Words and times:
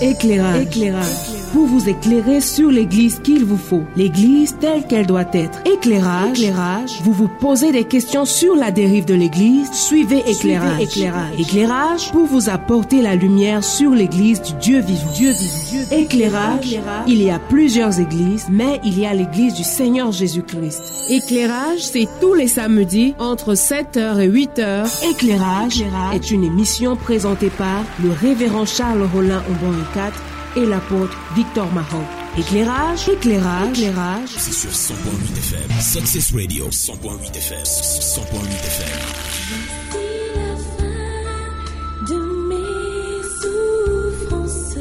Éclairage. 0.00 0.62
Éclairage. 0.62 1.33
Pour 1.54 1.66
vous 1.66 1.88
éclairer 1.88 2.40
sur 2.40 2.68
l'église 2.68 3.20
qu'il 3.20 3.44
vous 3.44 3.56
faut. 3.56 3.84
L'église 3.94 4.56
telle 4.60 4.84
qu'elle 4.88 5.06
doit 5.06 5.24
être. 5.32 5.60
Éclairage. 5.64 6.40
Éclairage. 6.40 7.00
Vous 7.04 7.12
vous 7.12 7.28
posez 7.28 7.70
des 7.70 7.84
questions 7.84 8.24
sur 8.24 8.56
la 8.56 8.72
dérive 8.72 9.04
de 9.04 9.14
l'église. 9.14 9.70
Suivez 9.70 10.24
éclairage. 10.28 10.82
éclairage. 10.82 11.38
Éclairage 11.38 12.10
pour 12.10 12.26
vous 12.26 12.48
apporter 12.48 13.02
la 13.02 13.14
lumière 13.14 13.62
sur 13.62 13.92
l'église 13.92 14.42
du 14.42 14.52
Dieu 14.54 14.80
vivant. 14.80 15.12
Dieu 15.12 15.30
vivant. 15.30 15.96
Éclairage. 15.96 16.76
Il 17.06 17.22
y 17.22 17.30
a 17.30 17.38
plusieurs 17.38 18.00
églises, 18.00 18.48
mais 18.50 18.80
il 18.82 18.98
y 18.98 19.06
a 19.06 19.14
l'église 19.14 19.54
du 19.54 19.62
Seigneur 19.62 20.10
Jésus-Christ. 20.10 20.82
Éclairage, 21.08 21.78
c'est 21.78 22.08
tous 22.20 22.34
les 22.34 22.48
samedis 22.48 23.14
entre 23.20 23.54
7h 23.54 24.18
et 24.18 24.28
8h. 24.28 25.08
Éclairage, 25.08 25.84
est 26.14 26.32
une 26.32 26.42
émission 26.42 26.96
présentée 26.96 27.50
par 27.50 27.84
le 28.02 28.10
révérend 28.10 28.66
Charles 28.66 29.08
Rollin 29.14 29.40
Aubon 29.48 29.72
4 29.94 30.33
et 30.56 30.66
l'apôtre 30.66 31.16
Victor 31.34 31.70
Mahon. 31.72 32.04
Éclairage, 32.38 33.08
éclairage, 33.08 33.78
éclairage. 33.78 34.28
C'est 34.36 34.52
sur 34.52 34.70
100.8 34.70 35.38
FM. 35.38 35.70
Success 35.80 36.32
Radio, 36.34 36.68
100.8 36.68 37.36
FM. 37.36 37.62
100.8 37.62 38.48
FM. 38.64 40.04
de 42.08 42.18
mes 42.48 43.22
souffrances, 43.40 44.78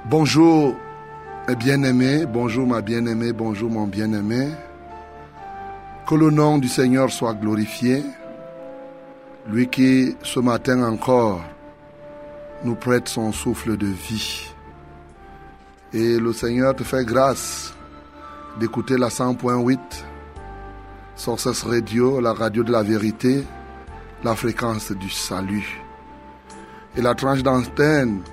Bonjour, 0.09 0.75
mes 1.47 1.55
bien-aimés, 1.55 2.25
bonjour 2.25 2.65
ma 2.65 2.81
bien-aimée, 2.81 3.31
bonjour 3.31 3.69
mon 3.69 3.85
bien-aimé. 3.85 4.49
Que 6.07 6.15
le 6.15 6.31
nom 6.31 6.57
du 6.57 6.67
Seigneur 6.67 7.11
soit 7.11 7.35
glorifié. 7.35 8.03
Lui 9.47 9.69
qui, 9.69 10.17
ce 10.23 10.39
matin 10.39 10.81
encore, 10.81 11.43
nous 12.63 12.73
prête 12.73 13.07
son 13.07 13.31
souffle 13.31 13.77
de 13.77 13.85
vie. 13.85 14.51
Et 15.93 16.17
le 16.17 16.33
Seigneur 16.33 16.75
te 16.75 16.83
fait 16.83 17.05
grâce 17.05 17.75
d'écouter 18.59 18.97
la 18.97 19.09
100.8, 19.09 19.77
Sources 21.15 21.61
Radio, 21.61 22.19
la 22.19 22.33
radio 22.33 22.63
de 22.63 22.71
la 22.71 22.81
vérité, 22.81 23.43
la 24.23 24.35
fréquence 24.35 24.91
du 24.91 25.11
salut. 25.11 25.83
Et 26.97 27.01
la 27.03 27.13
tranche 27.13 27.43
d'antenne 27.43 28.23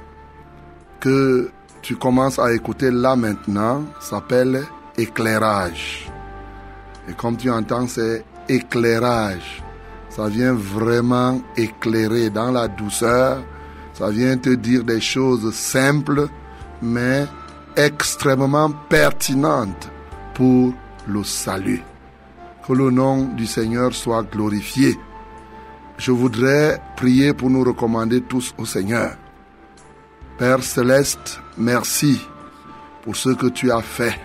que 1.00 1.50
tu 1.86 1.94
commences 1.94 2.40
à 2.40 2.52
écouter 2.52 2.90
là 2.90 3.14
maintenant 3.14 3.84
s'appelle 4.00 4.64
éclairage. 4.98 6.10
Et 7.08 7.12
comme 7.12 7.36
tu 7.36 7.48
entends, 7.48 7.86
c'est 7.86 8.24
éclairage. 8.48 9.62
Ça 10.08 10.26
vient 10.26 10.52
vraiment 10.52 11.40
éclairer 11.56 12.28
dans 12.28 12.50
la 12.50 12.66
douceur. 12.66 13.40
Ça 13.94 14.10
vient 14.10 14.36
te 14.36 14.48
dire 14.48 14.82
des 14.82 15.00
choses 15.00 15.54
simples, 15.54 16.26
mais 16.82 17.24
extrêmement 17.76 18.72
pertinentes 18.88 19.88
pour 20.34 20.74
le 21.06 21.22
salut. 21.22 21.84
Que 22.66 22.72
le 22.72 22.90
nom 22.90 23.26
du 23.36 23.46
Seigneur 23.46 23.94
soit 23.94 24.24
glorifié. 24.24 24.98
Je 25.98 26.10
voudrais 26.10 26.82
prier 26.96 27.32
pour 27.32 27.48
nous 27.48 27.62
recommander 27.62 28.22
tous 28.22 28.52
au 28.58 28.66
Seigneur. 28.66 29.16
Père 30.38 30.62
céleste, 30.62 31.40
merci 31.56 32.20
pour 33.02 33.16
ce 33.16 33.30
que 33.30 33.46
tu 33.46 33.72
as 33.72 33.80
fait. 33.80 34.20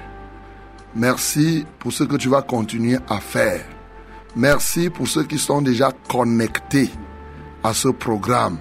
Merci 0.93 1.65
pour 1.79 1.93
ce 1.93 2.03
que 2.03 2.17
tu 2.17 2.27
vas 2.27 2.41
continuer 2.41 2.97
à 3.09 3.21
faire. 3.21 3.63
Merci 4.35 4.89
pour 4.89 5.07
ceux 5.07 5.23
qui 5.23 5.37
sont 5.37 5.61
déjà 5.61 5.93
connectés 6.09 6.89
à 7.63 7.73
ce 7.73 7.87
programme. 7.87 8.57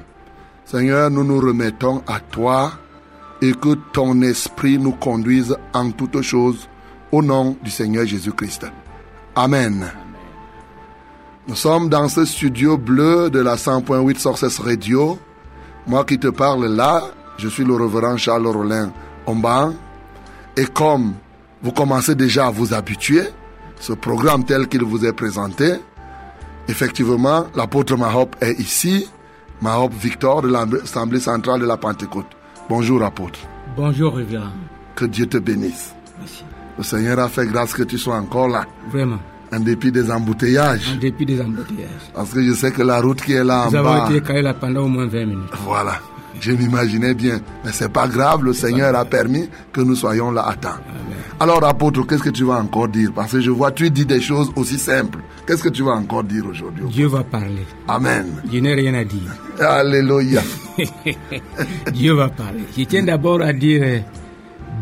Seigneur, 0.64 1.10
nous 1.10 1.24
nous 1.24 1.40
remettons 1.40 2.04
à 2.06 2.20
toi 2.20 2.70
et 3.42 3.52
que 3.52 3.74
ton 3.92 4.22
esprit 4.22 4.78
nous 4.78 4.92
conduise 4.92 5.56
en 5.72 5.90
toutes 5.90 6.22
choses 6.22 6.68
au 7.10 7.20
nom 7.20 7.56
du 7.64 7.70
Seigneur 7.70 8.06
Jésus-Christ. 8.06 8.66
Amen. 9.34 9.90
Nous 11.48 11.56
sommes 11.56 11.88
dans 11.88 12.08
ce 12.08 12.24
studio 12.24 12.78
bleu 12.78 13.28
de 13.28 13.40
la 13.40 13.56
100.8 13.56 14.18
Sources 14.18 14.58
Radio. 14.60 15.18
Moi 15.88 16.04
qui 16.04 16.16
te 16.16 16.28
parle 16.28 16.66
là, 16.66 17.02
je 17.40 17.48
suis 17.48 17.64
le 17.64 17.74
reverend 17.74 18.16
Charles 18.18 18.46
Rollin 18.46 18.92
Omban. 19.26 19.72
Et 20.56 20.66
comme 20.66 21.14
vous 21.62 21.72
commencez 21.72 22.14
déjà 22.14 22.46
à 22.48 22.50
vous 22.50 22.74
habituer, 22.74 23.22
ce 23.78 23.92
programme 23.94 24.44
tel 24.44 24.68
qu'il 24.68 24.82
vous 24.84 25.04
est 25.06 25.12
présenté, 25.12 25.74
effectivement, 26.68 27.46
l'apôtre 27.54 27.96
Mahop 27.96 28.30
est 28.40 28.58
ici, 28.60 29.08
Mahop 29.62 29.92
Victor 29.94 30.42
de 30.42 30.48
l'Assemblée 30.48 31.20
centrale 31.20 31.60
de 31.60 31.66
la 31.66 31.76
Pentecôte. 31.76 32.26
Bonjour 32.68 33.02
apôtre. 33.02 33.38
Bonjour 33.76 34.16
révérend. 34.16 34.50
Que 34.94 35.04
Dieu 35.06 35.26
te 35.26 35.38
bénisse. 35.38 35.94
Merci. 36.18 36.44
Le 36.78 36.84
Seigneur 36.84 37.18
a 37.18 37.28
fait 37.28 37.46
grâce 37.46 37.72
que 37.74 37.82
tu 37.82 37.98
sois 37.98 38.16
encore 38.16 38.48
là, 38.48 38.64
Vraiment. 38.90 39.18
en 39.52 39.60
dépit 39.60 39.92
des 39.92 40.10
embouteillages. 40.10 40.92
En 40.94 40.98
dépit 40.98 41.26
des 41.26 41.40
embouteillages. 41.40 41.88
Parce 42.14 42.30
que 42.32 42.42
je 42.42 42.52
sais 42.54 42.70
que 42.70 42.82
la 42.82 43.00
route 43.00 43.20
qui 43.22 43.32
est 43.32 43.44
là 43.44 43.66
en 43.66 43.70
Nous 43.70 43.76
avons 43.76 43.98
bas, 43.98 44.06
été 44.10 44.20
calés 44.22 44.42
là 44.42 44.54
pendant 44.54 44.82
au 44.82 44.88
moins 44.88 45.06
20 45.06 45.26
minutes. 45.26 45.50
voilà, 45.64 45.98
je 46.40 46.52
m'imaginais 46.52 47.14
bien. 47.14 47.40
Mais 47.64 47.72
c'est 47.72 47.92
pas 47.92 48.06
grave, 48.06 48.44
le 48.44 48.52
Seigneur 48.52 48.94
a 48.94 49.04
permis 49.04 49.48
que 49.72 49.80
nous 49.80 49.94
soyons 49.96 50.30
là 50.30 50.46
à 50.46 50.54
temps. 50.54 50.78
Alors 51.40 51.64
apôtre, 51.64 52.06
qu'est-ce 52.06 52.22
que 52.22 52.30
tu 52.30 52.44
vas 52.44 52.56
encore 52.58 52.88
dire? 52.88 53.12
Parce 53.14 53.32
que 53.32 53.40
je 53.40 53.50
vois, 53.50 53.72
tu 53.72 53.90
dis 53.90 54.04
des 54.04 54.20
choses 54.20 54.52
aussi 54.56 54.78
simples. 54.78 55.20
Qu'est-ce 55.46 55.62
que 55.62 55.70
tu 55.70 55.82
vas 55.82 55.92
encore 55.92 56.22
dire 56.22 56.44
aujourd'hui? 56.46 56.84
Dieu 56.90 57.06
va 57.06 57.24
parler. 57.24 57.66
Amen. 57.88 58.26
Je 58.52 58.58
n'ai 58.58 58.74
rien 58.74 58.92
à 58.94 59.04
dire. 59.04 59.32
Alléluia. 59.58 60.42
Dieu 61.92 62.12
va 62.12 62.28
parler. 62.28 62.64
Je 62.76 62.84
tiens 62.84 63.02
d'abord 63.04 63.40
à 63.40 63.52
dire 63.52 63.80
euh, 63.82 63.98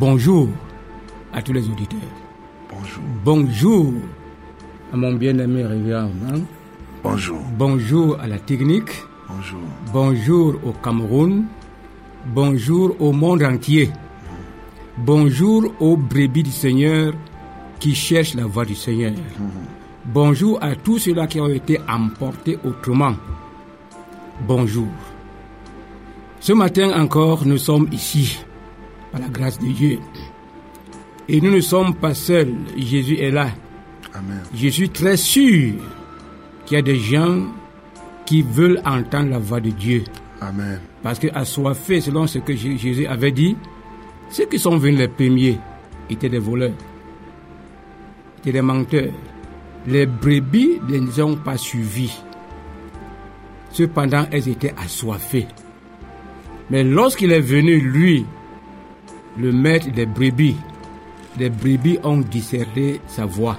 bonjour 0.01 0.49
à 1.33 1.43
tous 1.43 1.53
les 1.53 1.63
auditeurs. 1.69 2.01
Bonjour. 2.71 3.03
Bonjour 3.25 3.95
à 4.93 4.97
mon 4.97 5.13
bien-aimé 5.13 5.65
révérend. 5.65 6.11
Bonjour. 7.03 7.41
Bonjour 7.57 8.19
à 8.21 8.27
la 8.27 8.39
technique. 8.39 8.91
Bonjour. 9.29 9.61
Bonjour 9.93 10.55
au 10.65 10.73
Cameroun. 10.73 11.45
Bonjour 12.27 12.97
au 12.99 13.13
monde 13.13 13.43
entier. 13.43 13.91
Bonjour 14.97 15.73
aux 15.81 15.97
brebis 15.97 16.43
du 16.43 16.51
Seigneur 16.51 17.13
qui 17.79 17.95
cherchent 17.95 18.35
la 18.35 18.47
voie 18.47 18.65
du 18.65 18.75
Seigneur. 18.75 19.13
Bonjour 20.07 20.63
à 20.63 20.75
tous 20.75 20.99
ceux-là 20.99 21.27
qui 21.27 21.41
ont 21.41 21.49
été 21.49 21.79
emportés 21.87 22.59
autrement. 22.65 23.15
Bonjour. 24.47 24.89
Ce 26.41 26.55
matin 26.55 26.99
encore, 26.99 27.45
nous 27.45 27.59
sommes 27.59 27.89
ici, 27.93 28.39
par 29.13 29.21
la 29.21 29.29
grâce 29.29 29.59
de 29.59 29.67
Dieu. 29.67 29.99
Et 31.29 31.43
nous 31.43 31.51
ne 31.51 31.61
sommes 31.61 31.95
pas 31.95 32.15
seuls. 32.15 32.55
Jésus 32.77 33.19
est 33.19 33.31
là. 33.31 33.51
Amen. 34.15 34.43
Je 34.55 34.69
suis 34.69 34.89
très 34.89 35.19
sûr 35.19 35.75
qu'il 36.65 36.77
y 36.77 36.79
a 36.79 36.83
des 36.83 36.99
gens 36.99 37.43
qui 38.29 38.43
veulent 38.43 38.83
entendre 38.85 39.31
la 39.31 39.39
voix 39.39 39.59
de 39.59 39.71
Dieu. 39.71 40.05
Amen. 40.43 40.79
Parce 41.03 41.19
que 41.19 41.29
assoiffés, 41.35 42.03
selon 42.03 42.27
ce 42.27 42.39
que 42.39 42.55
Jésus 42.55 43.07
avait 43.07 43.33
dit, 43.33 43.57
ceux 44.29 44.45
qui 44.45 44.59
sont 44.59 44.77
venus 44.77 44.99
les 44.99 45.09
premiers 45.09 45.59
étaient 46.11 46.29
des 46.29 46.39
voleurs, 46.39 46.75
étaient 48.41 48.53
des 48.53 48.61
menteurs. 48.61 49.15
Les 49.87 50.05
brebis 50.05 50.79
ne 50.87 50.99
les 50.99 51.23
ont 51.23 51.37
pas 51.37 51.57
suivis. 51.57 52.21
Cependant, 53.71 54.27
elles 54.31 54.51
étaient 54.51 54.75
assoiffées. 54.77 55.49
Mais 56.69 56.85
lorsqu'il 56.85 57.33
est 57.33 57.41
venu, 57.41 57.81
lui, 57.81 58.27
le 59.39 59.53
maître 59.53 59.91
des 59.91 60.05
brebis, 60.05 60.57
les 61.39 61.49
brebis 61.49 61.99
ont 62.05 62.19
discerné 62.19 63.01
sa 63.07 63.25
voix 63.25 63.57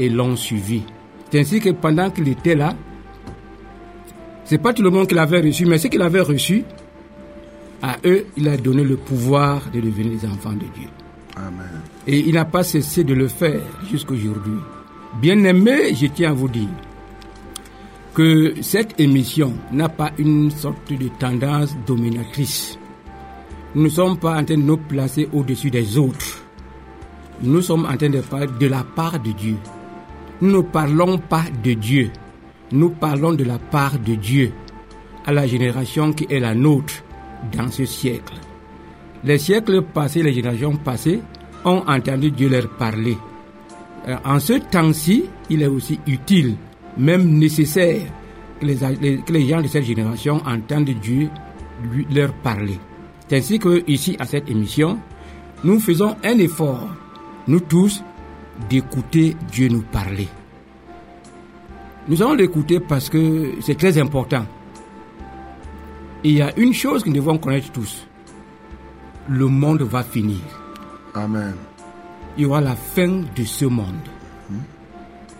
et 0.00 0.08
l'ont 0.08 0.34
suivi. 0.34 0.82
C'est 1.30 1.38
ainsi 1.38 1.60
que 1.60 1.70
pendant 1.70 2.10
qu'il 2.10 2.26
était 2.26 2.56
là, 2.56 2.74
c'est 4.50 4.58
pas 4.58 4.72
tout 4.72 4.82
le 4.82 4.90
monde 4.90 5.06
qui 5.06 5.14
l'avait 5.14 5.40
reçu, 5.42 5.64
mais 5.64 5.78
ceux 5.78 5.88
qui 5.90 5.96
l'avaient 5.96 6.22
reçu, 6.22 6.64
à 7.80 7.98
eux, 8.04 8.26
il 8.36 8.48
a 8.48 8.56
donné 8.56 8.82
le 8.82 8.96
pouvoir 8.96 9.70
de 9.72 9.78
devenir 9.80 10.10
des 10.18 10.26
enfants 10.26 10.54
de 10.54 10.66
Dieu. 10.74 10.88
Amen. 11.36 11.68
Et 12.08 12.18
il 12.18 12.34
n'a 12.34 12.44
pas 12.44 12.64
cessé 12.64 13.04
de 13.04 13.14
le 13.14 13.28
faire 13.28 13.60
jusqu'aujourd'hui. 13.88 14.58
Bien 15.22 15.44
aimé, 15.44 15.94
je 15.94 16.06
tiens 16.06 16.30
à 16.30 16.32
vous 16.32 16.48
dire 16.48 16.66
que 18.12 18.54
cette 18.60 18.98
émission 18.98 19.52
n'a 19.70 19.88
pas 19.88 20.10
une 20.18 20.50
sorte 20.50 20.92
de 20.92 21.06
tendance 21.16 21.76
dominatrice. 21.86 22.76
Nous 23.76 23.84
ne 23.84 23.88
sommes 23.88 24.18
pas 24.18 24.32
en 24.36 24.44
train 24.44 24.56
de 24.56 24.62
nous 24.62 24.78
placer 24.78 25.28
au-dessus 25.32 25.70
des 25.70 25.96
autres. 25.96 26.42
Nous 27.40 27.62
sommes 27.62 27.84
en 27.86 27.96
train 27.96 28.10
de 28.10 28.20
parler 28.20 28.48
de 28.58 28.66
la 28.66 28.82
part 28.82 29.20
de 29.20 29.30
Dieu. 29.30 29.58
nous 30.40 30.50
ne 30.56 30.60
parlons 30.62 31.18
pas 31.18 31.44
de 31.62 31.74
Dieu. 31.74 32.10
Nous 32.72 32.90
parlons 32.90 33.32
de 33.32 33.44
la 33.44 33.58
part 33.58 33.98
de 33.98 34.14
Dieu 34.14 34.52
à 35.26 35.32
la 35.32 35.46
génération 35.46 36.12
qui 36.12 36.26
est 36.30 36.40
la 36.40 36.54
nôtre 36.54 37.02
dans 37.56 37.70
ce 37.70 37.84
siècle. 37.84 38.34
Les 39.24 39.38
siècles 39.38 39.82
passés, 39.82 40.22
les 40.22 40.32
générations 40.32 40.76
passées 40.76 41.20
ont 41.64 41.82
entendu 41.86 42.30
Dieu 42.30 42.48
leur 42.48 42.68
parler. 42.70 43.16
Euh, 44.08 44.16
En 44.24 44.38
ce 44.40 44.54
temps-ci, 44.54 45.24
il 45.50 45.62
est 45.62 45.66
aussi 45.66 45.98
utile, 46.06 46.56
même 46.96 47.38
nécessaire, 47.38 48.02
que 48.60 49.32
les, 49.32 49.46
gens 49.48 49.60
de 49.60 49.66
cette 49.68 49.84
génération 49.84 50.40
entendent 50.46 50.90
Dieu 51.02 51.28
leur 52.10 52.32
parler. 52.34 52.78
C'est 53.28 53.38
ainsi 53.38 53.58
que 53.58 53.82
ici, 53.86 54.16
à 54.18 54.26
cette 54.26 54.50
émission, 54.50 54.98
nous 55.64 55.80
faisons 55.80 56.16
un 56.24 56.38
effort, 56.38 56.88
nous 57.46 57.60
tous, 57.60 58.02
d'écouter 58.68 59.36
Dieu 59.50 59.68
nous 59.68 59.82
parler. 59.82 60.28
Nous 62.10 62.20
allons 62.22 62.34
l'écouter 62.34 62.80
parce 62.80 63.08
que 63.08 63.52
c'est 63.60 63.78
très 63.78 63.96
important. 63.96 64.44
Et 66.24 66.30
il 66.30 66.34
y 66.38 66.42
a 66.42 66.52
une 66.58 66.74
chose 66.74 67.04
que 67.04 67.08
nous 67.08 67.14
devons 67.14 67.38
connaître 67.38 67.70
tous. 67.70 68.04
Le 69.28 69.46
monde 69.46 69.82
va 69.82 70.02
finir. 70.02 70.40
Amen. 71.14 71.54
Il 72.36 72.42
y 72.42 72.46
aura 72.46 72.60
la 72.62 72.74
fin 72.74 73.22
de 73.36 73.44
ce 73.44 73.64
monde. 73.64 74.08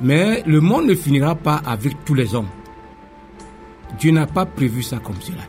Mais 0.00 0.44
le 0.46 0.60
monde 0.60 0.86
ne 0.86 0.94
finira 0.94 1.34
pas 1.34 1.60
avec 1.66 2.04
tous 2.04 2.14
les 2.14 2.36
hommes. 2.36 2.48
Dieu 3.98 4.12
n'a 4.12 4.28
pas 4.28 4.46
prévu 4.46 4.84
ça 4.84 4.98
comme 4.98 5.20
cela. 5.20 5.42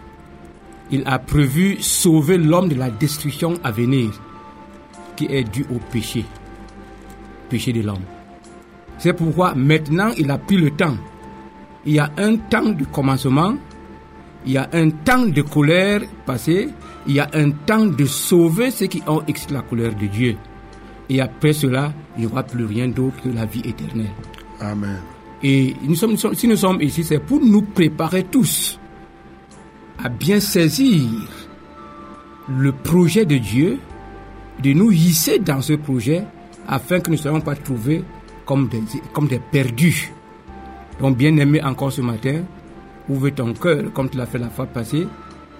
Il 0.89 1.03
a 1.06 1.19
prévu 1.19 1.77
sauver 1.81 2.39
l'homme 2.39 2.68
de 2.68 2.75
la 2.75 2.89
destruction 2.89 3.53
à 3.63 3.69
venir 3.69 4.09
qui 5.15 5.27
est 5.27 5.44
due 5.44 5.68
au 5.71 5.77
péché. 5.91 6.25
Péché 7.47 7.73
de 7.73 7.81
l'homme. 7.81 8.06
C'est 8.97 9.13
pourquoi 9.13 9.53
maintenant 9.53 10.09
il 10.18 10.31
a 10.31 10.39
pris 10.39 10.57
le 10.57 10.71
temps. 10.71 10.97
Il 11.86 11.94
y 11.94 12.00
a 12.00 12.12
un 12.18 12.36
temps 12.38 12.69
de 12.69 12.86
commencement, 12.86 13.56
il 14.45 14.51
y 14.54 14.57
a 14.57 14.69
un 14.74 14.89
temps 14.89 15.25
de 15.25 15.42
colère 15.42 16.01
passé, 16.25 16.69
il 17.07 17.13
y 17.16 17.19
a 17.19 17.30
un 17.33 17.51
temps 17.51 17.86
de 17.86 18.06
sauver 18.06 18.69
ceux 18.72 18.86
qui 18.88 19.01
ont 19.07 19.24
excité 19.28 19.54
la 19.56 19.62
colère 19.62 19.95
de 19.95 20.06
Dieu. 20.07 20.36
Et 21.10 21.19
après 21.22 21.54
cela, 21.54 21.92
il 22.18 22.22
n'y 22.22 22.28
aura 22.31 22.44
plus 22.44 22.66
rien 22.66 22.88
d'autre 22.88 23.22
que 23.24 23.30
la 23.30 23.45
vie 23.45 23.62
éternelle. 23.66 24.12
Amen. 24.60 25.00
Et 25.44 25.75
nous 25.83 25.95
sommes, 25.95 26.12
nous 26.12 26.18
sommes- 26.18 26.36
si 26.36 26.48
nous 26.48 26.56
sommes 26.56 26.81
ici, 26.81 27.04
c'est 27.04 27.19
pour 27.19 27.42
nous 27.44 27.63
préparer 27.63 28.24
tous 28.25 28.80
à 30.04 30.07
bien 30.10 30.39
saisir 30.39 31.01
le 32.48 32.72
projet 32.72 33.25
de 33.25 33.38
Dieu, 33.38 33.80
de 34.62 34.74
nous 34.74 34.92
hisser 34.92 35.39
dans 35.39 35.62
ce 35.62 35.74
projet, 35.74 36.24
afin 36.68 37.00
que 37.00 37.10
nous 37.10 37.16
ne 37.18 37.22
soyons 37.22 37.42
pas 37.42 37.56
trouvés 37.56 38.04
comme 38.45 38.68
des, 38.68 38.81
comme 39.13 39.28
des 39.28 39.39
perdus. 39.39 40.12
Donc, 41.01 41.18
bien 41.18 41.36
aimé 41.38 41.62
encore 41.63 41.92
ce 41.92 42.01
matin, 42.01 42.44
ouvre 43.09 43.30
ton 43.30 43.53
cœur, 43.53 43.92
comme 43.92 44.07
tu 44.07 44.18
l'as 44.18 44.27
fait 44.27 44.38
la 44.38 44.50
fois 44.50 44.68
passée. 44.68 45.07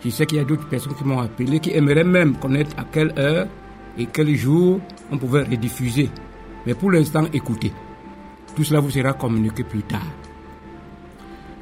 Je 0.06 0.10
sais 0.10 0.28
qu'il 0.28 0.38
y 0.38 0.42
a 0.42 0.44
d'autres 0.44 0.68
personnes 0.68 0.94
qui 0.94 1.04
m'ont 1.04 1.20
appelé, 1.20 1.60
qui 1.60 1.72
aimeraient 1.72 2.04
même 2.04 2.36
connaître 2.38 2.76
à 2.78 2.84
quelle 2.84 3.12
heure 3.18 3.48
et 3.98 4.06
quel 4.06 4.36
jour 4.36 4.80
on 5.12 5.18
pouvait 5.18 5.42
rediffuser. 5.42 6.10
Mais 6.66 6.76
pour 6.76 6.92
l'instant, 6.92 7.26
écoutez. 7.34 7.74
Tout 8.56 8.64
cela 8.64 8.82
vous 8.82 8.92
sera 8.92 9.14
communiqué 9.14 9.64
plus 9.64 9.82
tard. 9.82 10.06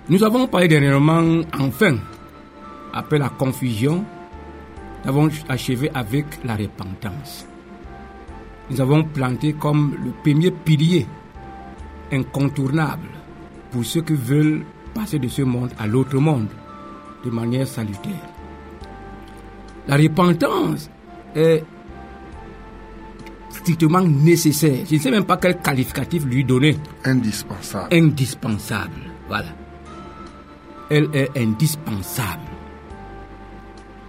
Nous 0.10 0.24
avons 0.24 0.48
parlé 0.48 0.68
dernièrement, 0.68 1.42
enfin, 1.58 1.98
après 2.94 3.20
la 3.20 3.30
confusion, 3.30 4.04
nous 5.04 5.10
avons 5.10 5.30
achevé 5.48 5.90
avec 5.94 6.26
la 6.44 6.56
repentance. 6.56 7.48
Nous 8.72 8.82
avons 8.82 9.04
planté 9.04 9.54
comme 9.54 9.96
le 10.04 10.12
premier 10.12 10.52
pilier 10.52 11.06
incontournable 12.12 13.19
pour 13.72 13.86
ceux 13.86 14.02
qui 14.02 14.14
veulent 14.14 14.64
passer 14.94 15.20
de 15.20 15.28
ce 15.28 15.42
monde 15.42 15.72
à 15.78 15.88
l'autre 15.88 16.18
monde 16.18 16.48
de 17.24 17.30
manière 17.30 17.68
salutaire. 17.68 18.28
La 19.88 19.98
repentance 19.98 20.90
est 21.36 21.64
strictement 23.50 24.02
nécessaire. 24.02 24.86
Je 24.90 24.96
ne 24.96 25.00
sais 25.00 25.12
même 25.12 25.26
pas 25.26 25.38
quel 25.38 25.58
qualificatif 25.60 26.26
lui 26.26 26.44
donner. 26.44 26.78
Indispensable. 27.04 27.88
Indispensable. 27.92 29.02
Voilà. 29.28 29.48
Elle 30.90 31.10
est 31.14 31.38
indispensable. 31.38 32.42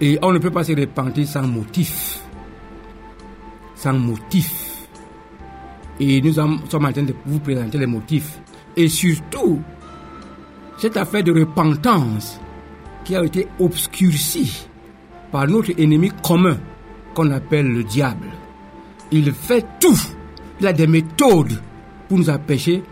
Et 0.00 0.18
on 0.22 0.32
ne 0.32 0.38
peut 0.38 0.50
pas 0.50 0.64
se 0.64 0.72
repentir 0.72 1.26
sans 1.26 1.46
motif. 1.46 2.20
Sans 3.74 3.92
motif. 3.92 4.86
Et 5.98 6.22
nous 6.22 6.32
sommes 6.32 6.60
en 6.72 6.92
train 6.92 7.02
de 7.02 7.14
vous 7.26 7.38
présenter 7.40 7.76
les 7.76 7.86
motifs. 7.86 8.40
Et 8.76 8.88
surtout, 8.88 9.60
cette 10.78 10.96
affaire 10.96 11.22
de 11.22 11.32
repentance 11.32 12.40
qui 13.04 13.16
a 13.16 13.24
été 13.24 13.48
obscurcie 13.58 14.66
par 15.30 15.46
notre 15.46 15.72
ennemi 15.78 16.10
commun 16.22 16.58
qu'on 17.14 17.30
appelle 17.30 17.66
le 17.66 17.84
diable. 17.84 18.28
Il 19.10 19.32
fait 19.32 19.64
tout. 19.80 19.98
Il 20.60 20.66
a 20.66 20.72
des 20.72 20.86
méthodes 20.86 21.60
pour 22.08 22.18
nous 22.18 22.30
empêcher 22.30 22.82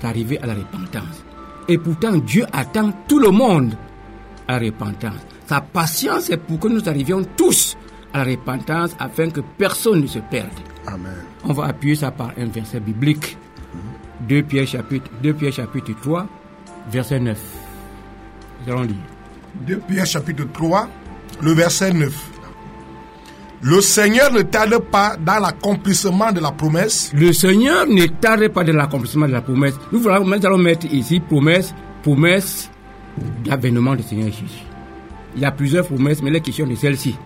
d'arriver 0.00 0.38
à 0.40 0.46
la 0.46 0.54
repentance. 0.54 1.24
Et 1.68 1.78
pourtant, 1.78 2.16
Dieu 2.16 2.44
attend 2.52 2.92
tout 3.06 3.18
le 3.18 3.30
monde 3.30 3.74
à 4.48 4.58
la 4.58 4.66
repentance. 4.66 5.20
Sa 5.46 5.60
patience 5.60 6.30
est 6.30 6.36
pour 6.36 6.58
que 6.58 6.68
nous 6.68 6.88
arrivions 6.88 7.22
tous 7.36 7.76
à 8.12 8.24
la 8.24 8.30
repentance 8.30 8.94
afin 8.98 9.30
que 9.30 9.40
personne 9.58 10.00
ne 10.00 10.06
se 10.06 10.18
perde. 10.18 10.48
Amen. 10.86 11.12
On 11.44 11.52
va 11.52 11.66
appuyer 11.66 11.94
ça 11.94 12.10
par 12.10 12.32
un 12.38 12.46
verset 12.46 12.80
biblique. 12.80 13.36
2 14.28 14.42
Pierre 14.42 14.66
chapitre, 14.66 15.10
2 15.22 15.34
Pierre 15.34 15.52
chapitre 15.52 15.92
3, 16.00 16.26
verset 16.90 17.20
9. 17.20 17.38
Nous 18.66 18.72
allons 18.72 18.82
lire. 18.82 18.96
2 19.66 19.76
Pierre 19.88 20.06
chapitre 20.06 20.44
3, 20.52 20.88
le 21.42 21.52
verset 21.52 21.92
9. 21.92 22.12
Le 23.62 23.80
Seigneur 23.82 24.32
ne 24.32 24.40
tarde 24.42 24.78
pas 24.78 25.16
dans 25.18 25.38
l'accomplissement 25.38 26.32
de 26.32 26.40
la 26.40 26.50
promesse, 26.50 27.12
Le 27.14 27.32
Seigneur 27.32 27.86
ne 27.86 28.06
tarde 28.06 28.48
pas 28.48 28.64
de 28.64 28.72
l'accomplissement 28.72 29.26
de 29.26 29.32
la 29.32 29.42
promesse. 29.42 29.74
Nous, 29.92 30.08
allons 30.08 30.58
mettre 30.58 30.86
ici 30.86 31.20
promesse, 31.20 31.74
promesse 32.02 32.70
d'avènement 33.44 33.94
du 33.94 34.02
Seigneur 34.02 34.28
Jésus. 34.28 34.64
Il 35.36 35.42
y 35.42 35.44
a 35.44 35.50
plusieurs 35.52 35.86
promesses, 35.86 36.22
mais 36.22 36.30
la 36.30 36.40
question 36.40 36.68
est 36.70 36.76
celle-ci. 36.76 37.16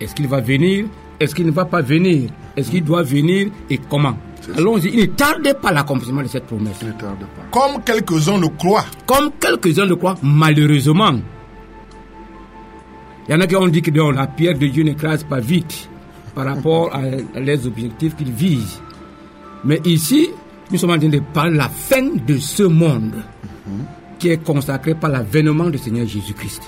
Est-ce 0.00 0.14
qu'il 0.14 0.28
va 0.28 0.40
venir 0.40 0.86
Est-ce 1.20 1.34
qu'il 1.34 1.46
ne 1.46 1.50
va 1.50 1.66
pas 1.66 1.82
venir? 1.82 2.30
Est-ce 2.56 2.70
qu'il 2.70 2.82
doit 2.82 3.02
venir 3.02 3.48
Et 3.68 3.78
comment? 3.78 4.16
Allons-y. 4.56 4.88
Il 4.88 5.00
ne 5.00 5.04
tarde 5.06 5.52
pas 5.60 5.70
l'accomplissement 5.70 6.22
de 6.22 6.28
cette 6.28 6.46
promesse. 6.46 6.82
Ne 6.82 6.92
tarde 6.92 7.18
pas. 7.20 7.42
comme 7.52 7.82
quelques-uns 7.84 8.38
le 8.40 8.48
croient. 8.48 8.86
Comme 9.06 9.30
quelques-uns 9.38 9.84
le 9.84 9.96
croient, 9.96 10.16
malheureusement. 10.22 11.12
Il 13.28 13.32
y 13.32 13.34
en 13.34 13.40
a 13.40 13.46
qui 13.46 13.54
ont 13.54 13.68
dit 13.68 13.82
que 13.82 13.90
non, 13.90 14.10
la 14.12 14.26
pierre 14.26 14.58
de 14.58 14.66
Dieu 14.66 14.82
n'écrase 14.82 15.22
pas 15.24 15.40
vite 15.40 15.88
par 16.34 16.46
rapport 16.46 16.92
à, 16.94 17.00
à 17.36 17.40
les 17.40 17.66
objectifs 17.66 18.16
qu'il 18.16 18.32
vise. 18.32 18.80
Mais 19.64 19.80
ici, 19.84 20.30
nous 20.70 20.78
sommes 20.78 20.90
en 20.92 20.98
train 20.98 21.08
de 21.08 21.20
parler 21.34 21.52
de 21.52 21.58
la 21.58 21.68
fin 21.68 22.02
de 22.02 22.38
ce 22.38 22.62
monde 22.62 23.22
qui 24.18 24.30
est 24.30 24.42
consacré 24.42 24.94
par 24.94 25.10
l'avènement 25.10 25.68
du 25.68 25.76
Seigneur 25.78 26.06
Jésus-Christ. 26.06 26.62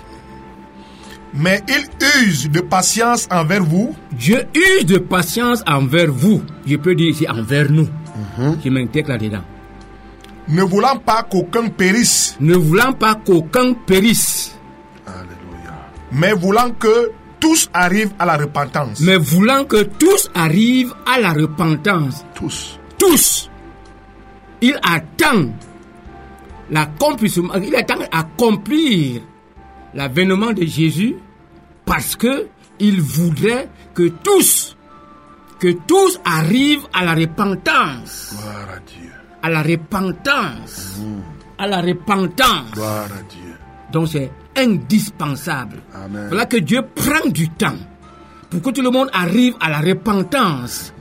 Mais 1.34 1.62
il 1.68 1.86
use 2.28 2.50
de 2.50 2.60
patience 2.60 3.26
envers 3.30 3.62
vous, 3.64 3.94
Dieu 4.12 4.44
use 4.54 4.84
de 4.86 4.98
patience 4.98 5.62
envers 5.66 6.12
vous. 6.12 6.42
Je 6.66 6.76
peux 6.76 6.94
dire 6.94 7.08
ici 7.08 7.26
envers 7.28 7.70
nous. 7.70 7.88
Je 8.62 8.68
m'intègre 8.68 9.10
là-dedans. 9.10 9.42
ne 10.48 10.62
voulant 10.62 10.96
pas 10.98 11.22
qu'aucun 11.22 11.68
périsse, 11.68 12.36
Ne 12.40 12.54
voulant 12.54 12.92
pas 12.92 13.14
qu'aucun 13.14 13.72
périsse, 13.72 14.54
Alléluia. 15.06 15.72
mais 16.12 16.32
voulant 16.34 16.70
que 16.78 17.10
tous 17.40 17.68
arrivent 17.72 18.12
à 18.18 18.26
la 18.26 18.36
repentance. 18.36 19.00
mais 19.00 19.16
voulant 19.16 19.64
que 19.64 19.82
tous 19.84 20.30
arrivent 20.34 20.94
à 21.06 21.18
la 21.20 21.32
repentance. 21.32 22.24
Tous. 22.34 22.78
tous. 22.98 23.48
Il 24.60 24.78
attend 24.84 25.50
l'accomplissement, 26.70 27.54
il 27.54 27.74
attend 27.74 27.96
accomplir 28.12 29.22
l'avènement 29.94 30.52
de 30.52 30.64
Jésus 30.64 31.16
parce 31.84 32.16
que 32.16 32.46
il 32.78 33.00
voudrait 33.00 33.68
que 33.94 34.08
tous, 34.08 34.76
que 35.60 35.72
tous 35.86 36.18
arrivent 36.24 36.86
à 36.92 37.04
la 37.04 37.14
repentance, 37.14 38.34
Gloire 38.36 38.68
à 38.76 38.78
Dieu. 38.80 39.10
à 39.42 39.50
la 39.50 39.62
repentance, 39.62 41.00
à 41.58 41.66
la 41.66 41.80
repentance. 41.80 42.72
Gloire 42.72 43.04
à 43.04 43.22
Dieu. 43.30 43.54
Donc 43.92 44.08
c'est 44.08 44.30
indispensable. 44.56 45.78
Amen. 45.94 46.26
Voilà 46.28 46.46
que 46.46 46.56
Dieu 46.58 46.82
prend 46.94 47.28
du 47.28 47.48
temps 47.50 47.76
pour 48.50 48.62
que 48.62 48.70
tout 48.70 48.82
le 48.82 48.90
monde 48.90 49.08
arrive 49.12 49.54
à 49.60 49.70
la 49.70 49.80
repentance, 49.80 50.92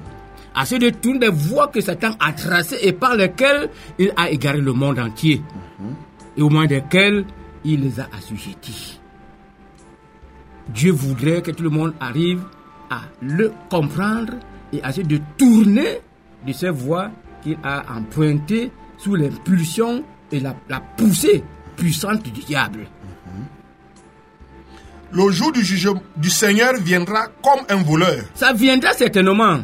à 0.55 0.65
se 0.65 0.75
détourner 0.75 1.19
des 1.19 1.29
voies 1.29 1.67
que 1.67 1.81
Satan 1.81 2.11
a 2.19 2.31
tracées 2.33 2.77
et 2.81 2.93
par 2.93 3.15
lesquelles 3.15 3.69
il 3.99 4.11
a 4.17 4.29
égaré 4.29 4.59
le 4.61 4.73
monde 4.73 4.99
entier, 4.99 5.41
et 6.37 6.41
au 6.41 6.49
moins 6.49 6.65
desquelles 6.65 7.25
il 7.63 7.81
les 7.81 7.99
a 7.99 8.07
assujettis. 8.15 8.99
Dieu 10.69 10.91
voudrait 10.91 11.41
que 11.41 11.51
tout 11.51 11.63
le 11.63 11.69
monde 11.69 11.93
arrive 11.99 12.43
à 12.89 13.01
le 13.21 13.51
comprendre 13.69 14.33
et 14.71 14.81
à 14.83 14.91
se 14.91 15.01
détourner 15.01 15.99
de 16.45 16.53
ces 16.53 16.69
voies 16.69 17.11
qu'il 17.41 17.57
a 17.63 17.83
empruntées 17.93 18.71
sous 18.97 19.15
l'impulsion 19.15 20.03
et 20.31 20.39
la, 20.39 20.55
la 20.69 20.79
poussée 20.79 21.43
puissante 21.75 22.23
du 22.23 22.31
diable. 22.31 22.87
Le 25.13 25.29
jour 25.29 25.51
du 25.51 25.61
jugement 25.61 26.01
du 26.15 26.29
Seigneur 26.29 26.73
viendra 26.79 27.27
comme 27.43 27.65
un 27.69 27.83
voleur. 27.83 28.23
Ça 28.33 28.53
viendra 28.53 28.93
certainement. 28.93 29.59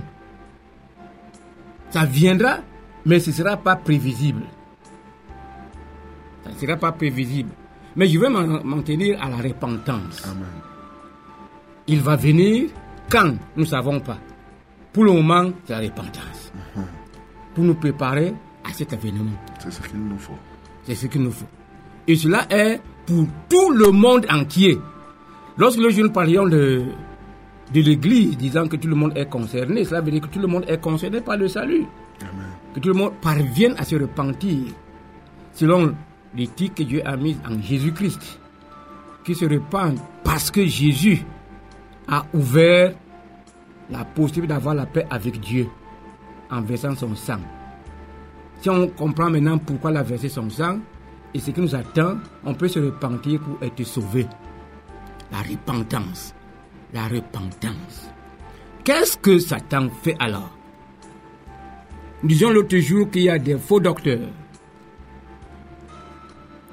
Ça 1.89 2.03
viendra, 2.03 2.57
mais 3.05 3.19
ce 3.21 3.29
ne 3.29 3.35
sera 3.35 3.55
pas 3.55 3.77
prévisible. 3.77 4.43
Ça 6.43 6.51
ne 6.51 6.55
sera 6.57 6.75
pas 6.75 6.91
prévisible. 6.91 7.51
Mais 7.97 8.07
je 8.07 8.19
vais 8.19 8.29
m'en 8.29 8.81
tenir 8.83 9.21
à 9.21 9.27
la 9.29 9.37
repentance. 9.37 10.23
Amen. 10.25 10.45
Il 11.87 11.99
va 12.01 12.15
venir 12.15 12.69
quand 13.09 13.31
Nous 13.55 13.63
ne 13.63 13.65
savons 13.65 13.99
pas. 13.99 14.19
Pour 14.93 15.03
le 15.05 15.11
moment, 15.13 15.51
c'est 15.65 15.73
la 15.73 15.79
repentance. 15.79 16.51
Pour 17.55 17.63
nous 17.63 17.73
préparer 17.73 18.33
à 18.63 18.71
cet 18.71 18.93
événement. 18.93 19.31
C'est 19.59 19.71
ce 19.71 19.81
qu'il 19.81 19.99
nous 19.99 20.17
faut. 20.17 20.37
C'est 20.83 20.93
ce 20.95 21.07
qu'il 21.07 21.21
nous 21.23 21.31
faut. 21.31 21.47
Et 22.07 22.15
cela 22.15 22.45
est 22.51 22.79
pour 23.05 23.25
tout 23.49 23.71
le 23.71 23.91
monde 23.91 24.27
entier. 24.29 24.77
Lorsque 25.57 25.79
le 25.79 25.91
nous 25.91 26.11
parlions 26.11 26.45
de, 26.47 26.83
de 27.73 27.81
l'Église, 27.81 28.37
disant 28.37 28.67
que 28.67 28.75
tout 28.75 28.87
le 28.87 28.95
monde 28.95 29.13
est 29.15 29.27
concerné, 29.27 29.83
cela 29.85 30.01
veut 30.01 30.11
dire 30.11 30.21
que 30.21 30.27
tout 30.27 30.39
le 30.39 30.47
monde 30.47 30.65
est 30.67 30.79
concerné 30.79 31.19
par 31.21 31.37
le 31.37 31.47
salut. 31.47 31.85
Que 32.75 32.79
tout 32.79 32.89
le 32.89 32.95
monde 32.95 33.13
parvienne 33.21 33.73
à 33.77 33.83
se 33.83 33.95
repentir 33.95 34.67
selon 35.53 35.95
l'éthique 36.37 36.75
que 36.75 36.83
Dieu 36.83 37.01
a 37.05 37.17
mise 37.17 37.37
en 37.49 37.59
Jésus-Christ. 37.61 38.39
Qui 39.23 39.35
se 39.35 39.45
repentent 39.45 40.01
parce 40.23 40.51
que 40.51 40.65
Jésus 40.65 41.25
a 42.07 42.25
ouvert 42.33 42.93
la 43.89 44.05
possibilité 44.05 44.53
d'avoir 44.53 44.75
la 44.75 44.85
paix 44.85 45.05
avec 45.09 45.39
Dieu 45.39 45.67
en 46.49 46.61
versant 46.61 46.95
son 46.95 47.13
sang. 47.15 47.39
Si 48.61 48.69
on 48.69 48.87
comprend 48.87 49.29
maintenant 49.29 49.57
pourquoi 49.57 49.91
il 49.91 49.97
a 49.97 50.03
versé 50.03 50.29
son 50.29 50.49
sang 50.49 50.79
et 51.33 51.39
ce 51.39 51.51
qui 51.51 51.59
nous 51.59 51.75
attend, 51.75 52.17
on 52.45 52.53
peut 52.53 52.67
se 52.67 52.79
repentir 52.79 53.41
pour 53.41 53.61
être 53.61 53.83
sauvé. 53.83 54.25
La 55.31 55.39
repentance. 55.39 56.33
La 56.93 57.07
repentance. 57.07 58.09
Qu'est-ce 58.83 59.17
que 59.17 59.39
Satan 59.39 59.89
fait 60.01 60.15
alors? 60.19 60.55
Nous 62.23 62.29
disions 62.29 62.49
l'autre 62.49 62.77
jour 62.77 63.11
qu'il 63.11 63.23
y 63.23 63.29
a 63.29 63.37
des 63.37 63.57
faux 63.57 63.81
docteurs 63.81 64.29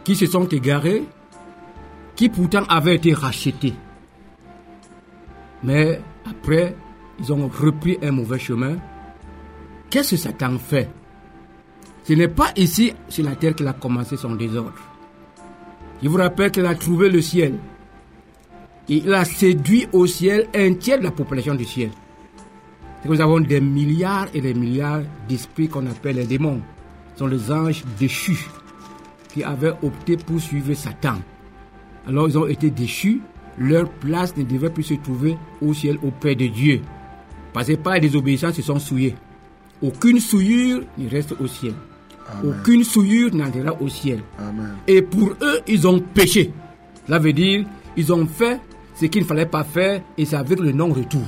qui 0.04 0.14
se 0.14 0.26
sont 0.26 0.46
égarés, 0.46 1.04
qui 2.14 2.28
pourtant 2.28 2.64
avaient 2.68 2.96
été 2.96 3.12
rachetés. 3.14 3.74
Mais 5.62 6.00
après, 6.28 6.76
ils 7.18 7.32
ont 7.32 7.48
repris 7.48 7.98
un 8.02 8.10
mauvais 8.12 8.38
chemin. 8.38 8.76
Qu'est-ce 9.90 10.12
que 10.12 10.16
Satan 10.16 10.58
fait? 10.58 10.90
Ce 12.04 12.12
n'est 12.12 12.28
pas 12.28 12.52
ici, 12.56 12.92
sur 13.08 13.24
la 13.24 13.34
terre, 13.34 13.54
qu'il 13.54 13.66
a 13.66 13.72
commencé 13.72 14.16
son 14.16 14.34
désordre. 14.34 14.74
Je 16.02 16.08
vous 16.08 16.18
rappelle 16.18 16.50
qu'il 16.50 16.66
a 16.66 16.74
trouvé 16.74 17.08
le 17.08 17.22
ciel. 17.22 17.58
Et 18.90 18.96
il 18.96 19.14
a 19.14 19.24
séduit 19.24 19.86
au 19.92 20.06
ciel 20.06 20.48
un 20.54 20.74
tiers 20.74 20.98
de 20.98 21.04
la 21.04 21.10
population 21.10 21.54
du 21.54 21.64
ciel. 21.64 21.90
Nous 23.06 23.20
avons 23.20 23.40
des 23.40 23.60
milliards 23.60 24.28
et 24.34 24.40
des 24.42 24.52
milliards 24.52 25.02
d'esprits 25.28 25.68
qu'on 25.68 25.86
appelle 25.86 26.16
les 26.16 26.26
démons. 26.26 26.60
Ce 27.14 27.20
sont 27.20 27.26
les 27.26 27.50
anges 27.50 27.84
déchus 27.98 28.46
qui 29.34 29.42
avaient 29.42 29.74
opté 29.82 30.16
pour 30.16 30.40
suivre 30.40 30.72
Satan. 30.74 31.16
Alors 32.06 32.28
ils 32.28 32.38
ont 32.38 32.46
été 32.46 32.70
déchus, 32.70 33.20
leur 33.58 33.90
place 33.90 34.36
ne 34.36 34.44
devait 34.44 34.70
plus 34.70 34.84
se 34.84 34.94
trouver 34.94 35.36
au 35.60 35.74
ciel 35.74 35.98
auprès 36.04 36.36
de 36.36 36.46
Dieu. 36.46 36.80
Parce 37.52 37.66
que 37.66 37.74
par 37.74 37.98
désobéissance, 37.98 38.58
ils 38.58 38.64
sont 38.64 38.78
souillés. 38.78 39.16
Aucune 39.82 40.20
souillure 40.20 40.82
ne 40.96 41.08
reste 41.08 41.34
au 41.40 41.48
ciel. 41.48 41.74
Aucune 42.44 42.84
souillure 42.84 43.34
n'entrera 43.34 43.74
au 43.80 43.88
ciel. 43.88 44.20
Amen. 44.38 44.76
Et 44.86 45.02
pour 45.02 45.30
eux, 45.42 45.60
ils 45.66 45.86
ont 45.86 45.98
péché. 45.98 46.52
Cela 47.06 47.18
veut 47.18 47.32
dire, 47.32 47.66
ils 47.96 48.12
ont 48.12 48.26
fait 48.26 48.60
ce 48.94 49.06
qu'il 49.06 49.22
ne 49.22 49.26
fallait 49.26 49.46
pas 49.46 49.64
faire 49.64 50.00
et 50.16 50.24
c'est 50.24 50.36
avec 50.36 50.60
le 50.60 50.72
non-retour. 50.72 51.26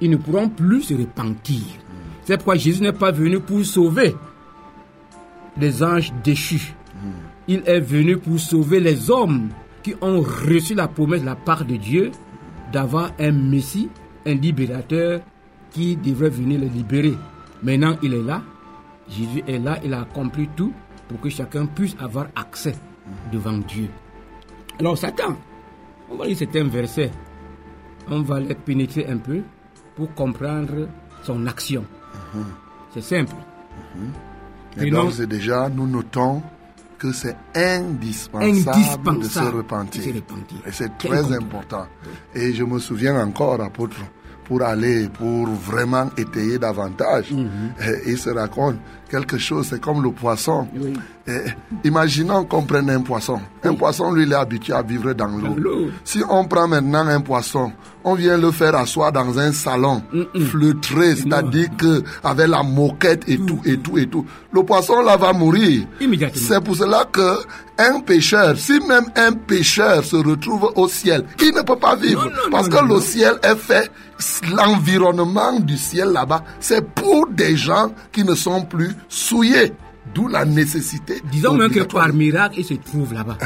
Ils 0.00 0.10
ne 0.10 0.16
pourront 0.16 0.48
plus 0.48 0.82
se 0.82 0.94
repentir. 0.94 1.62
C'est 2.24 2.36
pourquoi 2.36 2.56
Jésus 2.56 2.82
n'est 2.82 2.92
pas 2.92 3.12
venu 3.12 3.38
pour 3.38 3.64
sauver 3.64 4.14
les 5.58 5.82
anges 5.82 6.12
déchus. 6.24 6.74
Il 7.48 7.62
est 7.66 7.80
venu 7.80 8.16
pour 8.18 8.40
sauver 8.40 8.80
les 8.80 9.10
hommes 9.10 9.50
qui 9.82 9.94
ont 10.00 10.20
reçu 10.20 10.74
la 10.74 10.88
promesse 10.88 11.20
de 11.20 11.26
la 11.26 11.36
part 11.36 11.64
de 11.64 11.76
Dieu 11.76 12.10
d'avoir 12.72 13.12
un 13.20 13.30
Messie, 13.32 13.88
un 14.26 14.34
libérateur 14.34 15.20
qui 15.70 15.96
devrait 15.96 16.30
venir 16.30 16.60
les 16.60 16.68
libérer. 16.68 17.14
Maintenant, 17.62 17.96
il 18.02 18.14
est 18.14 18.22
là. 18.22 18.42
Jésus 19.08 19.42
est 19.46 19.58
là. 19.58 19.78
Il 19.84 19.94
a 19.94 20.00
accompli 20.00 20.48
tout 20.56 20.72
pour 21.08 21.20
que 21.20 21.28
chacun 21.28 21.66
puisse 21.66 21.94
avoir 22.00 22.26
accès 22.34 22.74
devant 23.32 23.58
Dieu. 23.58 23.88
Alors, 24.80 24.98
Satan, 24.98 25.36
on 26.10 26.16
va 26.16 26.26
lire 26.26 26.36
certains 26.36 26.64
versets. 26.64 27.12
On 28.10 28.22
va 28.22 28.40
les 28.40 28.54
pénétrer 28.54 29.06
un 29.06 29.18
peu 29.18 29.42
pour 29.94 30.12
comprendre 30.14 30.88
son 31.22 31.46
action. 31.46 31.84
C'est 32.92 33.02
simple. 33.02 33.34
Et 34.78 34.86
Et 34.86 34.90
donc, 34.90 35.16
déjà, 35.22 35.68
nous 35.68 35.86
notons 35.86 36.42
que 36.98 37.12
c'est 37.12 37.36
indispensable, 37.54 39.18
de 39.20 39.24
se 39.24 39.38
repentir. 39.40 40.02
de 40.02 40.08
se 40.08 40.14
repentir. 40.14 40.58
Et 40.66 40.72
c'est 40.72 40.96
très 40.98 41.32
important. 41.32 41.86
Et 42.34 42.52
je 42.52 42.64
me 42.64 42.78
souviens 42.78 43.20
encore, 43.22 43.60
apôtre, 43.60 43.96
pour 44.44 44.62
aller, 44.62 45.08
pour 45.08 45.46
vraiment 45.48 46.08
étayer 46.16 46.58
davantage, 46.58 47.32
Mhm. 47.32 47.72
et 47.80 48.10
il 48.12 48.18
se 48.18 48.30
raconte 48.30 48.76
quelque 49.08 49.38
chose, 49.38 49.68
c'est 49.70 49.80
comme 49.80 50.02
le 50.02 50.10
poisson. 50.10 50.68
Oui. 50.74 50.94
Et 51.28 51.42
imaginons 51.84 52.44
qu'on 52.44 52.62
prenne 52.62 52.88
un 52.90 53.00
poisson. 53.00 53.40
Un 53.64 53.74
poisson, 53.74 54.12
lui, 54.12 54.24
il 54.24 54.32
est 54.32 54.36
habitué 54.36 54.72
à 54.72 54.82
vivre 54.82 55.12
dans 55.12 55.26
l'eau. 55.26 55.90
Si 56.04 56.22
on 56.28 56.44
prend 56.44 56.68
maintenant 56.68 57.06
un 57.06 57.20
poisson, 57.20 57.72
on 58.04 58.14
vient 58.14 58.36
le 58.36 58.52
faire 58.52 58.76
asseoir 58.76 59.10
dans 59.10 59.36
un 59.36 59.52
salon, 59.52 60.02
fleutré, 60.50 61.16
c'est-à-dire 61.16 61.68
que 61.76 62.04
avec 62.22 62.46
la 62.46 62.62
moquette 62.62 63.24
et 63.28 63.38
tout, 63.38 63.60
et 63.64 63.76
tout, 63.78 63.98
et 63.98 64.06
tout. 64.06 64.24
Le 64.52 64.62
poisson 64.62 65.02
là 65.02 65.16
va 65.16 65.32
mourir. 65.32 65.86
Immédiatement. 66.00 66.40
C'est 66.40 66.62
pour 66.62 66.76
cela 66.76 67.04
que 67.10 67.38
un 67.78 68.00
pêcheur, 68.00 68.56
si 68.56 68.78
même 68.80 69.06
un 69.16 69.32
pêcheur 69.32 70.04
se 70.04 70.16
retrouve 70.16 70.70
au 70.76 70.88
ciel, 70.88 71.24
il 71.40 71.52
ne 71.52 71.62
peut 71.62 71.76
pas 71.76 71.96
vivre. 71.96 72.24
Non, 72.24 72.30
non, 72.30 72.50
parce 72.52 72.68
non, 72.70 72.78
que 72.78 72.94
le 72.94 73.00
ciel 73.00 73.34
est 73.42 73.56
fait, 73.56 73.90
l'environnement 74.54 75.58
du 75.58 75.76
ciel 75.76 76.10
là-bas, 76.10 76.42
c'est 76.60 76.88
pour 76.94 77.26
des 77.28 77.56
gens 77.56 77.90
qui 78.12 78.24
ne 78.24 78.34
sont 78.34 78.62
plus 78.62 78.95
souillés. 79.08 79.72
D'où 80.14 80.28
la 80.28 80.44
nécessité. 80.44 81.20
Disons 81.32 81.54
même 81.54 81.68
que 81.68 81.80
par 81.80 82.12
miracle, 82.12 82.60
il 82.60 82.64
se 82.64 82.74
trouve 82.74 83.12
là-bas. 83.12 83.36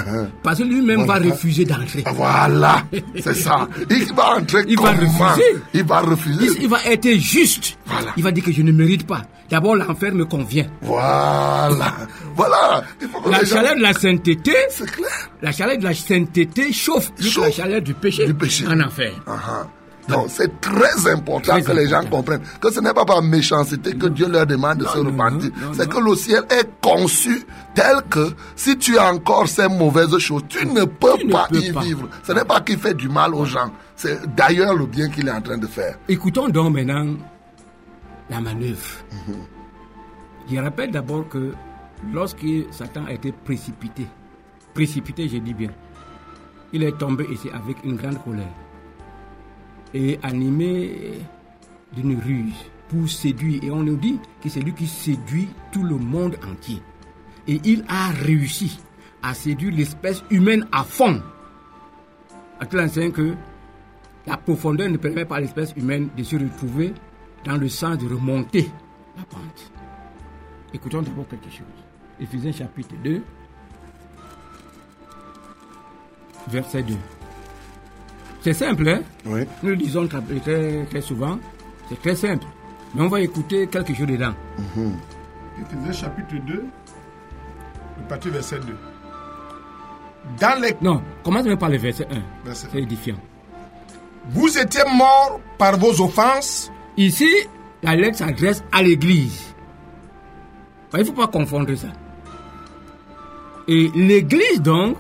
Parce 0.43 0.59
que 0.59 0.65
lui-même 0.65 1.05
va 1.07 1.15
refuser 1.15 1.65
d'entrer. 1.65 2.05
Voilà, 2.15 2.85
c'est 3.19 3.35
ça. 3.35 3.67
Il 3.91 4.13
va 4.15 4.37
entrer 4.37 4.65
Il 4.69 4.79
va 4.79 4.91
refuser. 4.91 5.57
Il 5.73 5.85
va 5.85 6.01
refuser. 6.01 6.47
Il, 6.59 6.63
il 6.65 6.69
va 6.69 6.85
être 6.85 7.11
juste. 7.19 7.79
Voilà. 7.87 8.13
Il 8.19 8.23
va 8.23 8.31
dire 8.31 8.45
que 8.45 8.53
je 8.53 8.61
ne 8.61 8.73
mérite 8.73 9.07
pas. 9.07 9.23
D'abord, 9.49 9.75
l'enfer 9.75 10.15
me 10.15 10.27
convient. 10.27 10.67
Voilà. 10.83 11.95
Voilà. 12.37 12.85
La 13.27 13.43
gens- 13.43 13.57
chaleur 13.57 13.75
de 13.77 13.81
la 13.81 13.93
sainteté, 13.95 14.53
C'est 14.69 14.89
clair. 14.91 15.09
la 15.41 15.53
chaleur 15.53 15.79
de 15.79 15.85
la 15.85 15.95
sainteté 15.95 16.73
chauffe 16.75 17.11
la 17.41 17.51
chaleur 17.51 17.81
du 17.81 17.95
péché, 17.95 18.27
Du 18.27 18.35
péché. 18.35 18.67
en 18.69 18.79
enfer. 18.81 19.13
Ah, 19.27 19.67
Donc 20.11 20.27
c'est 20.29 20.61
très 20.61 21.11
important 21.11 21.53
Très 21.53 21.63
que 21.63 21.73
les 21.73 21.89
gens 21.89 22.05
comprennent 22.05 22.43
que 22.61 22.71
ce 22.71 22.81
n'est 22.81 22.93
pas 22.95 23.05
par 23.05 23.23
méchanceté 23.23 23.95
que 23.97 24.07
Dieu 24.09 24.29
leur 24.29 24.47
demande 24.47 24.79
de 24.79 24.85
se 24.85 24.99
repentir. 24.99 25.51
C'est 25.73 25.89
que 25.89 25.99
le 25.99 26.15
ciel 26.15 26.45
est 26.51 26.69
conçu 26.81 27.45
tel 27.75 28.03
que 28.09 28.31
si 28.57 28.77
tu 28.79 28.99
as 28.99 29.13
encore 29.13 29.49
ces 29.49 29.69
mauvaises 29.69 30.17
choses, 30.19 30.43
tu 30.49 30.67
ne 30.67 30.85
peux 30.85 31.17
Tu 31.19 31.27
ne 31.27 31.33
pas 31.33 31.47
peux 31.51 31.59
y 31.59 31.73
pas. 31.73 31.81
vivre. 31.81 32.09
Ce 32.25 32.33
n'est 32.33 32.45
pas 32.45 32.61
qu'il 32.61 32.79
fait 32.79 32.95
du 32.95 33.09
mal 33.09 33.35
aux 33.35 33.45
gens. 33.45 33.71
C'est 33.97 34.35
d'ailleurs 34.35 34.75
le 34.75 34.87
bien 34.87 35.09
qu'il 35.11 35.29
est 35.29 35.33
en 35.33 35.41
train 35.43 35.59
de 35.59 35.67
faire. 35.67 35.97
Écoutons 36.09 36.49
donc 36.49 36.75
maintenant 36.75 37.15
la 38.29 38.41
manœuvre. 38.41 38.79
Je 40.51 40.57
rappelle 40.57 40.91
d'abord 40.91 41.29
que 41.29 41.53
lorsque 42.13 42.45
Satan 42.71 43.05
a 43.07 43.13
été 43.13 43.33
précipité, 43.33 44.07
précipité, 44.75 45.29
je 45.29 45.39
dis 45.39 45.55
bien, 45.55 45.71
il 46.73 46.83
est 46.83 46.97
tombé 46.99 47.27
ici 47.31 47.49
avec 47.53 47.77
une 47.85 47.97
grande 47.97 48.23
colère 48.25 48.47
et 49.95 50.19
animé 50.23 51.13
d'une 51.93 52.19
ruse 52.19 52.55
pour 52.89 53.09
séduire. 53.09 53.63
Et 53.65 53.71
on 53.71 53.83
nous 53.83 53.97
dit 53.97 54.19
que 54.43 54.49
c'est 54.49 54.61
lui 54.61 54.73
qui 54.73 54.87
séduit 54.87 55.49
tout 55.73 55.83
le 55.83 55.97
monde 55.97 56.37
entier. 56.49 56.83
Et 57.49 57.61
il 57.65 57.85
a 57.89 58.09
réussi 58.09 58.81
à 59.23 59.35
séduire 59.35 59.75
l'espèce 59.75 60.23
humaine 60.31 60.67
à 60.73 60.85
fond. 60.85 61.23
À 62.59 62.67
tel 62.67 62.81
enseigne 62.81 63.13
que 63.13 63.35
la 64.27 64.37
profondeur 64.37 64.89
ne 64.91 64.97
permet 64.97 65.25
pas 65.25 65.37
à 65.37 65.41
l'espèce 65.41 65.73
humaine 65.77 66.09
de 66.17 66.23
se 66.23 66.37
retrouver 66.37 66.93
dans 67.45 67.57
le 67.57 67.69
sens 67.69 67.99
de 67.99 68.07
remonter 68.07 68.71
la 69.17 69.25
pente. 69.25 69.73
Écoutons 70.73 71.03
d'abord 71.03 71.27
quelque 71.27 71.51
chose. 71.51 71.67
Éphésiens 72.21 72.53
chapitre 72.53 72.95
2, 73.03 73.23
verset 76.49 76.83
2. 76.83 76.95
C'est 78.43 78.55
simple, 78.55 78.89
hein 78.89 79.03
Oui. 79.27 79.43
Nous 79.63 79.71
le 79.71 79.77
disons 79.77 80.07
très, 80.07 80.21
très, 80.41 80.85
très 80.87 81.01
souvent. 81.01 81.39
C'est 81.89 82.01
très 82.01 82.17
simple. 82.17 82.47
Mais 82.95 83.03
on 83.03 83.09
va 83.09 83.21
écouter 83.21 83.67
quelque 83.67 83.95
chose 83.95 84.07
dedans. 84.07 84.33
Éphésiens 85.61 85.93
chapitre 85.93 86.35
2, 86.47 86.53
le 86.55 88.09
partie 88.09 88.31
verset 88.31 88.61
2. 88.61 88.75
Dans 90.41 90.61
les... 90.61 90.77
Non, 90.81 91.03
commence 91.23 91.45
même 91.45 91.59
par 91.59 91.69
le 91.69 91.77
verset 91.77 92.07
1. 92.11 92.23
Verset 92.45 92.69
C'est 92.73 92.79
édifiant. 92.79 93.17
Vous 94.31 94.59
étiez 94.59 94.83
morts 94.97 95.41
par 95.59 95.79
vos 95.79 96.01
offenses 96.03 96.71
Ici, 96.97 97.29
la 97.83 97.95
lettre 97.97 98.19
s'adresse 98.19 98.63
à 98.73 98.83
l'église. 98.83 99.55
Il 100.93 100.99
ne 101.01 101.05
faut 101.05 101.13
pas 101.13 101.29
confondre 101.29 101.75
ça. 101.77 101.89
Et 103.69 103.91
l'église, 103.95 104.61
donc, 104.61 104.97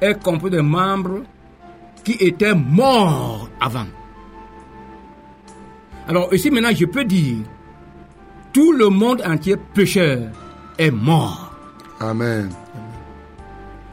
est 0.00 0.22
composée 0.22 0.56
de 0.56 0.60
membres 0.62 1.22
qui 2.04 2.12
étaient 2.20 2.54
morts 2.54 3.48
avant. 3.60 3.86
Alors 6.06 6.32
ici, 6.34 6.50
maintenant, 6.50 6.74
je 6.74 6.84
peux 6.84 7.04
dire, 7.04 7.38
tout 8.52 8.72
le 8.72 8.88
monde 8.88 9.22
entier 9.26 9.56
pécheur 9.72 10.28
est 10.78 10.90
mort. 10.90 11.52
Amen. 12.00 12.50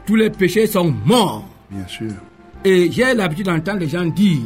Tous 0.06 0.16
les 0.16 0.30
péchés 0.30 0.66
sont 0.66 0.94
morts. 1.04 1.48
Bien 1.70 1.86
sûr. 1.86 2.12
Et 2.64 2.90
j'ai 2.92 3.14
l'habitude 3.14 3.46
d'entendre 3.46 3.80
les 3.80 3.88
gens 3.88 4.04
dire, 4.04 4.42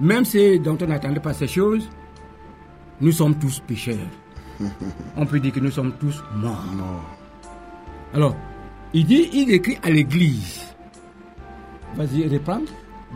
même 0.00 0.24
ceux 0.24 0.58
dont 0.58 0.76
on 0.80 0.86
n'attendait 0.86 1.20
pas 1.20 1.32
ces 1.32 1.48
choses, 1.48 1.88
nous 3.00 3.12
sommes 3.12 3.36
tous 3.38 3.60
pécheurs. 3.60 3.96
on 5.16 5.26
peut 5.26 5.40
dire 5.40 5.52
que 5.52 5.60
nous 5.60 5.70
sommes 5.70 5.92
tous 5.98 6.22
morts. 6.36 6.64
Non. 6.76 7.00
Alors, 8.14 8.36
il 8.92 9.06
dit, 9.06 9.30
il 9.32 9.50
écrit 9.50 9.78
à 9.82 9.90
l'église. 9.90 10.71
Vas-y, 11.96 12.26
reprends. 12.28 12.60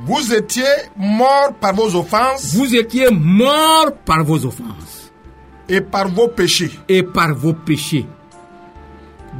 Vous 0.04 0.34
étiez 0.34 0.64
morts 0.96 1.54
par 1.60 1.74
vos 1.74 1.94
offenses 1.96 2.54
Vous 2.54 2.74
étiez 2.74 3.10
morts 3.10 3.92
par 4.04 4.22
vos 4.24 4.44
offenses 4.44 5.10
et 5.68 5.80
par 5.80 6.08
vos 6.08 6.28
péchés, 6.28 6.70
et 6.88 7.02
par 7.02 7.34
vos 7.34 7.52
péchés. 7.54 8.06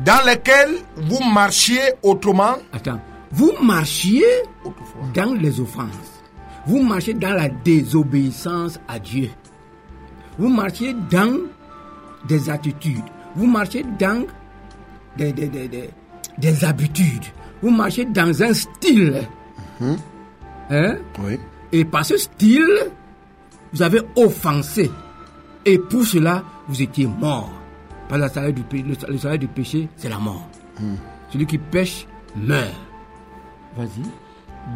dans 0.05 0.25
lesquels 0.26 0.76
vous 0.97 1.21
marchiez 1.33 1.81
autrement 2.02 2.57
Attends, 2.73 3.00
vous 3.31 3.52
marchiez 3.62 4.25
autrefois. 4.64 5.02
dans 5.14 5.35
les 5.35 5.61
offenses. 5.61 6.12
Vous 6.66 6.83
marchez 6.83 7.14
dans 7.14 7.33
la 7.33 7.49
désobéissance 7.49 8.81
à 8.88 8.99
Dieu. 8.99 9.31
Vous 10.38 10.49
marchez 10.49 10.95
dans 11.11 11.38
des 12.26 12.50
attitudes. 12.50 13.05
Vous 13.37 13.47
marchez 13.47 13.85
dans 13.99 14.25
des, 15.16 15.33
des, 15.33 15.47
des, 15.47 15.69
des- 15.69 15.90
des 16.38 16.64
habitudes. 16.64 17.25
Vous 17.63 17.71
marchez 17.71 18.05
dans 18.05 18.43
un 18.43 18.53
style. 18.55 19.23
Hein? 20.71 20.97
Oui. 21.21 21.39
Et 21.73 21.85
par 21.85 22.05
ce 22.05 22.17
style, 22.17 22.91
vous 23.73 23.83
avez 23.83 24.01
offensé. 24.17 24.91
Et 25.65 25.79
pour 25.79 26.05
cela, 26.05 26.45
vous 26.69 26.81
étiez 26.83 27.07
mort. 27.07 27.51
Que 28.09 28.15
le 28.15 28.29
salaire 28.29 28.53
du, 28.53 28.63
le- 28.73 28.95
le 29.13 29.19
salaire 29.19 29.39
du 29.39 29.49
péché, 29.49 29.89
c'est 29.97 30.09
la 30.09 30.19
mort. 30.19 30.49
Celui 31.31 31.47
qui 31.47 31.59
pêche 31.59 32.07
meurt. 32.37 32.73
Vas-y. 33.77 34.03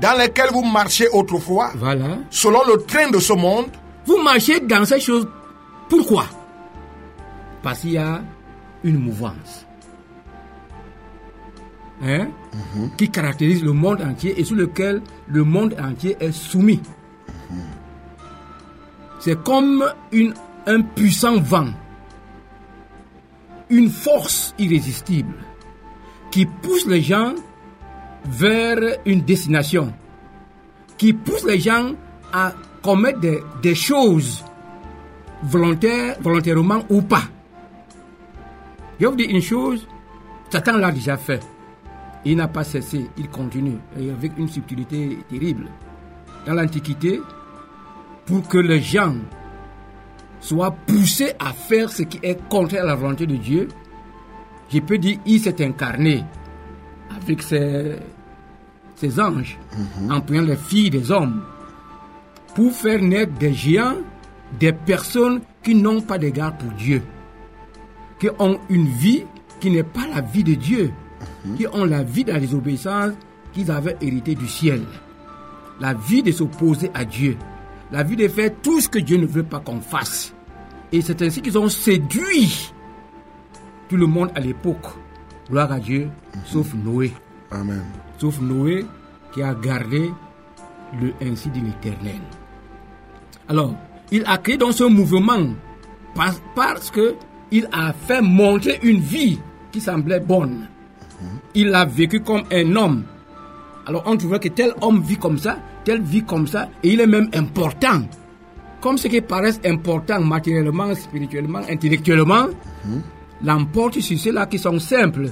dans 0.00 0.16
lesquels 0.18 0.50
vous 0.52 0.62
marchiez 0.62 1.08
autrefois, 1.12 1.70
Voilà. 1.76 2.18
selon 2.30 2.60
le 2.66 2.82
train 2.82 3.10
de 3.10 3.18
ce 3.18 3.32
monde, 3.32 3.66
Vous 4.06 4.22
marchez 4.22 4.60
dans 4.60 4.84
ces 4.84 4.98
choses. 5.00 5.26
Pourquoi? 5.88 6.24
Parce 7.62 7.80
qu'il 7.80 7.92
y 7.92 7.98
a 7.98 8.22
une 8.82 8.98
mouvance. 8.98 9.66
Hein? 12.02 12.28
Qui 12.96 13.10
caractérise 13.10 13.62
le 13.62 13.72
monde 13.72 14.00
entier 14.00 14.40
et 14.40 14.44
sur 14.44 14.56
lequel 14.56 15.02
le 15.28 15.44
monde 15.44 15.74
entier 15.78 16.16
est 16.18 16.32
soumis. 16.32 16.80
C'est 19.18 19.42
comme 19.42 19.84
une, 20.12 20.32
un 20.66 20.80
puissant 20.80 21.38
vent, 21.40 21.68
une 23.68 23.90
force 23.90 24.54
irrésistible 24.58 25.34
qui 26.30 26.46
pousse 26.46 26.86
les 26.86 27.02
gens 27.02 27.34
vers 28.24 28.78
une 29.04 29.22
destination, 29.22 29.92
qui 30.96 31.12
pousse 31.12 31.44
les 31.44 31.60
gens 31.60 31.92
à 32.32 32.54
commettre 32.82 33.20
des, 33.20 33.42
des 33.62 33.74
choses 33.74 34.42
volontaires, 35.42 36.16
volontairement 36.20 36.82
ou 36.88 37.02
pas. 37.02 37.24
Je 38.98 39.06
vous 39.06 39.16
dire 39.16 39.30
une 39.30 39.42
chose, 39.42 39.86
Satan 40.50 40.76
l'a 40.76 40.92
déjà 40.92 41.16
fait. 41.16 41.40
Il 42.24 42.36
n'a 42.36 42.48
pas 42.48 42.64
cessé, 42.64 43.08
il 43.16 43.28
continue, 43.28 43.78
et 43.98 44.10
avec 44.10 44.32
une 44.36 44.48
subtilité 44.48 45.18
terrible. 45.28 45.68
Dans 46.46 46.54
l'Antiquité, 46.54 47.20
pour 48.26 48.46
que 48.46 48.58
les 48.58 48.80
gens 48.80 49.14
soient 50.40 50.70
poussés 50.86 51.32
à 51.38 51.52
faire 51.52 51.90
ce 51.90 52.02
qui 52.02 52.18
est 52.22 52.38
contraire 52.48 52.84
à 52.84 52.88
la 52.88 52.94
volonté 52.94 53.26
de 53.26 53.36
Dieu, 53.36 53.68
je 54.72 54.78
peux 54.80 54.98
dire, 54.98 55.18
il 55.26 55.40
s'est 55.40 55.64
incarné 55.64 56.24
avec 57.10 57.42
ses, 57.42 57.96
ses 58.94 59.18
anges, 59.18 59.58
en 60.08 60.20
prenant 60.20 60.42
les 60.42 60.56
filles 60.56 60.90
des 60.90 61.10
hommes, 61.10 61.42
pour 62.54 62.72
faire 62.72 63.00
naître 63.00 63.32
des 63.34 63.52
géants, 63.52 63.96
des 64.58 64.72
personnes 64.72 65.40
qui 65.62 65.74
n'ont 65.74 66.00
pas 66.00 66.18
d'égard 66.18 66.56
pour 66.56 66.70
Dieu, 66.72 67.02
qui 68.18 68.28
ont 68.38 68.60
une 68.68 68.86
vie 68.86 69.24
qui 69.60 69.70
n'est 69.70 69.82
pas 69.82 70.06
la 70.14 70.20
vie 70.20 70.44
de 70.44 70.54
Dieu, 70.54 70.92
qui 71.56 71.66
ont 71.72 71.84
la 71.84 72.02
vie 72.02 72.24
de 72.24 72.32
la 72.32 72.40
désobéissance 72.40 73.12
qu'ils 73.52 73.70
avaient 73.70 73.96
héritée 74.00 74.34
du 74.34 74.46
ciel, 74.46 74.82
la 75.80 75.94
vie 75.94 76.22
de 76.22 76.32
s'opposer 76.32 76.90
à 76.94 77.04
Dieu, 77.04 77.36
la 77.90 78.02
vie 78.02 78.16
de 78.16 78.28
faire 78.28 78.50
tout 78.62 78.80
ce 78.80 78.88
que 78.88 78.98
Dieu 78.98 79.16
ne 79.16 79.26
veut 79.26 79.42
pas 79.42 79.60
qu'on 79.60 79.80
fasse. 79.80 80.34
Et 80.92 81.00
c'est 81.02 81.22
ainsi 81.22 81.40
qu'ils 81.42 81.58
ont 81.58 81.68
séduit 81.68 82.72
tout 83.88 83.96
le 83.96 84.06
monde 84.06 84.30
à 84.34 84.40
l'époque. 84.40 84.86
Gloire 85.48 85.72
à 85.72 85.80
Dieu, 85.80 86.08
sauf 86.44 86.72
Noé 86.74 87.12
Amen. 87.50 87.82
sauf 88.18 88.40
Noé 88.40 88.86
qui 89.32 89.42
a 89.42 89.54
gardé 89.54 90.10
le 91.00 91.12
ainsi 91.22 91.48
de 91.50 91.56
l'Éternel. 91.60 92.20
Alors, 93.48 93.74
il 94.12 94.24
a 94.26 94.38
créé 94.38 94.56
dans 94.56 94.72
ce 94.72 94.84
mouvement 94.84 95.54
parce, 96.14 96.40
parce 96.54 96.90
que 96.90 97.14
il 97.50 97.68
a 97.72 97.92
fait 97.92 98.22
montrer 98.22 98.78
une 98.82 99.00
vie 99.00 99.40
qui 99.72 99.80
semblait 99.80 100.20
bonne. 100.20 100.68
Il 101.54 101.74
a 101.74 101.84
vécu 101.84 102.20
comme 102.20 102.42
un 102.52 102.76
homme. 102.76 103.02
Alors 103.86 104.04
on 104.06 104.16
trouvait 104.16 104.38
que 104.38 104.48
tel 104.48 104.72
homme 104.80 105.02
vit 105.02 105.16
comme 105.16 105.38
ça, 105.38 105.58
tel 105.84 106.00
vit 106.00 106.22
comme 106.22 106.46
ça, 106.46 106.68
et 106.82 106.92
il 106.92 107.00
est 107.00 107.06
même 107.06 107.28
important. 107.34 108.02
Comme 108.80 108.96
ce 108.98 109.08
qui 109.08 109.20
paraissent 109.20 109.60
important 109.64 110.20
matériellement, 110.20 110.94
spirituellement, 110.94 111.60
intellectuellement, 111.68 112.46
l'emportent 113.42 114.00
sur 114.00 114.18
ceux-là 114.18 114.46
qui 114.46 114.58
sont 114.58 114.78
simples. 114.78 115.30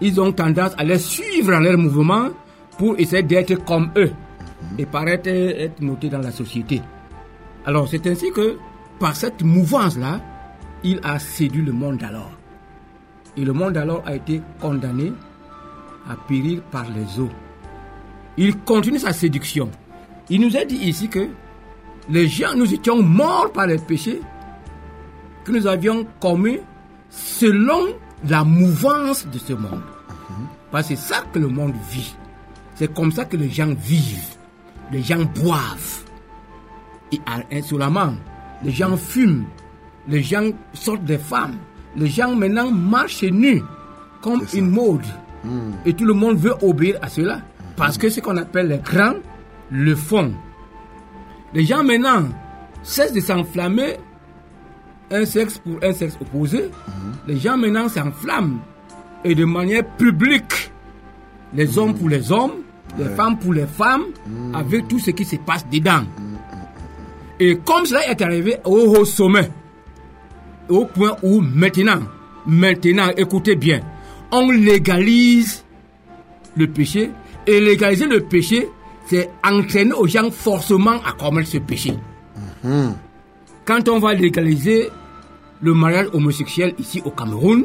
Ils 0.00 0.20
ont 0.20 0.32
tendance 0.32 0.72
à 0.78 0.84
les 0.84 0.98
suivre 0.98 1.52
dans 1.52 1.60
leur 1.60 1.78
mouvement 1.78 2.30
pour 2.78 2.98
essayer 2.98 3.22
d'être 3.22 3.64
comme 3.64 3.90
eux 3.96 4.10
et 4.78 4.86
paraître 4.86 5.28
être 5.28 5.80
notés 5.80 6.08
dans 6.08 6.18
la 6.18 6.30
société. 6.32 6.80
Alors 7.66 7.88
c'est 7.88 8.06
ainsi 8.06 8.30
que 8.32 8.56
par 8.98 9.14
cette 9.14 9.42
mouvance-là, 9.42 10.20
il 10.82 11.00
a 11.02 11.18
séduit 11.18 11.62
le 11.62 11.72
monde 11.72 12.02
alors. 12.02 12.30
Et 13.36 13.44
le 13.44 13.52
monde 13.52 13.76
alors 13.76 14.02
a 14.06 14.14
été 14.14 14.40
condamné 14.60 15.12
à 16.08 16.16
périr 16.16 16.62
par 16.70 16.86
les 16.90 17.20
eaux. 17.20 17.30
Il 18.36 18.58
continue 18.58 18.98
sa 18.98 19.12
séduction. 19.12 19.70
Il 20.28 20.40
nous 20.40 20.56
a 20.56 20.64
dit 20.64 20.76
ici 20.76 21.08
que 21.08 21.28
les 22.08 22.28
gens, 22.28 22.54
nous 22.54 22.72
étions 22.72 23.02
morts 23.02 23.52
par 23.52 23.66
les 23.66 23.78
péchés 23.78 24.20
que 25.44 25.52
nous 25.52 25.66
avions 25.66 26.06
commis 26.20 26.58
selon 27.10 27.86
la 28.28 28.44
mouvance 28.44 29.26
de 29.26 29.38
ce 29.38 29.52
monde. 29.52 29.82
Parce 30.70 30.88
que 30.88 30.96
c'est 30.96 31.14
ça 31.14 31.22
que 31.32 31.38
le 31.38 31.48
monde 31.48 31.74
vit. 31.90 32.14
C'est 32.74 32.92
comme 32.92 33.12
ça 33.12 33.24
que 33.24 33.36
les 33.36 33.50
gens 33.50 33.72
vivent. 33.78 34.36
Les 34.90 35.02
gens 35.02 35.24
boivent. 35.24 36.02
Et 37.12 37.20
insolemment, 37.52 38.16
les 38.64 38.72
gens 38.72 38.96
fument. 38.96 39.44
Les 40.08 40.22
gens 40.22 40.50
sortent 40.72 41.04
des 41.04 41.18
femmes. 41.18 41.56
Les 41.96 42.08
gens 42.08 42.34
maintenant 42.34 42.70
marchent 42.70 43.22
nus 43.22 43.62
comme 44.20 44.42
une 44.52 44.70
mode. 44.70 45.06
Et 45.84 45.92
tout 45.92 46.04
le 46.04 46.14
monde 46.14 46.36
veut 46.38 46.54
obéir 46.62 46.98
à 47.02 47.08
cela. 47.08 47.40
Parce 47.76 47.98
que 47.98 48.08
ce 48.08 48.20
qu'on 48.20 48.36
appelle 48.36 48.68
les 48.68 48.78
grands 48.78 49.14
le 49.70 49.94
font. 49.94 50.32
Les 51.52 51.64
gens 51.64 51.82
maintenant 51.82 52.28
cessent 52.82 53.12
de 53.12 53.20
s'enflammer 53.20 53.96
un 55.10 55.24
sexe 55.24 55.58
pour 55.58 55.78
un 55.82 55.92
sexe 55.92 56.16
opposé. 56.20 56.70
Les 57.26 57.38
gens 57.38 57.56
maintenant 57.56 57.88
s'enflamment 57.88 58.58
et 59.24 59.34
de 59.34 59.44
manière 59.44 59.84
publique. 59.96 60.72
Les 61.54 61.78
hommes 61.78 61.94
pour 61.94 62.08
les 62.08 62.32
hommes, 62.32 62.62
les 62.98 63.08
femmes 63.10 63.38
pour 63.38 63.52
les 63.52 63.66
femmes, 63.66 64.04
avec 64.52 64.88
tout 64.88 64.98
ce 64.98 65.10
qui 65.10 65.24
se 65.24 65.36
passe 65.36 65.66
dedans. 65.68 66.04
Et 67.40 67.56
comme 67.58 67.86
cela 67.86 68.08
est 68.08 68.20
arrivé 68.22 68.56
au 68.64 68.96
haut 68.96 69.04
sommet, 69.04 69.50
au 70.68 70.84
point 70.86 71.16
où 71.22 71.40
maintenant, 71.40 72.00
maintenant, 72.46 73.08
écoutez 73.16 73.56
bien, 73.56 73.80
on 74.36 74.50
légalise 74.50 75.64
le 76.56 76.66
péché. 76.66 77.10
Et 77.46 77.60
légaliser 77.60 78.06
le 78.06 78.20
péché, 78.20 78.68
c'est 79.06 79.28
entraîner 79.44 79.92
aux 79.92 80.06
gens 80.06 80.30
forcément 80.30 80.92
à 81.04 81.12
commettre 81.12 81.48
ce 81.50 81.58
péché. 81.58 81.94
Quand 83.64 83.88
on 83.88 83.98
va 83.98 84.14
légaliser 84.14 84.88
le 85.60 85.74
mariage 85.74 86.06
homosexuel 86.12 86.74
ici 86.78 87.02
au 87.04 87.10
Cameroun, 87.10 87.64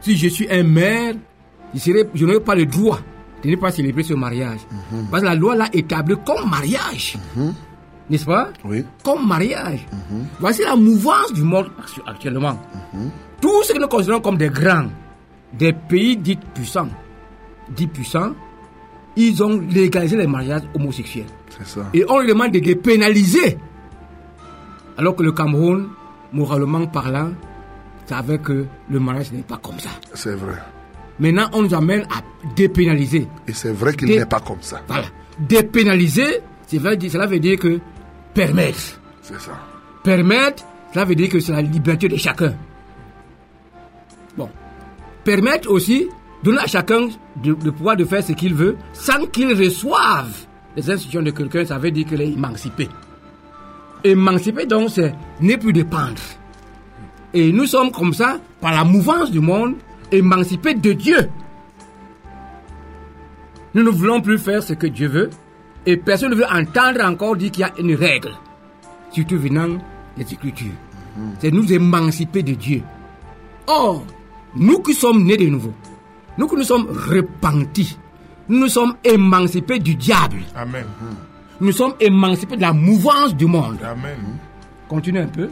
si 0.00 0.16
je 0.16 0.28
suis 0.28 0.48
un 0.50 0.62
maire, 0.62 1.14
je 1.74 2.24
n'aurais 2.24 2.40
pas 2.40 2.54
le 2.54 2.66
droit 2.66 2.98
de 3.42 3.50
ne 3.50 3.56
pas 3.56 3.70
célébrer 3.70 4.02
ce 4.02 4.14
mariage. 4.14 4.60
Parce 5.10 5.22
que 5.22 5.28
la 5.28 5.34
loi 5.34 5.56
l'a 5.56 5.68
établi 5.72 6.14
comme 6.24 6.48
mariage. 6.50 7.16
N'est-ce 8.10 8.26
pas? 8.26 8.50
Oui. 8.64 8.84
Comme 9.02 9.26
mariage. 9.26 9.86
Voici 10.38 10.62
la 10.62 10.76
mouvance 10.76 11.32
du 11.32 11.42
monde 11.42 11.70
actu- 11.78 12.00
actuellement. 12.06 12.58
Tout 13.40 13.62
ce 13.64 13.72
que 13.72 13.78
nous 13.80 13.88
considérons 13.88 14.20
comme 14.20 14.36
des 14.36 14.48
grands, 14.50 14.86
des 15.52 15.72
pays 15.72 16.16
dits 16.16 16.38
puissants, 16.54 16.88
dits 17.70 17.86
puissants, 17.86 18.32
ils 19.16 19.42
ont 19.42 19.60
légalisé 19.70 20.16
les 20.16 20.26
mariages 20.26 20.62
homosexuels. 20.74 21.26
Ça. 21.64 21.80
Et 21.92 22.04
on 22.08 22.18
leur 22.18 22.28
demande 22.28 22.52
de 22.52 22.58
les 22.58 22.74
pénaliser. 22.74 23.58
Alors 24.96 25.14
que 25.14 25.22
le 25.22 25.32
Cameroun, 25.32 25.88
moralement 26.32 26.86
parlant, 26.86 27.32
savait 28.06 28.38
que 28.38 28.66
le 28.90 29.00
mariage 29.00 29.32
n'est 29.32 29.42
pas 29.42 29.58
comme 29.58 29.78
ça. 29.78 29.90
C'est 30.14 30.34
vrai. 30.34 30.54
Maintenant, 31.20 31.48
on 31.52 31.62
nous 31.62 31.74
amène 31.74 32.02
à 32.04 32.22
dépénaliser. 32.56 33.28
Et 33.46 33.52
c'est 33.52 33.72
vrai 33.72 33.94
qu'il 33.94 34.08
n'est 34.08 34.26
pas 34.26 34.40
comme 34.40 34.62
ça. 34.62 34.80
Voilà. 34.88 35.04
Dépénaliser, 35.38 36.40
cela 36.66 37.26
veut 37.26 37.38
dire 37.38 37.58
que 37.58 37.78
permettre. 38.34 39.00
C'est 39.22 39.40
ça. 39.40 39.52
Permettre, 40.02 40.64
cela 40.92 41.04
veut 41.04 41.14
dire 41.14 41.28
que 41.28 41.38
c'est 41.38 41.52
la 41.52 41.62
liberté 41.62 42.08
de 42.08 42.16
chacun. 42.16 42.54
Permettre 45.24 45.70
aussi, 45.70 46.08
donner 46.42 46.58
à 46.58 46.66
chacun 46.66 47.08
le 47.44 47.54
pouvoir 47.54 47.96
de 47.96 48.04
faire 48.04 48.22
ce 48.22 48.32
qu'il 48.32 48.54
veut 48.54 48.76
sans 48.92 49.26
qu'il 49.26 49.52
reçoive 49.54 50.46
les 50.76 50.90
instructions 50.90 51.22
de 51.22 51.30
quelqu'un, 51.30 51.64
ça 51.64 51.78
veut 51.78 51.90
dire 51.90 52.06
qu'il 52.06 52.20
est 52.20 52.32
émancipé. 52.32 52.88
Émancipé, 54.04 54.66
donc, 54.66 54.90
c'est 54.90 55.14
ne 55.40 55.56
plus 55.56 55.72
dépendre. 55.72 56.20
Et 57.34 57.52
nous 57.52 57.66
sommes 57.66 57.92
comme 57.92 58.12
ça, 58.12 58.40
par 58.60 58.72
la 58.72 58.84
mouvance 58.84 59.30
du 59.30 59.40
monde, 59.40 59.74
émancipés 60.10 60.74
de 60.74 60.92
Dieu. 60.92 61.28
Nous 63.74 63.82
ne 63.82 63.90
voulons 63.90 64.20
plus 64.20 64.38
faire 64.38 64.62
ce 64.62 64.74
que 64.74 64.86
Dieu 64.86 65.08
veut. 65.08 65.30
Et 65.86 65.96
personne 65.96 66.30
ne 66.30 66.36
veut 66.36 66.46
entendre 66.46 67.02
encore 67.04 67.36
dire 67.36 67.50
qu'il 67.50 67.62
y 67.62 67.64
a 67.64 67.72
une 67.78 67.94
règle. 67.94 68.32
Surtout 69.10 69.38
venant 69.38 69.78
des 70.16 70.32
Écritures. 70.32 70.72
C'est 71.38 71.50
nous 71.50 71.72
émanciper 71.72 72.42
de 72.42 72.52
Dieu. 72.52 72.82
Or, 73.66 74.04
nous 74.56 74.78
qui 74.80 74.94
sommes 74.94 75.24
nés 75.24 75.36
de 75.36 75.46
nouveau, 75.48 75.72
nous 76.38 76.46
qui 76.46 76.56
nous 76.56 76.62
sommes 76.64 76.86
repentis, 76.88 77.98
nous 78.48 78.58
nous 78.60 78.68
sommes 78.68 78.94
émancipés 79.04 79.78
du 79.78 79.94
diable. 79.94 80.38
Amen. 80.54 80.84
Nous 81.60 81.72
sommes 81.72 81.94
émancipés 82.00 82.56
de 82.56 82.62
la 82.62 82.72
mouvance 82.72 83.34
du 83.36 83.46
monde. 83.46 83.78
Amen. 83.84 84.18
Continue 84.88 85.20
un 85.20 85.26
peu. 85.28 85.48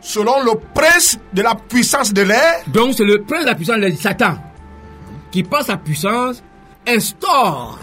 Selon 0.00 0.42
le 0.44 0.52
prince 0.74 1.18
de 1.32 1.42
la 1.42 1.54
puissance 1.54 2.12
de 2.12 2.22
l'air, 2.22 2.62
Donc 2.72 2.94
c'est 2.94 3.04
le 3.04 3.22
prince 3.22 3.42
de 3.42 3.46
la 3.50 3.54
puissance 3.54 3.80
de 3.80 3.90
Satan 3.90 4.34
qui 5.30 5.42
par 5.42 5.62
sa 5.62 5.76
puissance 5.76 6.42
instaure 6.86 7.78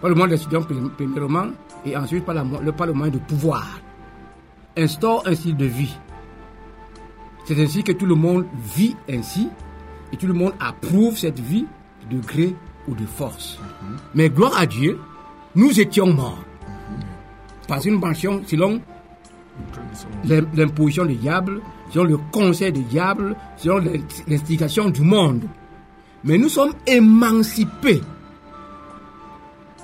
par 0.00 0.08
le 0.08 0.14
moyen 0.14 0.28
de 0.28 0.36
l'étudiant 0.36 0.62
premièrement 0.62 1.48
et 1.84 1.96
ensuite 1.96 2.24
par, 2.24 2.34
la, 2.34 2.44
le, 2.62 2.72
par 2.72 2.86
le 2.86 2.92
moyen 2.92 3.12
de 3.12 3.18
pouvoir 3.18 3.66
instaure 4.76 5.22
un 5.26 5.34
style 5.34 5.56
de 5.56 5.66
vie. 5.66 5.94
C'est 7.50 7.60
ainsi 7.60 7.82
que 7.82 7.90
tout 7.90 8.06
le 8.06 8.14
monde 8.14 8.46
vit 8.76 8.94
ainsi 9.10 9.48
et 10.12 10.16
tout 10.16 10.28
le 10.28 10.34
monde 10.34 10.52
approuve 10.60 11.18
cette 11.18 11.40
vie 11.40 11.66
de 12.08 12.20
gré 12.20 12.54
ou 12.86 12.94
de 12.94 13.04
force. 13.04 13.58
Mais 14.14 14.30
gloire 14.30 14.56
à 14.56 14.66
Dieu, 14.66 15.00
nous 15.56 15.80
étions 15.80 16.12
morts. 16.12 16.44
Parce 17.66 17.86
que 17.86 17.90
nous 17.90 17.98
marchions 17.98 18.40
selon 18.46 18.80
l'im- 20.26 20.46
l'imposition 20.54 21.04
du 21.04 21.16
diable, 21.16 21.60
selon 21.92 22.04
le 22.04 22.18
conseil 22.30 22.70
du 22.70 22.82
diable, 22.82 23.34
selon 23.56 23.78
l'in- 23.78 23.98
l'instigation 24.28 24.88
du 24.88 25.00
monde. 25.00 25.42
Mais 26.22 26.38
nous 26.38 26.48
sommes 26.50 26.74
émancipés. 26.86 28.00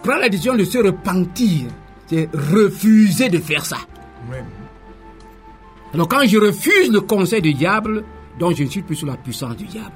Prendre 0.04 0.20
la 0.20 0.28
décision 0.28 0.54
de 0.54 0.62
se 0.62 0.78
repentir, 0.78 1.66
c'est 2.06 2.28
refuser 2.32 3.28
de 3.28 3.38
faire 3.38 3.66
ça. 3.66 3.78
Alors 5.96 6.08
quand 6.08 6.26
je 6.26 6.36
refuse 6.36 6.90
le 6.92 7.00
conseil 7.00 7.40
du 7.40 7.54
diable, 7.54 8.04
donc 8.38 8.54
je 8.54 8.64
ne 8.64 8.68
suis 8.68 8.82
plus 8.82 8.96
sous 8.96 9.06
la 9.06 9.16
puissance 9.16 9.56
du 9.56 9.64
diable. 9.64 9.94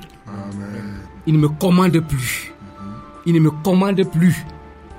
Il 1.27 1.35
ne 1.35 1.41
me 1.41 1.49
commande 1.49 2.01
plus. 2.01 2.55
Il 3.27 3.35
ne 3.35 3.41
me 3.41 3.51
commande 3.51 4.03
plus. 4.11 4.47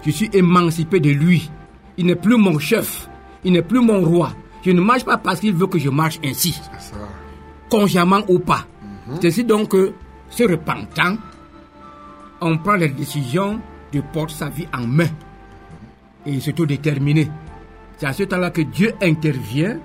Je 0.06 0.12
suis 0.12 0.30
émancipé 0.32 1.00
de 1.00 1.10
lui. 1.10 1.50
Il 1.98 2.06
n'est 2.06 2.16
plus 2.16 2.38
mon 2.38 2.60
chef. 2.60 3.10
Il 3.44 3.54
n'est 3.54 3.64
plus 3.64 3.80
mon 3.80 4.02
roi. 4.06 4.32
Je 4.64 4.70
ne 4.70 4.80
marche 4.80 5.04
pas 5.04 5.18
parce 5.18 5.40
qu'il 5.40 5.56
veut 5.56 5.66
que 5.66 5.80
je 5.80 5.90
marche 5.90 6.20
ainsi, 6.24 6.62
C'est 6.78 6.94
consciemment 7.68 8.22
ou 8.28 8.38
pas. 8.38 8.68
C'est 9.20 9.30
ainsi 9.30 9.44
donc 9.44 9.70
que, 9.70 9.94
se 10.30 10.44
repentant, 10.44 11.18
on 12.42 12.60
prend 12.60 12.76
la 12.76 12.88
décision 12.90 13.60
de 13.92 14.02
porter 14.14 14.36
sa 14.36 14.50
vie 14.50 14.68
en 14.72 14.86
main 14.86 15.10
et 16.28 16.40
s'autodéterminer. 16.40 17.28
C'est 17.98 18.06
à 18.06 18.14
ce 18.14 18.22
temps-là 18.22 18.52
que 18.52 18.62
Dieu 18.62 18.94
intervient 19.02 19.80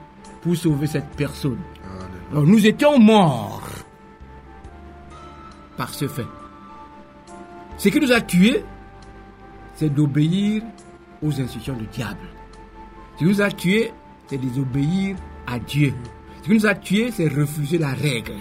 pour 0.46 0.56
sauver 0.56 0.86
cette 0.86 1.08
personne. 1.16 1.58
Alors 2.30 2.46
nous 2.46 2.64
étions 2.64 3.00
morts 3.00 3.68
par 5.76 5.92
ce 5.92 6.06
fait. 6.06 6.26
Ce 7.76 7.88
qui 7.88 7.98
nous 7.98 8.12
a 8.12 8.20
tués, 8.20 8.64
c'est 9.74 9.92
d'obéir 9.92 10.62
aux 11.20 11.40
instructions 11.40 11.74
du 11.74 11.86
diable. 11.86 12.28
Ce 13.14 13.18
qui 13.18 13.24
nous 13.24 13.42
a 13.42 13.50
tués, 13.50 13.92
c'est 14.28 14.38
de 14.38 14.46
désobéir 14.46 15.16
à 15.48 15.58
Dieu. 15.58 15.92
Ce 16.42 16.48
qui 16.48 16.54
nous 16.54 16.66
a 16.66 16.76
tués, 16.76 17.10
c'est 17.10 17.26
refuser 17.26 17.78
la 17.78 17.92
règle. 17.92 18.34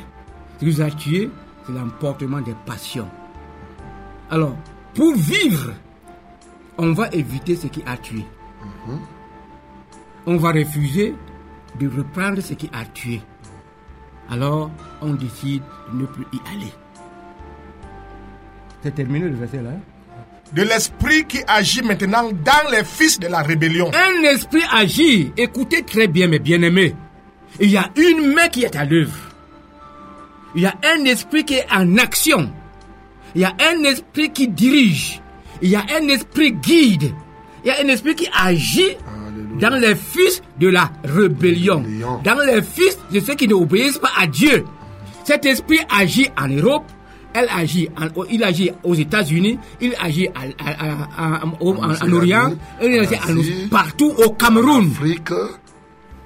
Ce 0.54 0.60
qui 0.60 0.66
nous 0.66 0.82
a 0.82 0.92
tués, 0.92 1.32
c'est 1.66 1.74
l'emportement 1.74 2.42
des 2.42 2.56
passions. 2.68 3.10
Alors, 4.30 4.56
pour 4.94 5.16
vivre, 5.16 5.74
on 6.78 6.92
va 6.92 7.10
éviter 7.10 7.56
ce 7.56 7.66
qui 7.66 7.82
a 7.88 7.98
tué. 7.98 8.24
On 10.28 10.38
va 10.38 10.52
refuser 10.52 11.16
de 11.80 11.88
reprendre 11.88 12.42
ce 12.42 12.54
qui 12.54 12.70
a 12.74 12.86
tué. 12.86 13.22
Alors, 14.30 14.72
on 15.02 15.14
décide 15.14 15.62
de 15.94 16.02
ne 16.02 16.06
plus 16.06 16.26
y 16.34 16.38
aller. 16.56 16.72
C'est 18.82 18.94
terminé 18.96 19.28
le 19.28 19.36
verset 19.36 19.62
là. 19.62 19.72
hein? 19.72 19.80
de 20.54 20.62
l'esprit 20.62 21.26
qui 21.26 21.40
agit 21.48 21.82
maintenant 21.82 22.30
dans 22.32 22.70
les 22.72 22.84
fils 22.84 23.20
de 23.20 23.28
la 23.28 23.42
rébellion. 23.42 23.90
Un 23.94 24.24
esprit 24.24 24.62
agit. 24.72 25.32
Écoutez 25.38 25.82
très 25.84 26.08
bien, 26.08 26.28
mes 26.28 26.40
bien-aimés. 26.40 26.96
Il 27.60 27.72
y 27.72 27.78
a 27.78 27.90
une 27.98 28.34
main 28.34 28.48
qui 28.48 28.64
est 28.64 28.76
à 28.76 28.86
l'œuvre. 28.86 29.18
Il 30.56 30.62
y 30.62 30.66
a 30.68 30.76
un 30.84 31.04
esprit 31.06 31.44
qui 31.44 31.56
est 31.56 31.66
en 31.74 31.98
action. 31.98 32.52
Il 33.34 33.42
y 33.42 33.44
a 33.46 33.54
un 33.60 33.84
esprit 33.84 34.32
qui 34.32 34.48
dirige. 34.48 35.20
Il 35.62 35.70
y 35.70 35.76
a 35.76 35.84
un 36.00 36.08
esprit 36.10 36.54
guide. 36.54 37.12
Il 37.64 37.68
y 37.68 37.72
a 37.72 37.80
un 37.84 37.88
esprit 37.88 38.16
qui 38.16 38.28
agit. 38.32 38.96
Dans 39.60 39.76
les 39.80 39.96
fils 39.96 40.42
de 40.60 40.68
la 40.70 40.92
rébellion. 41.04 41.84
Dans 42.24 42.40
les 42.46 42.62
fils 42.62 42.98
de 43.12 43.20
ceux 43.20 43.36
qui 43.36 43.48
n'obéissent 43.48 43.98
pas 44.00 44.12
à 44.20 44.28
Dieu. 44.28 44.64
Cet 45.24 45.46
esprit 45.46 45.80
agit 45.90 46.28
en 46.40 46.48
Europe. 46.48 46.84
Elle 47.38 47.50
agit 47.54 47.90
en- 47.98 48.24
il 48.32 48.42
agit 48.46 48.72
aux 48.84 48.94
États-Unis, 48.96 49.60
il 49.82 49.94
agit 50.00 50.30
en, 50.30 51.50
en 51.50 52.14
Orient, 52.14 52.54
il 52.82 53.00
agit 53.00 53.16
en- 53.16 53.38
Asie, 53.40 53.68
partout 53.70 54.14
au 54.26 54.30
Cameroun. 54.32 54.90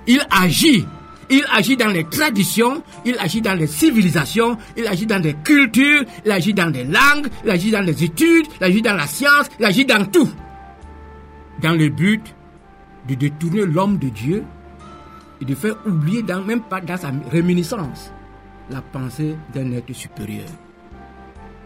Il 0.05 0.21
agit. 0.29 0.85
Il 1.31 1.43
agit 1.53 1.77
dans 1.77 1.87
les 1.89 2.03
traditions, 2.05 2.81
il 3.05 3.15
agit 3.19 3.41
dans 3.41 3.53
les 3.55 3.67
civilisations, 3.67 4.57
il 4.77 4.85
agit 4.87 5.05
dans 5.07 5.21
les 5.21 5.33
cultures, 5.43 6.03
il 6.25 6.31
agit 6.31 6.53
dans 6.53 6.71
les 6.71 6.83
langues, 6.83 7.27
il 7.43 7.49
agit 7.51 7.69
dans 7.71 7.81
les 7.81 8.03
études, 8.03 8.45
il 8.59 8.63
agit 8.63 8.81
dans 8.81 8.95
la 8.95 9.05
science, 9.07 9.47
il 9.59 9.65
agit 9.65 9.85
dans 9.85 10.03
tout. 10.05 10.29
Dans 11.61 11.73
le 11.73 11.89
but 11.89 12.21
de 13.09 13.15
détourner 13.15 13.65
l'homme 13.65 13.97
de 13.97 14.09
Dieu 14.09 14.43
et 15.41 15.45
de 15.45 15.55
faire 15.55 15.75
oublier, 15.85 16.21
dans, 16.21 16.43
même 16.43 16.61
pas 16.61 16.79
dans 16.79 16.97
sa 16.97 17.11
réminiscence, 17.31 18.11
la 18.69 18.81
pensée 18.81 19.35
d'un 19.53 19.71
être 19.71 19.91
supérieur. 19.93 20.45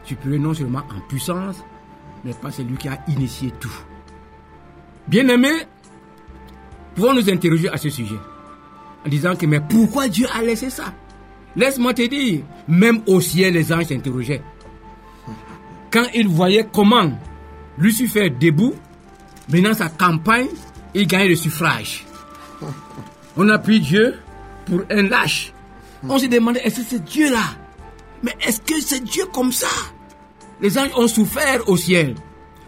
Supérieur 0.04 0.42
non 0.42 0.54
seulement 0.54 0.80
en 0.80 1.08
puissance, 1.08 1.58
mais 2.24 2.34
pas 2.34 2.52
celui 2.52 2.78
qui 2.78 2.88
a 2.88 3.00
initié 3.08 3.52
tout. 3.60 3.76
Bien-aimés, 5.08 5.68
pouvons 6.96 7.14
nous 7.14 7.30
interroger 7.30 7.70
à 7.70 7.78
ce 7.78 7.90
sujet 7.90 8.20
en 9.06 9.10
disant 9.10 9.36
que 9.36 9.46
mais 9.46 9.60
pourquoi 9.60 10.08
Dieu 10.08 10.28
a 10.34 10.42
laissé 10.42 10.70
ça? 10.70 10.94
Laisse-moi 11.56 11.94
te 11.94 12.08
dire, 12.08 12.44
même 12.68 13.02
au 13.06 13.20
ciel 13.20 13.54
les 13.54 13.72
anges 13.74 13.86
s'interrogeaient. 13.86 14.42
Quand 15.92 16.06
ils 16.16 16.28
voyaient 16.28 16.68
comment 16.72 17.12
Lucifer 17.78 18.30
debout, 18.30 18.74
menant 19.52 19.74
sa 19.74 19.90
campagne, 19.90 20.48
il 20.94 21.08
gagnait 21.08 21.30
le 21.30 21.36
suffrage. 21.36 22.06
On 23.36 23.50
a 23.50 23.58
pris 23.58 23.80
Dieu 23.80 24.20
pour 24.66 24.82
un 24.90 25.04
lâche. 25.04 25.54
On 26.08 26.18
se 26.18 26.26
demandait, 26.28 26.62
est-ce 26.64 26.82
que 26.82 26.86
c'est 26.88 27.04
Dieu 27.04 27.32
là? 27.32 27.44
Mais 28.22 28.36
est-ce 28.46 28.62
que 28.62 28.80
c'est 28.80 29.04
Dieu 29.04 29.26
comme 29.34 29.52
ça? 29.52 29.68
Les 30.62 30.78
anges 30.78 30.92
ont 30.96 31.08
souffert 31.08 31.68
au 31.68 31.78
ciel. 31.78 32.16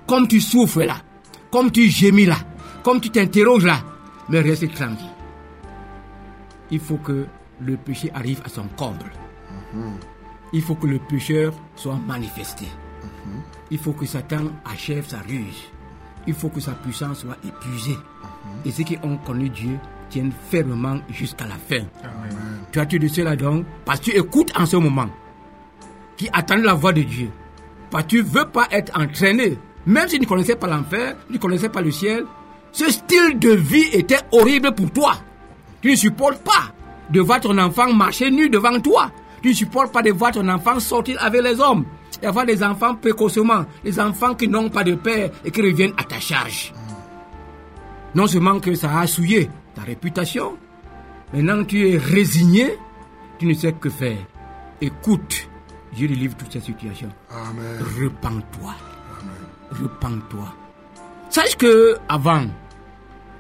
Comme 0.08 0.28
tu 0.28 0.42
souffres 0.42 0.84
là, 0.84 0.98
comme 1.52 1.72
tu 1.72 1.90
gémis 1.90 2.26
là, 2.26 2.38
comme 2.84 3.02
tu 3.02 3.10
t'interroges 3.10 3.66
là, 3.66 3.80
mais 4.30 4.42
reste 4.42 4.74
tranquille. 4.74 5.10
Il 6.72 6.80
faut 6.80 6.98
que 6.98 7.26
le 7.62 7.78
péché 7.78 8.12
arrive 8.14 8.42
à 8.44 8.50
son 8.50 8.68
comble. 8.76 9.12
Il 10.54 10.62
faut 10.62 10.76
que 10.76 10.88
le 10.88 11.00
pécheur 11.00 11.54
soit 11.76 12.00
manifesté. 12.08 12.66
Il 13.72 13.78
faut 13.78 13.94
que 13.94 14.06
Satan 14.06 14.52
achève 14.66 15.08
sa 15.08 15.20
ruse. 15.20 15.70
Il 16.28 16.34
faut 16.34 16.50
que 16.50 16.60
sa 16.60 16.72
puissance 16.72 17.20
soit 17.20 17.38
épuisée. 17.46 17.98
Et 18.66 18.72
ceux 18.72 18.84
qui 18.84 18.98
ont 19.04 19.18
connu 19.18 19.50
Dieu 19.50 19.78
tiennent 20.10 20.32
fermement 20.50 20.98
jusqu'à 21.10 21.46
la 21.46 21.56
fin. 21.56 21.86
Tu 22.72 22.80
as 22.80 22.86
tu 22.86 23.00
de 23.00 23.08
cela 23.08 23.36
donc? 23.36 23.66
Parce 23.86 24.00
que 24.00 24.06
tu 24.06 24.18
écoutes 24.18 24.52
en 24.58 24.66
ce 24.66 24.78
moment 24.78 25.10
qui 26.18 26.30
attendent 26.34 26.64
la 26.64 26.74
voix 26.74 26.94
de 26.94 27.02
Dieu. 27.02 27.30
Parce 27.92 28.06
que 28.06 28.10
tu 28.10 28.18
ne 28.18 28.24
veux 28.24 28.46
pas 28.46 28.68
être 28.72 28.98
entraîné. 29.00 29.58
Même 29.86 30.08
si 30.08 30.16
tu 30.16 30.22
ne 30.22 30.30
connaissais 30.30 30.56
pas 30.56 30.68
l'enfer, 30.68 31.16
tu 31.28 31.34
ne 31.34 31.38
connaissais 31.38 31.70
pas 31.70 31.82
le 31.82 31.92
ciel, 31.92 32.26
ce 32.72 32.90
style 32.92 33.40
de 33.40 33.52
vie 33.52 33.88
était 33.94 34.20
horrible 34.32 34.74
pour 34.74 34.92
toi. 34.92 35.16
Tu 35.82 35.92
ne 35.92 35.96
supportes 35.96 36.42
pas 36.44 36.74
de 37.10 37.22
voir 37.22 37.40
ton 37.40 37.58
enfant 37.58 37.94
marcher 37.94 38.32
nu 38.32 38.50
devant 38.50 38.80
toi. 38.80 39.12
Tu 39.42 39.50
ne 39.50 39.54
supportes 39.54 39.94
pas 39.94 40.02
de 40.02 40.12
voir 40.12 40.32
ton 40.32 40.48
enfant 40.50 40.80
sortir 40.80 41.18
avec 41.22 41.44
les 41.44 41.60
hommes. 41.60 41.86
Avoir 42.26 42.46
des 42.46 42.64
enfants 42.64 42.96
précocement, 42.96 43.66
des 43.84 44.00
enfants 44.00 44.34
qui 44.34 44.48
n'ont 44.48 44.70
pas 44.70 44.84
de 44.84 44.96
père 44.96 45.30
et 45.44 45.52
qui 45.52 45.62
reviennent 45.62 45.94
à 45.98 46.04
ta 46.04 46.20
charge. 46.20 46.74
Non 48.16 48.28
seulement 48.28 48.60
que 48.60 48.74
ça 48.74 49.00
a 49.00 49.08
souillé 49.08 49.50
ta 49.76 49.84
réputation, 49.84 50.58
maintenant 51.34 51.64
tu 51.64 51.88
es 51.88 51.98
résigné, 51.98 52.78
tu 53.38 53.46
ne 53.46 53.54
sais 53.54 53.74
que 53.74 53.90
faire. 53.90 54.18
Écoute, 54.82 55.48
Dieu 55.94 56.08
délivre 56.08 56.36
toutes 56.36 56.52
ces 56.52 56.62
situations. 56.62 57.10
Amen. 57.30 57.80
Repends-toi. 58.02 58.74
Repends-toi. 59.72 60.54
Sache 61.30 61.56
que 61.58 61.98
avant, 62.10 62.46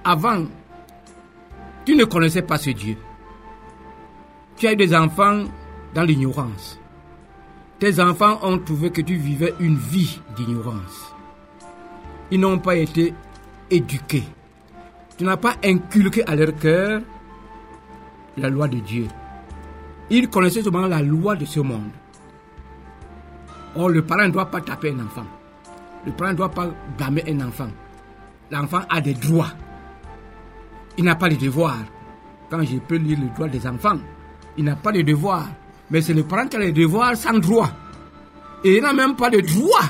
avant, 0.03 0.45
tu 1.85 1.95
ne 1.95 2.05
connaissais 2.05 2.41
pas 2.41 2.57
ce 2.57 2.69
Dieu. 2.71 2.97
Tu 4.57 4.67
as 4.67 4.73
eu 4.73 4.75
des 4.75 4.95
enfants 4.95 5.43
dans 5.93 6.03
l'ignorance. 6.03 6.79
Tes 7.79 7.99
enfants 7.99 8.39
ont 8.41 8.57
trouvé 8.57 8.89
que 8.89 9.01
tu 9.01 9.15
vivais 9.15 9.53
une 9.59 9.75
vie 9.75 10.21
d'ignorance. 10.35 11.13
Ils 12.31 12.39
n'ont 12.39 12.59
pas 12.59 12.75
été 12.75 13.13
éduqués. 13.69 14.23
Tu 15.17 15.25
n'as 15.25 15.37
pas 15.37 15.55
inculqué 15.63 16.25
à 16.25 16.35
leur 16.35 16.55
cœur 16.55 17.01
la 18.37 18.49
loi 18.49 18.67
de 18.67 18.79
Dieu. 18.79 19.07
Ils 20.09 20.29
connaissaient 20.29 20.61
seulement 20.61 20.87
la 20.87 21.01
loi 21.01 21.35
de 21.35 21.45
ce 21.45 21.59
monde. 21.59 21.91
Or, 23.75 23.89
le 23.89 24.01
parent 24.03 24.27
ne 24.27 24.31
doit 24.31 24.49
pas 24.49 24.61
taper 24.61 24.91
un 24.91 25.05
enfant. 25.05 25.25
Le 26.05 26.11
parent 26.13 26.31
ne 26.31 26.37
doit 26.37 26.51
pas 26.51 26.69
blâmer 26.97 27.23
un 27.27 27.41
enfant. 27.45 27.67
L'enfant 28.51 28.81
a 28.89 29.01
des 29.01 29.15
droits. 29.15 29.51
Il 30.97 31.03
n'a 31.03 31.15
pas 31.15 31.27
de 31.27 31.35
devoirs. 31.35 31.83
Quand 32.49 32.61
je 32.63 32.77
peux 32.77 32.95
lire 32.95 33.19
le 33.19 33.27
droit 33.35 33.47
des 33.47 33.67
enfants, 33.67 33.97
il 34.57 34.63
n'a 34.63 34.75
pas 34.75 34.91
de 34.93 35.01
devoirs. 35.01 35.49
Mais 35.91 36.01
c'est 36.01 36.13
le 36.13 36.23
parent 36.23 36.47
qui 36.47 36.55
a 36.55 36.59
les 36.59 36.71
devoirs 36.71 37.15
sans 37.15 37.37
droit. 37.37 37.69
Et 38.63 38.77
il 38.77 38.81
n'a 38.81 38.93
même 38.93 39.15
pas 39.15 39.29
de 39.29 39.39
droit 39.41 39.83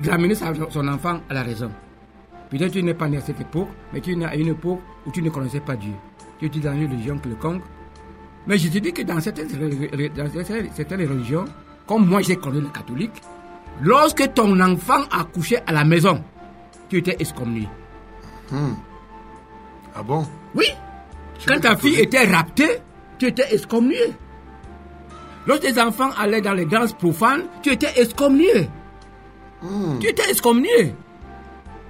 d'amener 0.00 0.34
son 0.34 0.88
enfant 0.88 1.20
à 1.28 1.34
la 1.34 1.42
raison. 1.42 1.70
Peut-être 2.50 2.72
tu 2.72 2.82
n'es 2.82 2.94
pas 2.94 3.08
né 3.08 3.16
à 3.16 3.20
cette 3.20 3.40
époque, 3.40 3.68
mais 3.92 4.00
tu 4.00 4.12
es 4.12 4.16
né 4.16 4.26
à 4.26 4.36
une 4.36 4.48
époque 4.48 4.80
où 5.06 5.10
tu 5.10 5.22
ne 5.22 5.30
connaissais 5.30 5.60
pas 5.60 5.74
Dieu. 5.74 5.94
Tu 6.38 6.46
étais 6.46 6.60
dans 6.60 6.74
une 6.74 6.90
religion 6.90 7.18
quelconque. 7.18 7.62
Mais 8.46 8.58
je 8.58 8.68
te 8.68 8.78
dis 8.78 8.92
que 8.92 9.02
dans 9.02 9.20
certaines, 9.20 9.48
dans 9.48 10.72
certaines 10.74 11.08
religions, 11.08 11.46
comme 11.86 12.06
moi 12.06 12.20
j'ai 12.22 12.36
connu 12.36 12.60
le 12.60 12.68
catholique, 12.68 13.20
lorsque 13.80 14.34
ton 14.34 14.60
enfant 14.60 15.02
a 15.10 15.24
couché 15.24 15.58
à 15.66 15.72
la 15.72 15.84
maison, 15.84 16.22
tu 16.88 16.98
étais 16.98 17.16
excommunié. 17.18 17.68
Ah 19.96 20.02
bon? 20.02 20.26
Oui. 20.54 20.66
Quand 21.46 21.58
ta 21.60 21.76
fille 21.76 22.00
était 22.00 22.24
raptée, 22.24 22.78
tu 23.18 23.26
étais 23.26 23.52
excommunié. 23.54 24.12
Lorsque 25.46 25.62
tes 25.62 25.80
enfants 25.80 26.10
allaient 26.18 26.40
dans 26.40 26.54
les 26.54 26.64
danses 26.64 26.92
profanes, 26.92 27.44
tu 27.62 27.70
étais 27.72 28.00
excommunié. 28.00 28.68
Tu 30.00 30.08
étais 30.08 30.30
excommunié. 30.30 30.94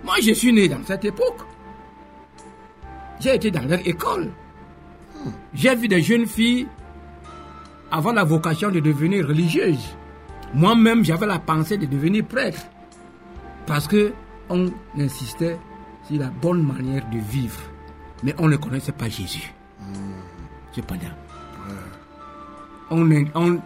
Moi, 0.04 0.16
je 0.22 0.32
suis 0.32 0.52
né 0.52 0.68
dans 0.68 0.82
cette 0.84 1.04
époque. 1.04 1.40
J'ai 3.20 3.34
été 3.36 3.50
dans 3.50 3.62
leur 3.66 3.80
école. 3.86 4.30
J'ai 5.54 5.74
vu 5.74 5.88
des 5.88 6.02
jeunes 6.02 6.26
filles 6.26 6.66
avoir 7.90 8.14
la 8.14 8.24
vocation 8.24 8.70
de 8.70 8.80
devenir 8.80 9.26
religieuses. 9.26 9.96
Moi-même, 10.52 11.04
j'avais 11.04 11.26
la 11.26 11.38
pensée 11.38 11.78
de 11.78 11.86
devenir 11.86 12.24
prêtre. 12.26 12.60
Parce 13.66 13.86
que 13.86 14.12
on 14.50 14.70
insistait 14.98 15.56
sur 16.06 16.18
la 16.18 16.28
bonne 16.28 16.62
manière 16.62 17.08
de 17.10 17.18
vivre. 17.18 17.60
Mais 18.22 18.34
on 18.38 18.48
ne 18.48 18.56
connaissait 18.56 18.92
pas 18.92 19.08
Jésus. 19.08 19.52
Cependant, 20.72 21.14
on, 22.90 23.08
on 23.34 23.58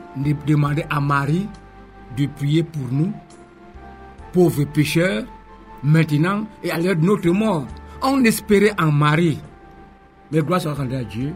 demandait 0.46 0.86
à 0.90 1.00
Marie 1.00 1.48
de 2.16 2.26
prier 2.26 2.62
pour 2.62 2.88
nous, 2.90 3.12
pauvres 4.32 4.64
pécheurs, 4.64 5.24
maintenant 5.82 6.46
et 6.62 6.70
à 6.70 6.78
l'heure 6.78 6.96
de 6.96 7.04
notre 7.04 7.30
mort. 7.30 7.66
On 8.02 8.22
espérait 8.24 8.74
en 8.78 8.92
Marie. 8.92 9.38
Mais 10.30 10.40
gloire 10.40 10.60
soit 10.60 10.74
rendue 10.74 10.94
à 10.96 11.04
Dieu, 11.04 11.32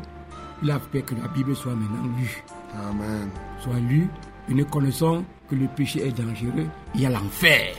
il 0.63 0.71
a 0.71 0.79
fait 0.79 1.03
que 1.03 1.15
la 1.15 1.29
Bible 1.29 1.57
soit 1.57 1.75
maintenant 1.75 2.17
lue. 2.19 2.45
Amen. 2.75 3.29
Soit 3.61 3.81
lue 3.89 4.09
et 4.49 4.55
nous 4.55 4.65
connaissons 4.67 5.25
que 5.49 5.55
le 5.55 5.67
péché 5.67 6.07
est 6.07 6.13
dangereux. 6.13 6.67
Il 6.95 7.01
y 7.01 7.07
a 7.07 7.11
l'enfer. 7.11 7.75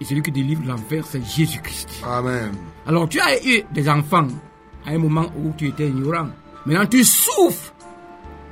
Et 0.00 0.04
celui 0.04 0.22
qui 0.22 0.32
délivre 0.32 0.62
l'enfer, 0.66 1.04
c'est 1.06 1.22
Jésus-Christ. 1.24 2.02
Amen. 2.06 2.52
Alors 2.86 3.08
tu 3.08 3.20
as 3.20 3.44
eu 3.46 3.62
des 3.72 3.88
enfants 3.88 4.28
à 4.86 4.90
un 4.90 4.98
moment 4.98 5.26
où 5.36 5.52
tu 5.56 5.68
étais 5.68 5.88
ignorant. 5.88 6.28
Maintenant 6.64 6.86
tu 6.86 7.04
souffres 7.04 7.72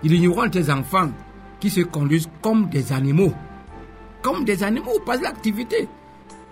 de 0.02 0.08
l'ignorance 0.08 0.50
de 0.50 0.60
tes 0.60 0.70
enfants 0.70 1.10
qui 1.60 1.70
se 1.70 1.80
conduisent 1.80 2.28
comme 2.40 2.68
des 2.68 2.92
animaux. 2.92 3.32
Comme 4.22 4.44
des 4.44 4.62
animaux, 4.62 4.98
pas 5.04 5.16
de 5.18 5.22
l'activité. 5.22 5.88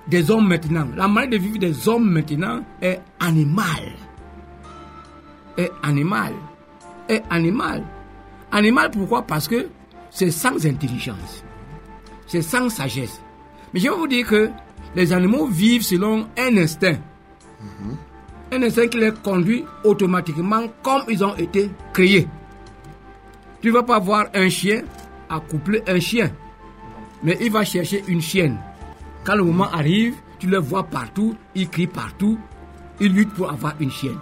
Des 0.09 0.31
hommes 0.31 0.49
maintenant. 0.49 0.87
La 0.97 1.09
manière 1.09 1.31
de 1.31 1.37
vivre 1.37 1.59
des 1.59 1.89
hommes 1.89 2.09
maintenant 2.11 2.63
est 2.81 3.01
animale. 3.21 3.93
Est 5.57 5.73
animal. 5.83 6.33
Est 7.09 7.23
animal. 7.31 7.83
Animal 8.53 8.91
pourquoi? 8.91 9.23
Parce 9.23 9.49
que 9.49 9.69
c'est 10.11 10.31
sans 10.31 10.65
intelligence. 10.65 11.45
C'est 12.27 12.43
sans 12.43 12.69
sagesse. 12.69 13.21
Mais 13.73 13.81
je 13.81 13.89
vais 13.89 13.97
vous 13.97 14.09
dire 14.09 14.27
que 14.27 14.51
les 14.95 15.13
animaux 15.13 15.47
vivent 15.47 15.83
selon 15.83 16.27
un 16.39 16.57
instinct. 16.57 16.99
Un 18.53 18.63
instinct 18.63 18.87
qui 18.87 18.99
les 18.99 19.13
conduit 19.13 19.65
automatiquement 19.85 20.63
comme 20.83 21.03
ils 21.09 21.25
ont 21.25 21.35
été 21.35 21.71
créés. 21.93 22.29
Tu 23.67 23.73
ne 23.73 23.79
vas 23.79 23.83
pas 23.83 23.99
voir 23.99 24.27
un 24.33 24.49
chien 24.49 24.83
accoupler 25.29 25.83
un 25.89 25.99
chien, 25.99 26.31
mais 27.25 27.37
il 27.41 27.51
va 27.51 27.65
chercher 27.65 28.05
une 28.07 28.21
chienne. 28.21 28.61
Quand 29.25 29.35
le 29.35 29.43
moment 29.43 29.69
arrive, 29.73 30.15
tu 30.39 30.47
le 30.47 30.59
vois 30.59 30.85
partout, 30.85 31.35
il 31.57 31.69
crie 31.69 31.89
partout, 31.89 32.39
il 33.01 33.13
lutte 33.13 33.35
pour 33.35 33.51
avoir 33.51 33.75
une 33.81 33.91
chienne. 33.91 34.21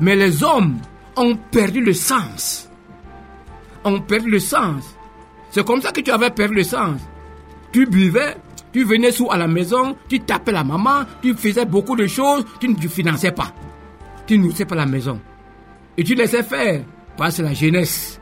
Mais 0.00 0.16
les 0.16 0.42
hommes 0.42 0.78
ont 1.16 1.36
perdu 1.36 1.82
le 1.82 1.92
sens. 1.92 2.70
Ont 3.84 4.00
perdu 4.00 4.30
le 4.30 4.38
sens. 4.38 4.96
C'est 5.50 5.62
comme 5.62 5.82
ça 5.82 5.92
que 5.92 6.00
tu 6.00 6.10
avais 6.10 6.30
perdu 6.30 6.54
le 6.54 6.64
sens. 6.64 6.98
Tu 7.72 7.84
buvais, 7.84 8.38
tu 8.72 8.84
venais 8.84 9.12
sous 9.12 9.30
à 9.30 9.36
la 9.36 9.48
maison, 9.48 9.98
tu 10.08 10.18
tapais 10.20 10.52
la 10.52 10.64
maman, 10.64 11.04
tu 11.20 11.34
faisais 11.34 11.66
beaucoup 11.66 11.94
de 11.94 12.06
choses, 12.06 12.42
tu 12.58 12.68
ne 12.68 12.88
finançais 12.88 13.32
pas. 13.32 13.52
Tu 14.26 14.38
nourrissais 14.38 14.64
pas 14.64 14.76
la 14.76 14.86
maison. 14.86 15.20
Et 15.98 16.04
tu 16.04 16.14
laissais 16.14 16.42
faire. 16.42 16.84
Parce 17.16 17.36
que 17.36 17.42
la 17.42 17.52
jeunesse. 17.54 18.20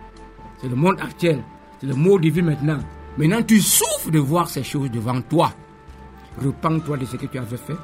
C'est 0.61 0.69
le 0.69 0.75
monde 0.77 1.01
actuel. 1.01 1.43
C'est 1.81 1.87
le 1.87 1.95
mot 1.95 2.19
de 2.19 2.29
vie 2.29 2.43
maintenant. 2.43 2.79
Maintenant, 3.17 3.43
tu 3.43 3.61
souffres 3.61 4.11
de 4.11 4.19
voir 4.19 4.49
ces 4.49 4.63
choses 4.65 4.91
devant 4.91 5.21
toi. 5.23 5.53
Repends-toi 6.43 6.97
de 6.99 7.05
ce 7.05 7.17
que 7.17 7.27
tu 7.27 7.39
avais 7.39 7.57
fait. 7.57 7.77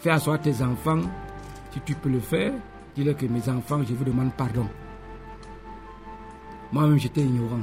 Fais 0.00 0.10
asseoir 0.10 0.40
tes 0.40 0.62
enfants. 0.62 1.00
Si 1.72 1.80
tu 1.80 1.94
peux 1.94 2.08
le 2.08 2.20
faire, 2.20 2.52
dis-leur 2.96 3.16
que 3.16 3.26
mes 3.26 3.48
enfants, 3.48 3.80
je 3.86 3.94
vous 3.94 4.04
demande 4.04 4.32
pardon. 4.32 4.66
Moi-même, 6.72 6.98
j'étais 6.98 7.20
ignorant. 7.22 7.60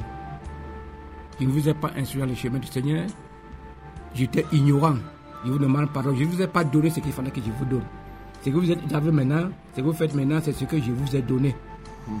Je 1.40 1.46
ne 1.46 1.50
vous 1.52 1.68
ai 1.68 1.74
pas 1.74 1.90
instruit 1.96 2.20
dans 2.20 2.26
le 2.26 2.34
chemin 2.34 2.58
du 2.58 2.66
Seigneur. 2.66 3.06
J'étais 4.14 4.44
ignorant. 4.52 4.96
Je 5.44 5.50
vous 5.52 5.58
demande 5.58 5.90
pardon. 5.92 6.14
Je 6.14 6.24
ne 6.24 6.28
vous 6.28 6.42
ai 6.42 6.46
pas 6.48 6.64
donné 6.64 6.90
ce 6.90 7.00
qu'il 7.00 7.12
fallait 7.12 7.30
que 7.30 7.40
je 7.40 7.50
vous 7.50 7.64
donne. 7.64 7.84
Ce 8.42 8.50
que 8.50 8.54
vous 8.56 8.70
êtes- 8.70 8.92
avez 8.92 9.10
maintenant, 9.12 9.48
ce 9.74 9.80
que 9.80 9.86
vous 9.86 9.92
faites 9.92 10.14
maintenant, 10.14 10.40
c'est 10.42 10.52
ce 10.52 10.64
que 10.64 10.80
je 10.80 10.90
vous 10.92 11.14
ai 11.16 11.22
donné. 11.22 11.54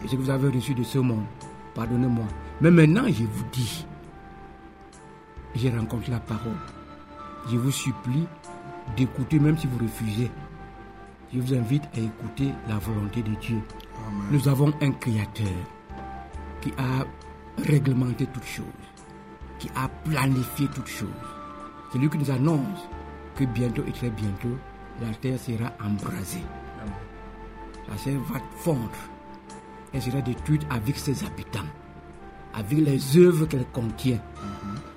Et 0.04 0.08
ce 0.08 0.16
que 0.16 0.20
vous 0.20 0.30
avez 0.30 0.48
reçu 0.48 0.74
de 0.74 0.82
ce 0.82 0.98
monde. 0.98 1.24
Pardonnez-moi. 1.74 2.24
Mais 2.60 2.70
maintenant, 2.70 3.04
je 3.06 3.24
vous 3.24 3.44
dis, 3.52 3.86
j'ai 5.54 5.70
rencontré 5.70 6.10
la 6.10 6.20
parole. 6.20 6.56
Je 7.50 7.56
vous 7.56 7.70
supplie 7.70 8.26
d'écouter, 8.96 9.38
même 9.38 9.56
si 9.56 9.66
vous 9.66 9.78
refusez. 9.78 10.30
Je 11.32 11.40
vous 11.40 11.54
invite 11.54 11.84
à 11.94 12.00
écouter 12.00 12.52
la 12.68 12.78
volonté 12.78 13.22
de 13.22 13.34
Dieu. 13.34 13.60
Nous 14.30 14.48
avons 14.48 14.72
un 14.80 14.92
Créateur 14.92 15.46
qui 16.60 16.72
a 16.78 17.04
réglementé 17.62 18.26
toutes 18.26 18.44
choses, 18.44 18.64
qui 19.58 19.68
a 19.76 19.88
planifié 19.88 20.68
toutes 20.74 20.88
choses. 20.88 21.08
C'est 21.92 21.98
lui 21.98 22.08
qui 22.08 22.18
nous 22.18 22.30
annonce 22.30 22.88
que 23.36 23.44
bientôt 23.44 23.82
et 23.86 23.92
très 23.92 24.10
bientôt, 24.10 24.56
la 25.00 25.14
terre 25.14 25.38
sera 25.38 25.72
embrasée. 25.84 26.44
La 27.88 27.94
terre 27.96 28.20
va 28.20 28.40
fondre. 28.56 28.90
Elle 29.92 30.02
sera 30.02 30.20
détruite 30.20 30.62
avec 30.70 30.98
ses 30.98 31.24
habitants, 31.24 31.66
avec 32.54 32.78
les 32.78 33.16
œuvres 33.16 33.46
qu'elle 33.46 33.66
contient. 33.72 34.20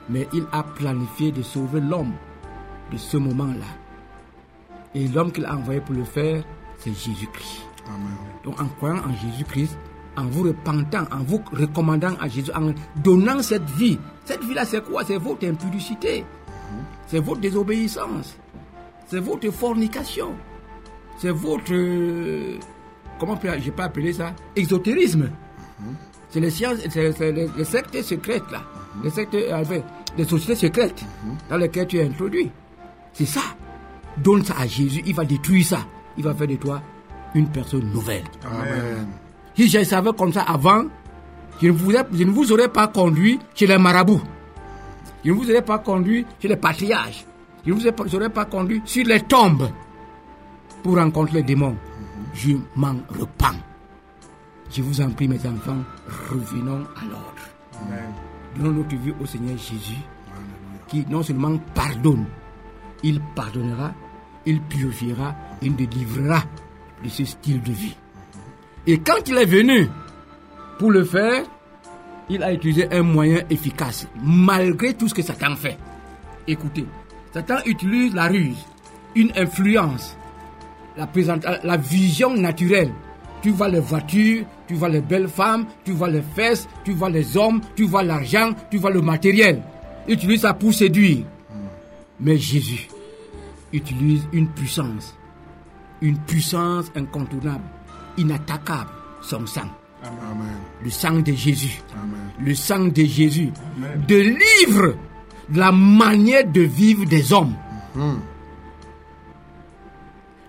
Mais 0.09 0.27
il 0.33 0.45
a 0.51 0.63
planifié 0.63 1.31
de 1.31 1.41
sauver 1.41 1.79
l'homme 1.79 2.13
de 2.91 2.97
ce 2.97 3.17
moment-là. 3.17 3.65
Et 4.93 5.07
l'homme 5.07 5.31
qu'il 5.31 5.45
a 5.45 5.55
envoyé 5.55 5.79
pour 5.79 5.95
le 5.95 6.03
faire, 6.03 6.43
c'est 6.77 6.93
Jésus-Christ. 6.93 7.61
Donc 8.43 8.59
en 8.59 8.67
croyant 8.67 8.97
en 9.05 9.13
Jésus-Christ, 9.13 9.77
en 10.17 10.25
vous 10.25 10.43
repentant, 10.43 11.05
en 11.11 11.23
vous 11.23 11.41
recommandant 11.53 12.15
à 12.19 12.27
Jésus, 12.27 12.51
en 12.53 12.73
donnant 13.01 13.41
cette 13.41 13.69
vie. 13.71 13.97
Cette 14.25 14.43
vie-là, 14.43 14.65
c'est 14.65 14.83
quoi? 14.83 15.05
C'est 15.05 15.17
votre 15.17 15.47
impudicité. 15.47 16.25
C'est 17.07 17.19
votre 17.19 17.39
désobéissance. 17.39 18.35
C'est 19.07 19.19
votre 19.19 19.49
fornication. 19.51 20.33
C'est 21.17 21.31
votre... 21.31 21.73
Comment 23.21 23.37
je 23.39 23.69
peux 23.69 23.83
appeler 23.83 24.13
ça 24.13 24.33
Exotérisme. 24.55 25.29
C'est 26.31 26.39
les 26.39 26.49
sciences, 26.49 26.79
c'est 26.89 27.31
les, 27.31 27.47
les 27.55 27.63
sectes 27.65 28.01
secrètes 28.01 28.49
là. 28.51 28.63
Les 29.03 29.11
sectes, 29.11 29.37
enfin, 29.53 29.77
les 30.17 30.23
sociétés 30.25 30.55
secrètes 30.55 31.05
dans 31.47 31.57
lesquelles 31.57 31.85
tu 31.85 31.97
es 31.99 32.03
introduit. 32.07 32.49
C'est 33.13 33.27
ça. 33.27 33.41
Donne 34.17 34.43
ça 34.43 34.55
à 34.59 34.65
Jésus, 34.65 35.03
il 35.05 35.13
va 35.13 35.23
détruire 35.23 35.63
ça. 35.67 35.79
Il 36.17 36.23
va 36.23 36.33
faire 36.33 36.47
de 36.47 36.55
toi 36.55 36.81
une 37.35 37.47
personne 37.47 37.91
nouvelle. 37.93 38.23
Amen. 38.43 39.07
Si 39.55 39.69
je 39.69 39.83
savais 39.83 40.09
comme 40.17 40.33
ça 40.33 40.41
avant, 40.41 40.85
je 41.61 41.67
ne 41.67 41.71
vous, 41.73 41.91
ai- 41.91 41.99
je 42.13 42.23
ne 42.23 42.31
vous 42.31 42.51
aurais 42.51 42.69
pas 42.69 42.87
conduit 42.87 43.37
chez 43.53 43.67
les 43.67 43.77
marabouts. 43.77 44.21
Je 45.23 45.29
ne 45.31 45.35
vous 45.35 45.47
aurais 45.51 45.61
pas 45.61 45.77
conduit 45.77 46.25
chez 46.41 46.47
les 46.47 46.55
patriarches. 46.55 47.23
Je 47.67 47.69
ne 47.69 47.75
vous 47.75 47.81
aurais 47.81 47.91
pas- 47.95 48.15
aurais 48.15 48.29
pas 48.29 48.45
conduit 48.45 48.81
sur 48.85 49.05
les 49.05 49.19
tombes 49.21 49.69
pour 50.81 50.95
rencontrer 50.97 51.35
les 51.37 51.43
démons. 51.43 51.75
Je 52.33 52.53
m'en 52.75 52.95
repens. 53.09 53.57
Je 54.69 54.81
vous 54.81 55.01
en 55.01 55.09
prie, 55.11 55.27
mes 55.27 55.45
enfants, 55.45 55.83
revenons 56.29 56.85
à 56.95 57.05
l'ordre. 57.05 57.43
Donnons 58.55 58.71
notre 58.71 58.95
vie 58.95 59.13
au 59.19 59.25
Seigneur 59.25 59.57
Jésus, 59.57 60.01
qui 60.87 61.05
non 61.09 61.23
seulement 61.23 61.57
pardonne, 61.73 62.25
il 63.03 63.19
pardonnera, 63.35 63.93
il 64.45 64.61
purifiera, 64.61 65.35
il 65.61 65.71
nous 65.71 65.77
délivrera 65.77 66.43
de 67.03 67.09
ce 67.09 67.25
style 67.25 67.61
de 67.61 67.71
vie. 67.71 67.95
Et 68.87 68.99
quand 68.99 69.27
il 69.27 69.37
est 69.37 69.45
venu 69.45 69.87
pour 70.79 70.91
le 70.91 71.03
faire, 71.03 71.43
il 72.29 72.41
a 72.43 72.53
utilisé 72.53 72.87
un 72.93 73.03
moyen 73.03 73.41
efficace, 73.49 74.07
malgré 74.23 74.93
tout 74.93 75.07
ce 75.07 75.13
que 75.13 75.21
Satan 75.21 75.55
fait. 75.55 75.77
Écoutez, 76.47 76.85
Satan 77.33 77.57
utilise 77.65 78.13
la 78.13 78.27
ruse, 78.27 78.65
une 79.15 79.31
influence, 79.35 80.17
la, 81.63 81.77
vision 81.77 82.35
naturelle. 82.35 82.91
Tu 83.41 83.49
vois 83.51 83.69
les 83.69 83.79
voitures, 83.79 84.45
tu 84.67 84.75
vois 84.75 84.89
les 84.89 85.01
belles 85.01 85.27
femmes, 85.27 85.65
tu 85.83 85.91
vois 85.93 86.09
les 86.09 86.21
fesses, 86.21 86.67
tu 86.83 86.91
vois 86.93 87.09
les 87.09 87.35
hommes, 87.37 87.61
tu 87.75 87.85
vois 87.85 88.03
l'argent, 88.03 88.51
tu 88.69 88.77
vois 88.77 88.91
le 88.91 89.01
matériel. 89.01 89.61
Il 90.07 90.13
utilise 90.13 90.41
ça 90.41 90.53
pour 90.53 90.73
séduire. 90.73 91.25
Mais 92.19 92.37
Jésus 92.37 92.87
utilise 93.73 94.27
une 94.31 94.47
puissance, 94.47 95.15
une 96.01 96.17
puissance 96.19 96.91
incontournable, 96.95 97.63
inattaquable, 98.17 98.89
son 99.21 99.45
sang. 99.47 99.69
Amen. 100.03 100.47
Le 100.83 100.89
sang 100.89 101.19
de 101.19 101.33
Jésus. 101.33 101.81
Amen. 101.93 102.19
Le 102.39 102.55
sang 102.55 102.85
de 102.85 103.03
Jésus 103.03 103.51
délivre 104.07 104.95
la 105.53 105.71
manière 105.71 106.47
de 106.47 106.61
vivre 106.61 107.05
des 107.05 107.31
hommes. 107.33 107.55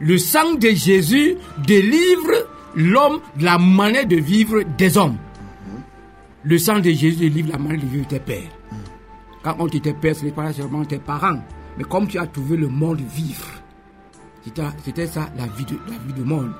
Le 0.03 0.19
sang 0.19 0.55
de 0.55 0.71
Jésus 0.71 1.37
délivre 1.65 2.49
l'homme 2.75 3.21
de 3.37 3.45
la 3.45 3.57
manière 3.57 4.05
de 4.05 4.17
vivre 4.17 4.65
des 4.77 4.99
hommes. 4.99 5.17
Le 6.43 6.59
sang 6.59 6.81
de 6.81 6.91
Jésus 6.91 7.15
délivre 7.15 7.53
la 7.53 7.59
manière 7.59 7.83
de 7.83 7.87
vivre 7.87 8.09
tes 8.09 8.19
pères. 8.19 8.51
Quand 9.45 9.55
on 9.61 9.69
tes 9.69 9.93
pères, 9.95 10.17
ce 10.17 10.25
n'est 10.25 10.33
pas 10.33 10.53
seulement 10.53 10.85
tes 10.85 10.99
parents, 10.99 11.39
mais 11.79 11.85
comme 11.85 12.09
tu 12.09 12.19
as 12.19 12.27
trouvé 12.27 12.57
le 12.57 12.67
monde 12.67 13.01
vivre. 13.01 13.47
C'était 14.85 15.07
ça 15.07 15.31
la 15.37 15.47
vie, 15.47 15.65
de, 15.67 15.79
la 15.89 15.99
vie 16.05 16.13
du 16.15 16.23
monde. 16.23 16.53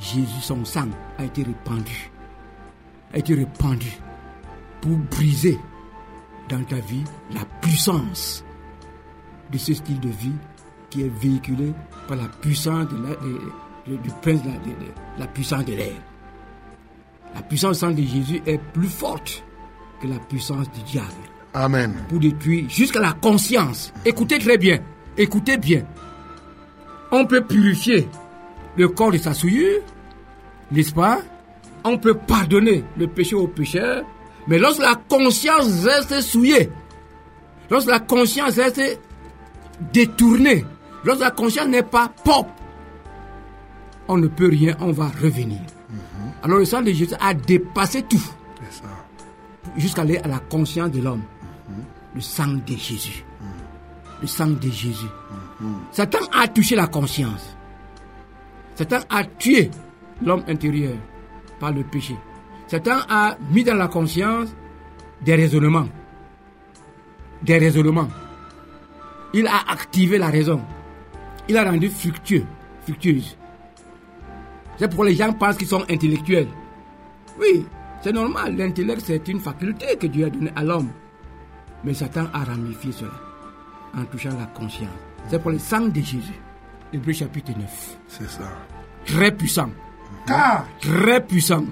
Jésus, 0.00 0.40
son 0.40 0.64
sang 0.64 0.88
a 1.18 1.24
été 1.24 1.44
répandu. 1.44 2.10
A 3.14 3.18
été 3.18 3.34
répandu 3.34 3.92
pour 4.80 4.96
briser 4.96 5.60
dans 6.48 6.64
ta 6.64 6.80
vie 6.80 7.04
la 7.32 7.44
puissance 7.60 8.44
de 9.52 9.58
ce 9.58 9.74
style 9.74 10.00
de 10.00 10.08
vie 10.08 10.34
qui 10.90 11.02
est 11.02 11.12
véhiculé 11.20 11.72
par 12.08 12.16
la 12.16 12.24
puissance 12.40 12.86
de 12.88 12.96
la- 12.96 13.16
de- 13.16 13.92
de- 13.92 14.02
du 14.02 14.10
prince 14.22 14.42
de 14.42 14.48
la, 14.48 14.54
de- 14.56 14.70
de- 14.70 14.92
la 15.18 15.26
puissance 15.26 15.64
de 15.64 15.72
l'air. 15.74 15.92
La 17.34 17.42
puissance 17.42 17.72
du 17.76 17.80
sang 17.80 17.90
de 17.90 18.02
Jésus 18.02 18.42
est 18.46 18.58
plus 18.58 18.88
forte 18.88 19.42
que 20.00 20.06
la 20.08 20.18
puissance 20.18 20.70
du 20.72 20.82
diable 20.82 21.08
Amen. 21.54 21.94
pour 22.08 22.18
détruire 22.18 22.68
jusqu'à 22.68 23.00
la 23.00 23.12
conscience. 23.12 23.92
Écoutez 24.04 24.38
très 24.38 24.58
bien, 24.58 24.78
écoutez 25.16 25.56
bien. 25.56 25.84
On 27.10 27.24
peut 27.26 27.42
purifier 27.44 28.08
le 28.76 28.88
corps 28.88 29.12
de 29.12 29.18
sa 29.18 29.32
souillure, 29.34 29.80
n'est-ce 30.70 30.92
pas? 30.92 31.20
On 31.84 31.98
peut 31.98 32.14
pardonner 32.14 32.84
le 32.98 33.06
péché 33.06 33.34
au 33.34 33.46
pécheur, 33.48 34.04
mais 34.46 34.58
lorsque 34.58 34.80
la 34.82 34.94
conscience 35.08 35.84
reste 35.84 36.20
souillée, 36.20 36.70
lorsque 37.70 37.88
la 37.90 38.00
conscience 38.00 38.56
reste 38.56 39.00
détournée, 39.92 40.64
lorsque 41.04 41.20
la 41.20 41.30
conscience 41.30 41.68
n'est 41.68 41.82
pas 41.82 42.08
propre, 42.08 42.52
on 44.08 44.16
ne 44.16 44.28
peut 44.28 44.48
rien, 44.48 44.76
on 44.80 44.92
va 44.92 45.08
revenir. 45.08 45.60
Alors 46.42 46.58
le 46.58 46.64
sang 46.64 46.82
de 46.82 46.90
Jésus 46.90 47.14
a 47.20 47.34
dépassé 47.34 48.02
tout 48.02 48.22
jusqu'à 49.76 50.02
aller 50.02 50.18
à 50.18 50.28
la 50.28 50.38
conscience 50.38 50.90
de 50.90 51.00
l'homme. 51.00 51.22
Le 52.14 52.20
sang 52.20 52.48
de 52.66 52.76
Jésus. 52.76 53.24
Le 54.20 54.26
sang 54.26 54.48
de 54.48 54.68
Jésus. 54.68 55.06
Satan 55.92 56.18
a 56.32 56.48
touché 56.48 56.76
la 56.76 56.86
conscience. 56.86 57.56
Satan 58.74 58.98
a 59.08 59.24
tué 59.24 59.70
l'homme 60.22 60.42
intérieur 60.48 60.94
par 61.60 61.72
le 61.72 61.84
péché. 61.84 62.16
Satan 62.66 62.98
a 63.08 63.36
mis 63.50 63.64
dans 63.64 63.74
la 63.74 63.88
conscience 63.88 64.54
des 65.22 65.34
raisonnements. 65.34 65.88
Des 67.42 67.58
raisonnements. 67.58 68.08
Il 69.34 69.46
a 69.46 69.70
activé 69.70 70.18
la 70.18 70.28
raison. 70.28 70.60
Il 71.48 71.56
a 71.56 71.64
rendu 71.64 71.88
fructueux, 71.88 72.44
fructueuse. 72.84 73.36
C'est 74.78 74.88
pourquoi 74.88 75.06
les 75.08 75.16
gens 75.16 75.32
pensent 75.32 75.56
qu'ils 75.56 75.68
sont 75.68 75.84
intellectuels. 75.88 76.48
Oui, 77.40 77.66
c'est 78.02 78.12
normal. 78.12 78.56
L'intellect, 78.56 79.02
c'est 79.04 79.26
une 79.28 79.40
faculté 79.40 79.96
que 79.96 80.06
Dieu 80.06 80.26
a 80.26 80.30
donnée 80.30 80.52
à 80.56 80.62
l'homme. 80.64 80.90
Mais 81.84 81.94
Satan 81.94 82.26
a 82.32 82.44
ramifié 82.44 82.92
cela 82.92 83.10
en 83.96 84.04
touchant 84.04 84.30
la 84.38 84.46
conscience. 84.46 84.88
C'est 85.28 85.40
pour 85.40 85.50
le 85.50 85.58
sang 85.58 85.86
de 85.88 85.94
Jésus. 86.00 86.40
Hébreu 86.92 87.12
chapitre 87.12 87.52
9. 87.56 87.96
C'est 88.08 88.28
ça. 88.28 88.42
Très 89.04 89.32
puissant. 89.32 89.70
Car, 90.26 90.66
Très 90.80 91.20
puissant. 91.24 91.64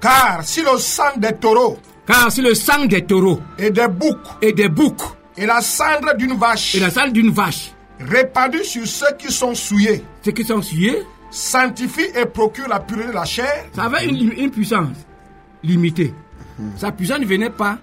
car 0.00 0.42
si 0.42 0.62
le 0.62 0.76
sang 0.78 1.16
des 1.16 1.32
taureaux 1.36 1.78
Car 2.06 2.32
c'est 2.32 2.42
le 2.42 2.54
sang 2.54 2.84
des 2.86 3.04
taureaux 3.04 3.38
et 3.58 3.70
des 3.70 3.86
boucs 3.86 4.18
et 4.40 4.52
des 4.52 4.68
boucs 4.68 5.00
et 5.36 5.46
la 5.46 5.60
cendre 5.60 6.16
d'une 6.16 6.34
vache 6.36 6.74
et 6.74 6.80
la 6.80 6.90
sang 6.90 7.08
d'une 7.08 7.30
vache, 7.30 7.71
répandue 8.08 8.64
sur 8.64 8.86
ceux 8.86 9.14
qui 9.18 9.32
sont 9.32 9.54
souillés. 9.54 10.04
Ceux 10.22 10.32
qui 10.32 10.44
sont 10.44 10.62
sués, 10.62 11.02
sanctifie 11.30 12.08
et 12.14 12.26
procure 12.26 12.68
la 12.68 12.80
pureté 12.80 13.08
de 13.08 13.12
la 13.12 13.24
chair, 13.24 13.66
ça 13.72 13.84
avait 13.84 14.06
une, 14.06 14.32
une 14.32 14.50
puissance 14.50 14.96
limitée. 15.62 16.14
Sa 16.76 16.92
puissance 16.92 17.20
ne 17.20 17.26
venait 17.26 17.50
pas 17.50 17.78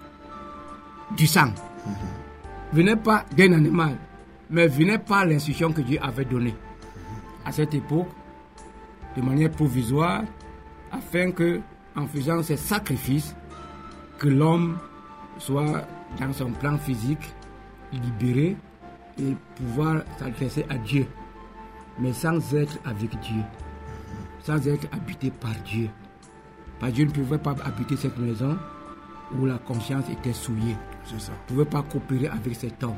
du 1.18 1.26
sang, 1.26 1.52
venait 2.72 2.96
pas 2.96 3.26
d'un 3.36 3.54
animal, 3.54 3.98
mais 4.50 4.68
venait 4.68 5.00
par 5.00 5.26
l'instruction 5.26 5.72
que 5.72 5.82
Dieu 5.82 5.98
avait 6.02 6.26
donnée. 6.26 6.56
À 7.46 7.52
cette 7.52 7.74
époque, 7.74 8.10
de 9.18 9.22
manière 9.22 9.50
provisoire, 9.50 10.24
afin 10.92 11.32
que, 11.32 11.60
en 11.96 12.06
faisant 12.06 12.44
ces 12.44 12.58
sacrifices, 12.58 13.36
que 14.20 14.28
l'homme 14.28 14.78
soit 15.40 15.88
dans 16.20 16.34
son 16.34 16.52
plan 16.52 16.78
physique 16.78 17.34
libéré 17.92 18.56
et 19.20 19.36
pouvoir 19.56 20.04
s'adresser 20.18 20.66
à 20.70 20.78
Dieu, 20.78 21.06
mais 22.00 22.14
sans 22.14 22.54
être 22.56 22.78
avec 22.86 23.10
Dieu, 23.20 23.44
sans 24.44 24.68
être 24.68 24.88
habité 24.92 25.32
par 25.32 25.54
Dieu. 25.66 25.90
Parce 26.80 26.92
que 26.92 26.96
Dieu 26.98 27.06
ne 27.06 27.12
pouvait 27.12 27.38
pas 27.38 27.56
habiter 27.64 27.96
cette 27.98 28.18
maison 28.18 28.58
où 29.38 29.46
la 29.46 29.58
conscience 29.58 30.10
était 30.10 30.34
souillée. 30.34 30.78
Ça. 31.06 31.16
Il 31.50 31.54
ne 31.54 31.64
pouvait 31.64 31.70
pas 31.70 31.82
coopérer 31.84 32.28
avec 32.28 32.56
cet 32.56 32.84
homme. 32.84 32.94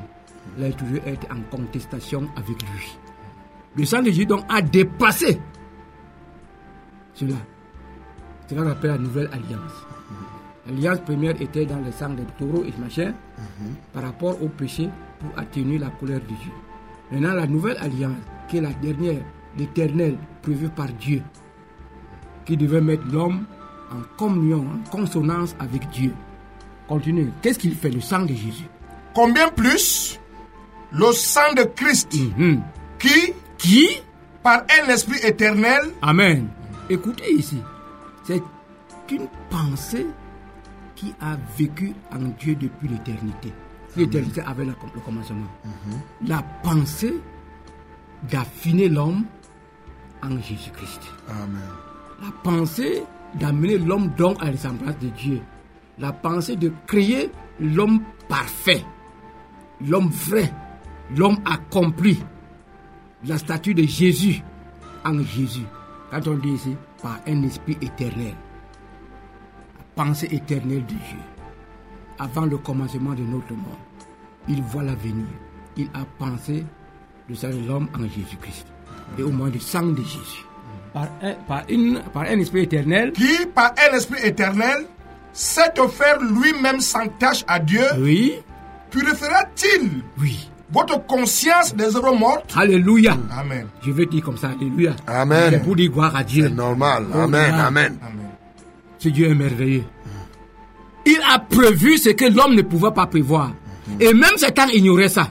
Il 0.58 0.64
a 0.64 0.72
toujours 0.72 1.06
été 1.06 1.26
en 1.30 1.40
contestation 1.50 2.28
avec 2.36 2.62
lui. 2.62 2.98
Le 3.76 3.84
sang 3.84 4.00
de 4.00 4.06
Jésus 4.06 4.26
donc 4.26 4.44
a 4.48 4.60
dépassé 4.60 5.40
cela. 7.14 7.36
C'est 8.46 8.54
ce 8.54 8.60
qu'on 8.60 8.68
appelle 8.68 8.90
la 8.90 8.98
nouvelle 8.98 9.28
alliance. 9.32 9.86
L'alliance 10.66 11.00
première 11.00 11.40
était 11.42 11.66
dans 11.66 11.80
le 11.80 11.90
sang 11.90 12.10
des 12.10 12.22
taureaux 12.38 12.64
et 12.64 12.72
machin 12.80 13.12
par 13.92 14.04
rapport 14.04 14.40
au 14.42 14.48
péché 14.48 14.88
pour 15.18 15.36
atténuer 15.38 15.78
la 15.78 15.88
colère 15.90 16.20
de 16.20 16.26
Dieu. 16.26 16.52
Maintenant, 17.10 17.34
la 17.34 17.46
nouvelle 17.46 17.76
alliance, 17.78 18.16
qui 18.48 18.58
est 18.58 18.60
la 18.60 18.72
dernière, 18.72 19.22
l'éternelle, 19.58 20.16
prévue 20.40 20.68
par 20.68 20.86
Dieu, 20.88 21.22
qui 22.44 22.56
devait 22.56 22.80
mettre 22.80 23.04
l'homme 23.10 23.44
en 23.90 24.02
communion, 24.16 24.64
en 24.86 24.90
consonance 24.90 25.54
avec 25.58 25.88
Dieu. 25.90 26.14
Continue. 26.88 27.30
Qu'est-ce 27.42 27.58
qu'il 27.58 27.74
fait, 27.74 27.90
le 27.90 28.00
sang 28.00 28.22
de 28.22 28.28
Jésus 28.34 28.64
Combien 29.14 29.48
plus 29.50 30.18
le 30.92 31.12
sang 31.12 31.52
de 31.56 31.64
Christ 31.64 32.14
Mhm. 32.36 32.60
qui, 32.98 33.32
Qui? 33.58 33.88
par 34.42 34.62
un 34.82 34.88
esprit 34.88 35.18
éternel, 35.24 35.90
Amen. 36.00 36.48
Écoutez 36.90 37.32
ici. 37.34 37.58
C'est 38.24 38.42
une 39.10 39.26
pensée 39.50 40.06
qui 41.02 41.12
a 41.20 41.36
vécu 41.58 41.94
en 42.12 42.28
Dieu 42.38 42.54
depuis 42.54 42.86
l'éternité. 42.86 43.52
L'éternité 43.96 44.40
avait 44.42 44.64
le 44.64 44.72
commencement. 45.04 45.48
La 46.24 46.42
pensée 46.62 47.14
d'affiner 48.30 48.88
l'homme 48.88 49.24
en 50.22 50.30
Jésus-Christ. 50.40 51.00
Amen. 51.28 51.60
La 52.22 52.30
pensée 52.44 53.02
d'amener 53.34 53.78
l'homme 53.78 54.10
donc 54.16 54.40
à 54.40 54.46
la 54.46 54.52
ressemblance 54.52 54.98
de 55.00 55.08
Dieu. 55.08 55.40
La 55.98 56.12
pensée 56.12 56.54
de 56.54 56.72
créer 56.86 57.32
l'homme 57.58 58.00
parfait, 58.28 58.84
l'homme 59.84 60.08
vrai, 60.08 60.52
l'homme 61.16 61.38
accompli. 61.44 62.22
La 63.24 63.38
statue 63.38 63.74
de 63.74 63.82
Jésus 63.82 64.40
en 65.04 65.20
Jésus. 65.22 65.66
Quand 66.12 66.28
on 66.28 66.34
dit 66.36 66.50
ici, 66.50 66.76
par 67.02 67.18
un 67.26 67.42
esprit 67.42 67.76
éternel. 67.80 68.34
Pensée 69.94 70.28
éternelle 70.30 70.84
de 70.86 70.94
Dieu. 70.94 71.18
Avant 72.18 72.46
le 72.46 72.56
commencement 72.56 73.12
de 73.12 73.22
notre 73.22 73.52
monde, 73.52 73.76
il 74.48 74.62
voit 74.62 74.82
l'avenir. 74.82 75.26
Il 75.76 75.88
a 75.94 76.04
pensé 76.18 76.64
de 77.28 77.66
l'homme 77.68 77.88
en 77.94 78.02
Jésus-Christ. 78.02 78.66
Et 79.18 79.22
au 79.22 79.30
moins 79.30 79.48
du 79.48 79.60
sang 79.60 79.82
de 79.82 80.02
Jésus. 80.02 80.44
Par 80.92 81.08
un, 81.22 81.32
par 81.48 81.62
une, 81.68 82.00
par 82.12 82.22
un 82.22 82.38
esprit 82.38 82.62
éternel, 82.62 83.12
qui, 83.12 83.46
par 83.54 83.72
un 83.78 83.96
esprit 83.96 84.20
éternel, 84.24 84.86
s'est 85.32 85.78
offert 85.78 86.20
lui-même 86.20 86.80
sans 86.80 87.06
tâche 87.18 87.44
à 87.46 87.58
Dieu, 87.58 87.84
oui, 87.98 88.34
purifiera-t-il 88.90 90.02
oui. 90.20 90.50
votre 90.70 91.04
conscience 91.06 91.74
des 91.74 91.96
œuvres 91.96 92.14
mortes? 92.14 92.52
Alléluia. 92.54 93.16
Amen. 93.30 93.66
Je 93.82 93.90
vais 93.90 94.06
dire 94.06 94.22
comme 94.22 94.36
ça, 94.36 94.50
Alléluia. 94.50 94.92
Amen. 95.06 95.50
C'est 95.52 95.62
pour 95.62 95.76
dire 95.76 95.90
gloire 95.90 96.14
à 96.14 96.24
Dieu. 96.24 96.48
C'est 96.48 96.54
normal. 96.54 97.06
Amen. 97.14 97.54
Amen. 97.54 97.98
Amen. 98.02 98.21
Ce 99.02 99.08
Dieu 99.08 99.28
est 99.30 99.34
merveilleux. 99.34 99.82
Il 101.04 101.18
a 101.28 101.40
prévu 101.40 101.98
ce 101.98 102.10
que 102.10 102.24
l'homme 102.24 102.54
ne 102.54 102.62
pouvait 102.62 102.92
pas 102.92 103.06
prévoir. 103.06 103.52
Et 103.98 104.14
même 104.14 104.36
Satan 104.36 104.68
ignorait 104.68 105.08
ça. 105.08 105.28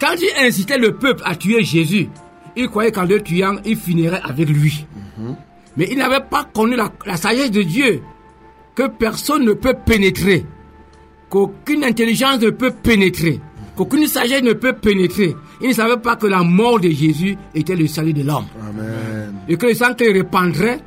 Quand 0.00 0.14
il 0.16 0.46
incitait 0.46 0.78
le 0.78 0.92
peuple 0.94 1.22
à 1.24 1.34
tuer 1.34 1.64
Jésus, 1.64 2.08
il 2.54 2.68
croyait 2.68 2.92
qu'en 2.92 3.06
le 3.06 3.20
tuant, 3.20 3.56
il 3.64 3.76
finirait 3.76 4.20
avec 4.22 4.48
lui. 4.48 4.86
Mais 5.76 5.88
il 5.90 5.98
n'avait 5.98 6.20
pas 6.30 6.44
connu 6.44 6.76
la, 6.76 6.92
la 7.06 7.16
sagesse 7.16 7.50
de 7.50 7.62
Dieu, 7.62 8.02
que 8.76 8.86
personne 8.86 9.44
ne 9.44 9.54
peut 9.54 9.74
pénétrer, 9.84 10.46
qu'aucune 11.28 11.82
intelligence 11.82 12.38
ne 12.38 12.50
peut 12.50 12.70
pénétrer, 12.70 13.40
qu'aucune 13.74 14.06
sagesse 14.06 14.42
ne 14.42 14.52
peut 14.52 14.74
pénétrer. 14.74 15.34
Il 15.60 15.70
ne 15.70 15.74
savait 15.74 15.96
pas 16.00 16.14
que 16.14 16.28
la 16.28 16.44
mort 16.44 16.78
de 16.78 16.88
Jésus 16.88 17.36
était 17.52 17.74
le 17.74 17.88
salut 17.88 18.12
de 18.12 18.22
l'homme 18.22 18.46
et 19.48 19.56
que 19.56 19.66
le 19.66 19.74
sang 19.74 19.94
qu'il 19.94 20.12
répandrait 20.12 20.78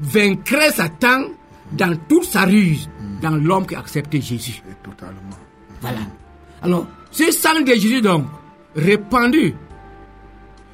vaincrait 0.00 0.70
Satan 0.70 1.24
dans 1.72 1.96
toute 2.08 2.24
sa 2.24 2.44
ruse, 2.44 2.88
dans 3.22 3.36
l'homme 3.36 3.66
qui 3.66 3.74
a 3.74 3.80
accepté 3.80 4.20
Jésus. 4.20 4.62
Et 4.68 4.74
totalement. 4.82 5.36
Voilà. 5.80 6.00
Alors, 6.62 6.86
ce 7.10 7.30
sang 7.30 7.60
de 7.60 7.72
Jésus, 7.72 8.00
donc, 8.00 8.26
répandu, 8.74 9.54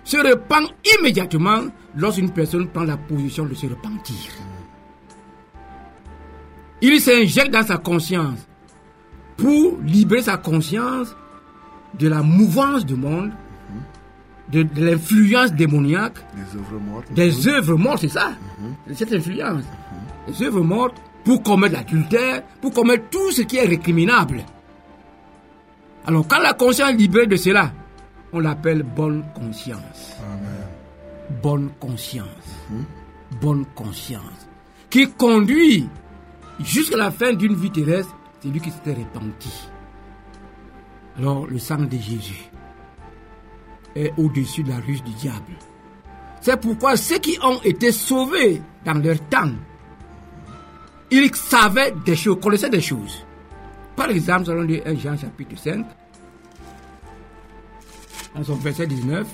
se 0.04 0.16
répand 0.16 0.64
immédiatement 0.98 1.62
lorsqu'une 1.96 2.30
personne 2.30 2.68
prend 2.68 2.84
la 2.84 2.96
position 2.96 3.44
de 3.44 3.54
se 3.54 3.66
repentir. 3.66 4.16
Il 6.82 7.00
s'injecte 7.00 7.50
dans 7.50 7.62
sa 7.62 7.76
conscience 7.76 8.38
pour 9.36 9.78
libérer 9.84 10.22
sa 10.22 10.36
conscience 10.36 11.14
de 11.98 12.08
la 12.08 12.22
mouvance 12.22 12.86
du 12.86 12.94
monde, 12.94 13.32
de, 14.52 14.62
de 14.62 14.84
l'influence 14.84 15.52
démoniaque, 15.52 16.18
Les 16.36 16.58
œuvres 16.58 16.78
mortes. 16.80 17.12
des 17.12 17.48
œuvres 17.48 17.76
mortes, 17.76 17.98
c'est 18.00 18.08
ça. 18.08 18.32
C'est 18.88 18.94
cette 18.94 19.12
influence. 19.12 19.64
Des 20.26 20.42
œuvres 20.44 20.62
mortes 20.62 20.96
pour 21.24 21.42
commettre 21.42 21.74
l'adultère, 21.74 22.42
pour 22.60 22.72
commettre 22.72 23.08
tout 23.10 23.30
ce 23.30 23.42
qui 23.42 23.56
est 23.58 23.66
récriminable. 23.66 24.42
Alors, 26.06 26.26
quand 26.26 26.38
la 26.40 26.54
conscience 26.54 26.90
est 26.90 26.96
libérée 26.96 27.26
de 27.26 27.36
cela, 27.36 27.72
on 28.32 28.40
l'appelle 28.40 28.82
bonne 28.82 29.22
conscience. 29.34 30.16
Bonne 31.42 31.70
conscience. 31.78 32.26
Bonne 33.40 33.64
conscience. 33.74 34.48
Qui 34.88 35.08
conduit 35.12 35.88
jusqu'à 36.58 36.96
la 36.96 37.10
fin 37.10 37.32
d'une 37.34 37.54
vie 37.54 37.70
terrestre, 37.70 38.16
c'est 38.40 38.48
lui 38.48 38.60
qui 38.60 38.70
s'était 38.70 38.94
repenti. 38.94 39.52
Alors, 41.18 41.46
le 41.46 41.58
sang 41.58 41.78
de 41.78 41.90
Jésus 41.96 42.49
est 43.94 44.12
au-dessus 44.16 44.62
de 44.62 44.70
la 44.70 44.76
ruse 44.76 45.02
du 45.02 45.12
diable. 45.12 45.54
C'est 46.40 46.60
pourquoi 46.60 46.96
ceux 46.96 47.18
qui 47.18 47.38
ont 47.42 47.60
été 47.62 47.92
sauvés 47.92 48.62
dans 48.84 48.94
leur 48.94 49.20
temps, 49.28 49.52
ils 51.10 51.34
savaient 51.34 51.92
des 52.04 52.16
choses, 52.16 52.38
connaissaient 52.40 52.70
des 52.70 52.80
choses. 52.80 53.24
Par 53.96 54.08
exemple, 54.08 54.44
nous 54.44 54.50
allons 54.50 54.62
lire 54.62 54.82
1 54.86 54.96
Jean 54.96 55.18
chapitre 55.18 55.60
5, 55.60 55.84
dans 58.34 58.44
son 58.44 58.54
verset 58.56 58.86
19. 58.86 59.26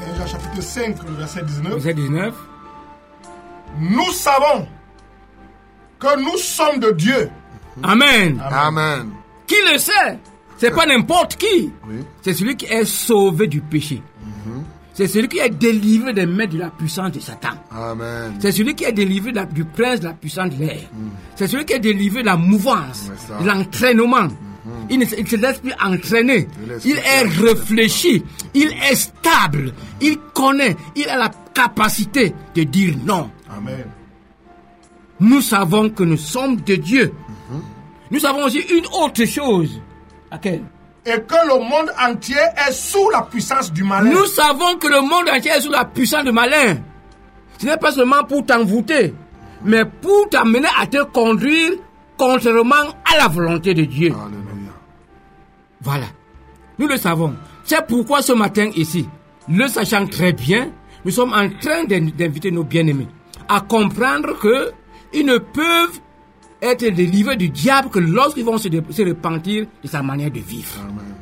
1 0.00 0.16
Jean 0.16 0.26
chapitre 0.26 0.62
5, 0.62 1.02
le 1.02 1.14
verset 1.14 1.42
19. 1.42 1.72
Verset 1.74 1.94
19. 1.94 2.34
Nous 3.78 4.12
savons 4.12 4.66
que 5.98 6.20
nous 6.22 6.38
sommes 6.38 6.78
de 6.78 6.92
Dieu. 6.92 7.30
Amen. 7.82 8.40
Amen. 8.50 9.10
Qui 9.46 9.56
le 9.70 9.78
sait? 9.78 10.18
C'est 10.58 10.70
pas 10.70 10.86
n'importe 10.86 11.36
qui. 11.36 11.70
Oui. 11.88 11.96
C'est 12.22 12.32
celui 12.34 12.56
qui 12.56 12.66
est 12.66 12.84
sauvé 12.84 13.46
du 13.46 13.60
péché. 13.60 14.02
C'est 14.94 15.06
celui 15.08 15.28
qui 15.28 15.38
est 15.38 15.50
délivré 15.50 16.14
des 16.14 16.24
mains 16.24 16.46
de 16.46 16.56
la 16.58 16.70
puissance 16.70 17.12
de 17.12 17.20
Satan. 17.20 17.50
C'est 18.40 18.52
celui 18.52 18.74
qui 18.74 18.84
est 18.84 18.92
délivré 18.92 19.30
de 19.32 19.36
la- 19.36 19.44
du 19.44 19.64
prince 19.66 20.00
de 20.00 20.06
la 20.06 20.14
puissance 20.14 20.48
de 20.56 20.64
l'air. 20.64 20.80
C'est 21.34 21.46
celui 21.48 21.66
qui 21.66 21.74
est 21.74 21.78
délivré 21.80 22.22
de 22.22 22.26
la 22.26 22.36
mouvance, 22.38 23.10
de 23.42 23.46
l'entraînement. 23.46 24.28
Il, 24.88 24.98
ne 24.98 25.04
se- 25.04 25.14
il 25.18 25.28
se 25.28 25.36
laisse 25.36 25.58
plus 25.58 25.72
entraîner. 25.84 26.48
Il 26.86 26.96
est 26.96 27.22
réfléchi. 27.46 28.22
Il 28.54 28.68
est 28.90 28.94
stable. 28.94 29.74
Il 30.00 30.16
connaît. 30.32 30.74
Il 30.96 31.06
a 31.10 31.18
la 31.18 31.30
capacité 31.52 32.32
de 32.54 32.62
dire 32.62 32.94
non. 33.04 33.30
Amen. 33.54 33.84
Nous 35.20 35.40
savons 35.42 35.90
que 35.90 36.04
nous 36.04 36.16
sommes 36.16 36.56
de 36.62 36.76
Dieu. 36.76 37.12
Nous 38.10 38.18
savons 38.18 38.44
aussi 38.44 38.60
une 38.60 38.86
autre 39.02 39.24
chose. 39.26 39.80
Laquelle? 40.30 40.62
Et 41.04 41.20
que 41.20 41.46
le 41.46 41.58
monde 41.60 41.90
entier 42.04 42.36
est 42.66 42.72
sous 42.72 43.08
la 43.10 43.22
puissance 43.22 43.72
du 43.72 43.84
malin. 43.84 44.10
Nous 44.10 44.26
savons 44.26 44.76
que 44.76 44.88
le 44.88 45.00
monde 45.02 45.28
entier 45.28 45.52
est 45.52 45.60
sous 45.60 45.70
la 45.70 45.84
puissance 45.84 46.24
du 46.24 46.32
malin. 46.32 46.78
Ce 47.58 47.66
n'est 47.66 47.76
pas 47.76 47.92
seulement 47.92 48.24
pour 48.24 48.44
t'envoûter, 48.44 49.14
mais 49.64 49.84
pour 49.84 50.28
t'amener 50.28 50.68
à 50.80 50.86
te 50.86 51.02
conduire 51.04 51.72
contrairement 52.16 52.74
à 53.04 53.18
la 53.18 53.28
volonté 53.28 53.72
de 53.74 53.84
Dieu. 53.84 54.08
Alléluia. 54.12 54.72
Voilà. 55.80 56.06
Nous 56.78 56.88
le 56.88 56.96
savons. 56.96 57.34
C'est 57.64 57.86
pourquoi 57.86 58.20
ce 58.22 58.32
matin 58.32 58.70
ici, 58.76 59.08
le 59.48 59.66
sachant 59.68 60.06
très 60.06 60.32
bien, 60.32 60.70
nous 61.04 61.10
sommes 61.12 61.32
en 61.32 61.48
train 61.60 61.84
d'in- 61.84 62.10
d'inviter 62.16 62.50
nos 62.50 62.64
bien-aimés 62.64 63.08
à 63.48 63.60
comprendre 63.60 64.38
que 64.38 64.72
ils 65.12 65.24
ne 65.24 65.38
peuvent 65.38 66.00
être 66.62 66.86
délivrés 66.88 67.36
du 67.36 67.48
diable 67.48 67.90
que 67.90 67.98
lorsqu'ils 67.98 68.44
vont 68.44 68.58
se, 68.58 68.68
repentir 68.68 69.66
de 69.82 69.88
sa 69.88 70.02
manière 70.02 70.30
de 70.30 70.40
vivre. 70.40 70.80
Amen. 70.80 71.14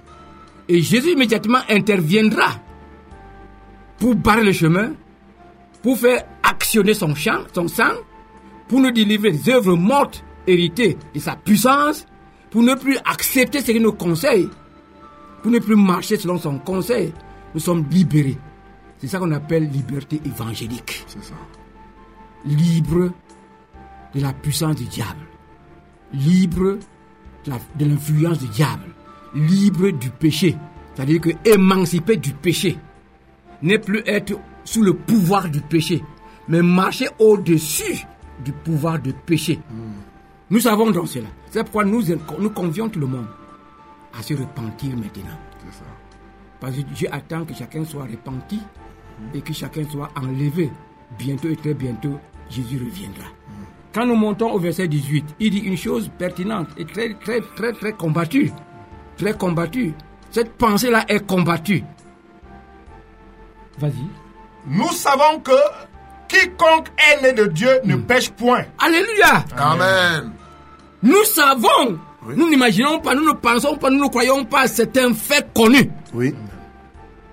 Et 0.69 0.81
Jésus 0.81 1.13
immédiatement 1.13 1.59
interviendra 1.69 2.53
pour 3.99 4.15
barrer 4.15 4.45
le 4.45 4.53
chemin, 4.53 4.93
pour 5.83 5.99
faire 5.99 6.25
actionner 6.43 6.95
son 6.95 7.15
champ, 7.15 7.41
son 7.53 7.69
sang, 7.69 7.93
pour 8.69 8.81
nous 8.81 8.91
délivrer 8.91 9.33
des 9.33 9.51
œuvres 9.51 9.77
mortes 9.77 10.25
héritées 10.47 10.97
de 11.15 11.21
sa 11.21 11.37
puissance, 11.37 12.07
pour 12.51 12.63
ne 12.63 12.75
plus 12.75 12.97
accepter 13.05 13.61
ce 13.61 13.73
qu'il 13.73 13.83
nous 13.83 13.93
conseille, 13.93 14.49
pour 15.43 15.51
ne 15.51 15.59
plus 15.59 15.77
marcher 15.77 16.17
selon 16.17 16.39
son 16.39 16.59
conseil. 16.59 17.13
Nous 17.53 17.61
sommes 17.61 17.85
libérés. 17.91 18.39
C'est 18.99 19.09
ça 19.09 19.19
qu'on 19.19 19.33
appelle 19.33 19.69
liberté 19.69 20.21
évangélique. 20.25 21.05
C'est 21.07 21.23
ça. 21.23 21.35
Libre 22.47 23.11
de 24.15 24.21
la 24.21 24.33
puissance 24.33 24.77
du 24.77 24.85
diable. 24.85 25.27
Libre 26.13 26.79
de 27.47 27.85
l'influence 27.85 28.39
du 28.39 28.49
diable. 28.49 28.85
Libre 29.35 29.91
du 29.91 30.11
péché. 30.11 30.57
C'est-à-dire 30.95 31.21
que 31.21 31.31
émancipé 31.45 32.17
du 32.17 32.33
péché. 32.33 32.79
Ne 33.63 33.77
plus 33.77 34.03
être 34.07 34.39
sous 34.65 34.83
le 34.83 34.95
pouvoir 34.95 35.49
du 35.49 35.61
péché, 35.61 36.03
mais 36.49 36.63
marcher 36.63 37.09
au-dessus 37.19 38.07
du 38.45 38.53
pouvoir 38.53 38.99
du 38.99 39.13
péché. 39.13 39.61
Nous 40.51 40.61
savons 40.61 40.91
donc 40.91 41.09
cela. 41.09 41.29
C'est 41.51 41.63
pourquoi 41.63 41.85
nous, 41.85 42.03
nous 42.39 42.51
convions 42.51 42.89
tout 42.89 43.01
le 43.01 43.07
monde 43.07 43.27
à 44.19 44.23
se 44.23 44.35
repentir 44.35 44.97
maintenant. 44.97 45.39
Ça. 45.71 45.85
Parce 46.61 46.77
que 46.77 46.83
Dieu 46.83 47.09
attend 47.11 47.45
que 47.45 47.55
chacun 47.55 47.85
soit 47.85 48.05
repenti 48.05 48.61
et 49.33 49.41
que 49.41 49.53
chacun 49.53 49.89
soit 49.89 50.11
enlevé. 50.17 50.71
Bientôt 51.19 51.49
et 51.49 51.57
très 51.57 51.75
bientôt, 51.75 52.19
Jésus 52.51 52.79
reviendra. 52.79 53.25
Quand 53.95 54.07
nous 54.07 54.17
montons 54.17 54.51
au 54.51 54.59
verset 54.59 54.89
18, 54.89 55.37
il 55.39 55.51
dit 55.51 55.59
une 55.61 55.77
chose 55.77 56.11
pertinente 56.19 56.67
et 56.77 56.85
très, 56.85 57.15
très, 57.15 57.41
très, 57.55 57.73
très 57.73 57.93
combattue. 57.93 58.51
Très 59.17 59.35
combattue. 59.35 59.95
Cette 60.33 60.55
pensée-là 60.55 61.05
est 61.09 61.25
combattue. 61.25 61.85
Vas-y. 63.79 64.05
Nous 64.67 64.91
savons 64.91 65.39
que 65.45 65.53
quiconque 66.27 66.89
est 66.99 67.23
né 67.23 67.33
de 67.35 67.47
Dieu 67.47 67.71
ne 67.85 67.95
pêche 67.95 68.31
point. 68.31 68.65
Alléluia. 68.81 69.45
Amen. 69.57 70.33
Nous 71.01 71.25
savons. 71.25 71.99
Nous 72.35 72.51
n'imaginons 72.51 72.99
pas, 72.99 73.15
nous 73.15 73.25
ne 73.27 73.33
pensons 73.35 73.77
pas, 73.77 73.91
nous 73.91 74.03
ne 74.03 74.09
croyons 74.09 74.45
pas. 74.45 74.67
C'est 74.67 74.97
un 74.99 75.15
fait 75.15 75.47
connu. 75.55 75.89
Oui. 76.15 76.35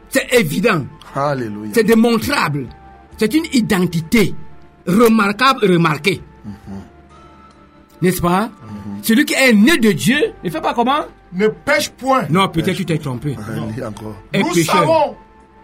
C'est 0.09 0.31
évident. 0.33 0.85
Alléluia. 1.15 1.71
C'est 1.73 1.85
démontrable. 1.85 2.67
C'est 3.17 3.33
une 3.33 3.45
identité 3.53 4.35
remarquable 4.85 5.65
et 5.65 5.73
remarquée. 5.73 6.21
N'est-ce 8.01 8.21
pas? 8.21 8.49
Celui 9.03 9.25
qui 9.25 9.33
est 9.33 9.53
né 9.53 9.77
de 9.77 9.91
Dieu 9.91 10.33
ne 10.43 10.49
fait 10.49 10.61
pas 10.61 10.73
comment? 10.73 11.05
Ne 11.33 11.47
pêche 11.47 11.89
point. 11.89 12.25
Non, 12.29 12.47
peut-être 12.49 12.75
tu 12.75 12.85
t'es 12.85 12.97
trompé. 12.97 13.35
Ah, 13.39 13.87
encore. 13.87 14.15
Nous 14.33 14.53
pécheur. 14.53 14.75
savons, 14.75 15.15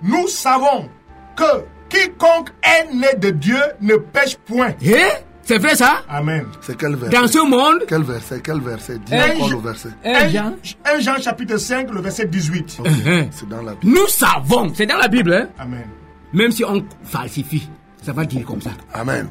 nous 0.03 0.27
savons 0.27 0.89
que 1.35 1.65
quiconque 1.89 2.49
est 2.63 2.93
né 2.93 3.07
de 3.17 3.31
Dieu 3.31 3.59
ne 3.81 3.95
pêche 3.97 4.37
point. 4.37 4.73
Eh? 4.81 4.95
C'est 5.43 5.59
vrai 5.59 5.75
ça? 5.75 6.03
Amen. 6.09 6.45
C'est 6.61 6.77
quel 6.77 6.95
verset? 6.97 7.17
Dans 7.17 7.27
ce 7.27 7.39
monde, 7.49 7.85
Quel 7.87 8.03
verset? 8.03 8.41
Quel 8.43 8.59
verset? 8.59 8.99
Dis 9.05 9.15
Un 9.15 9.31
encore 9.35 9.47
Jean- 9.49 9.55
le 9.57 9.61
verset. 9.63 9.89
un 10.03 10.27
Jean, 10.27 10.53
1 10.83 10.99
Jean 10.99 11.21
chapitre 11.21 11.55
5, 11.57 11.89
le 11.91 12.01
verset 12.01 12.25
18. 12.25 12.77
Ok, 12.79 12.87
Uh-huh. 12.87 13.27
C'est 13.31 13.47
dans 13.47 13.61
la 13.61 13.73
Bible. 13.75 13.93
nous 13.97 14.07
savons, 14.07 14.73
c'est 14.75 14.85
dans 14.85 14.97
la 14.97 15.07
Bible, 15.07 15.33
hein? 15.33 15.47
Amen. 15.57 15.85
même 16.33 16.51
si 16.51 16.65
on 16.65 16.83
falsifie, 17.05 17.69
ça 18.03 18.11
va 18.11 18.25
dire 18.25 18.45
comme 18.45 18.61
ça. 18.61 18.71
Amen. 18.93 19.27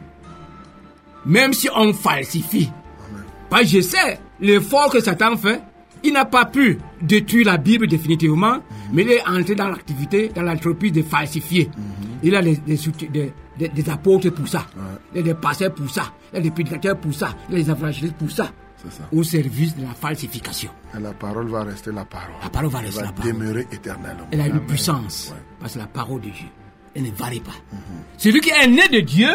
Même 1.27 1.53
si 1.53 1.69
on 1.75 1.93
falsifie. 1.93 2.71
Que 3.51 3.65
je 3.67 3.81
sais 3.81 4.19
l'effort 4.41 4.91
que 4.91 5.01
Satan 5.01 5.37
fait. 5.37 5.61
Il 6.05 6.13
n'a 6.13 6.25
pas 6.27 6.45
pu 6.45 6.79
détruire 7.01 7.47
la 7.47 7.57
Bible 7.57 7.87
définitivement, 7.89 8.59
mais 8.93 9.03
il 9.03 9.11
est 9.13 9.27
entré 9.27 9.55
dans 9.55 9.69
l'activité, 9.69 10.29
dans 10.35 10.43
l'entreprise 10.43 10.93
de 10.93 11.03
falsifier. 11.03 11.69
Il 12.23 12.35
a 12.37 12.43
des, 12.43 12.57
des, 12.59 12.77
soutiens- 12.77 13.09
des- 13.11 13.33
des- 13.59 13.69
des 13.71 13.91
apôtres 13.91 14.31
pour 14.31 14.47
ça, 14.47 14.67
a 15.17 15.23
des 15.23 15.35
pasteurs 15.35 15.73
pour 15.75 15.91
ça, 15.91 16.13
il 16.33 16.37
y 16.37 16.39
a 16.39 16.43
des 16.43 16.51
prédicateurs 16.51 16.97
pour 16.99 17.13
ça, 17.15 17.31
il 17.49 17.59
y 17.59 17.61
a 17.61 17.65
des 17.65 17.71
évangélistes 17.71 18.15
pour 18.17 18.31
ça, 18.31 18.53
au 19.11 19.23
service 19.25 19.75
de 19.77 19.83
la 19.83 19.95
falsification. 19.95 20.71
Et 20.97 21.01
la 21.01 21.13
parole 21.13 21.49
va 21.49 21.65
rester 21.65 21.91
la 21.91 22.05
parole. 22.05 22.35
La 22.43 22.51
parole 22.51 22.71
va 22.71 22.79
Elle 22.81 22.85
rester 22.87 23.01
va 23.01 23.07
la 23.07 23.13
parole. 23.13 23.33
demeurer 23.33 23.67
éternellement. 23.73 24.27
Elle 24.31 24.41
a 24.43 24.47
une 24.47 24.53
Amen. 24.53 24.67
puissance, 24.67 25.31
Ouais. 25.33 25.43
parce 25.59 25.73
que 25.75 25.79
la 25.79 25.87
parole 25.87 26.21
de 26.21 26.29
Dieu, 26.29 26.47
elle 26.95 27.03
ne 27.05 27.11
varie 27.13 27.41
pas. 27.41 27.53
Celui 28.19 28.41
qui 28.41 28.51
est 28.51 28.67
né 28.69 28.87
de 28.93 29.01
Dieu 29.01 29.31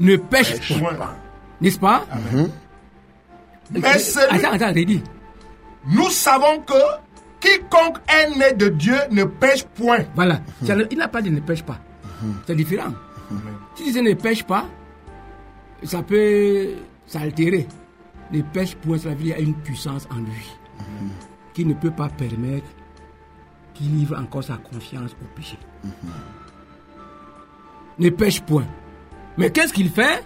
ne 0.00 0.16
pêche 0.16 0.54
Pêche 0.58 0.80
pas. 0.80 1.16
n'est-ce 1.60 1.78
pas? 1.78 2.04
Mais 3.72 3.98
celui, 3.98 4.36
Attends, 4.44 4.52
attends, 4.54 4.72
Rédi. 4.72 5.02
nous 5.88 6.10
savons 6.10 6.60
que 6.60 6.74
quiconque 7.40 7.98
est 8.08 8.30
né 8.36 8.52
de 8.54 8.68
Dieu 8.68 8.96
ne 9.10 9.24
pêche 9.24 9.64
point. 9.64 10.00
Voilà. 10.14 10.40
Il 10.90 10.98
n'a 10.98 11.08
pas 11.08 11.22
dit 11.22 11.30
ne 11.30 11.40
pêche 11.40 11.62
pas. 11.62 11.78
C'est 12.46 12.54
différent. 12.54 12.92
Si 13.74 13.84
tu 13.84 13.92
dis 13.92 14.02
ne 14.02 14.14
pêche 14.14 14.44
pas, 14.44 14.66
ça 15.82 16.02
peut 16.02 16.68
s'altérer. 17.06 17.66
Ne 18.30 18.42
pêche 18.42 18.74
point, 18.76 18.98
ça 18.98 19.08
veut 19.10 19.14
dire 19.16 19.34
qu'il 19.36 19.44
y 19.44 19.46
a 19.46 19.48
une 19.48 19.54
puissance 19.54 20.06
en 20.10 20.16
lui 20.18 20.46
qui 21.54 21.64
ne 21.66 21.74
peut 21.74 21.90
pas 21.90 22.08
permettre 22.08 22.66
qu'il 23.74 23.94
livre 23.96 24.16
encore 24.18 24.44
sa 24.44 24.56
conscience 24.56 25.12
au 25.22 25.24
péché. 25.36 25.58
Ne 27.98 28.08
pêche 28.10 28.40
point. 28.42 28.66
Mais 29.36 29.50
qu'est-ce 29.50 29.72
qu'il 29.72 29.90
fait? 29.90 30.24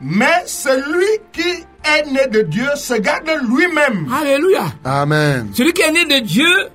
Mais 0.00 0.42
celui 0.46 1.06
qui 1.32 1.48
est 1.84 2.06
né 2.10 2.26
de 2.28 2.42
Dieu 2.42 2.68
se 2.76 2.94
garde 2.94 3.28
lui-même. 3.48 4.06
Alléluia. 4.12 4.66
Amen. 4.84 5.48
Celui 5.52 5.72
qui 5.72 5.82
est 5.82 5.90
né 5.92 6.04
de 6.04 6.24
Dieu 6.24 6.68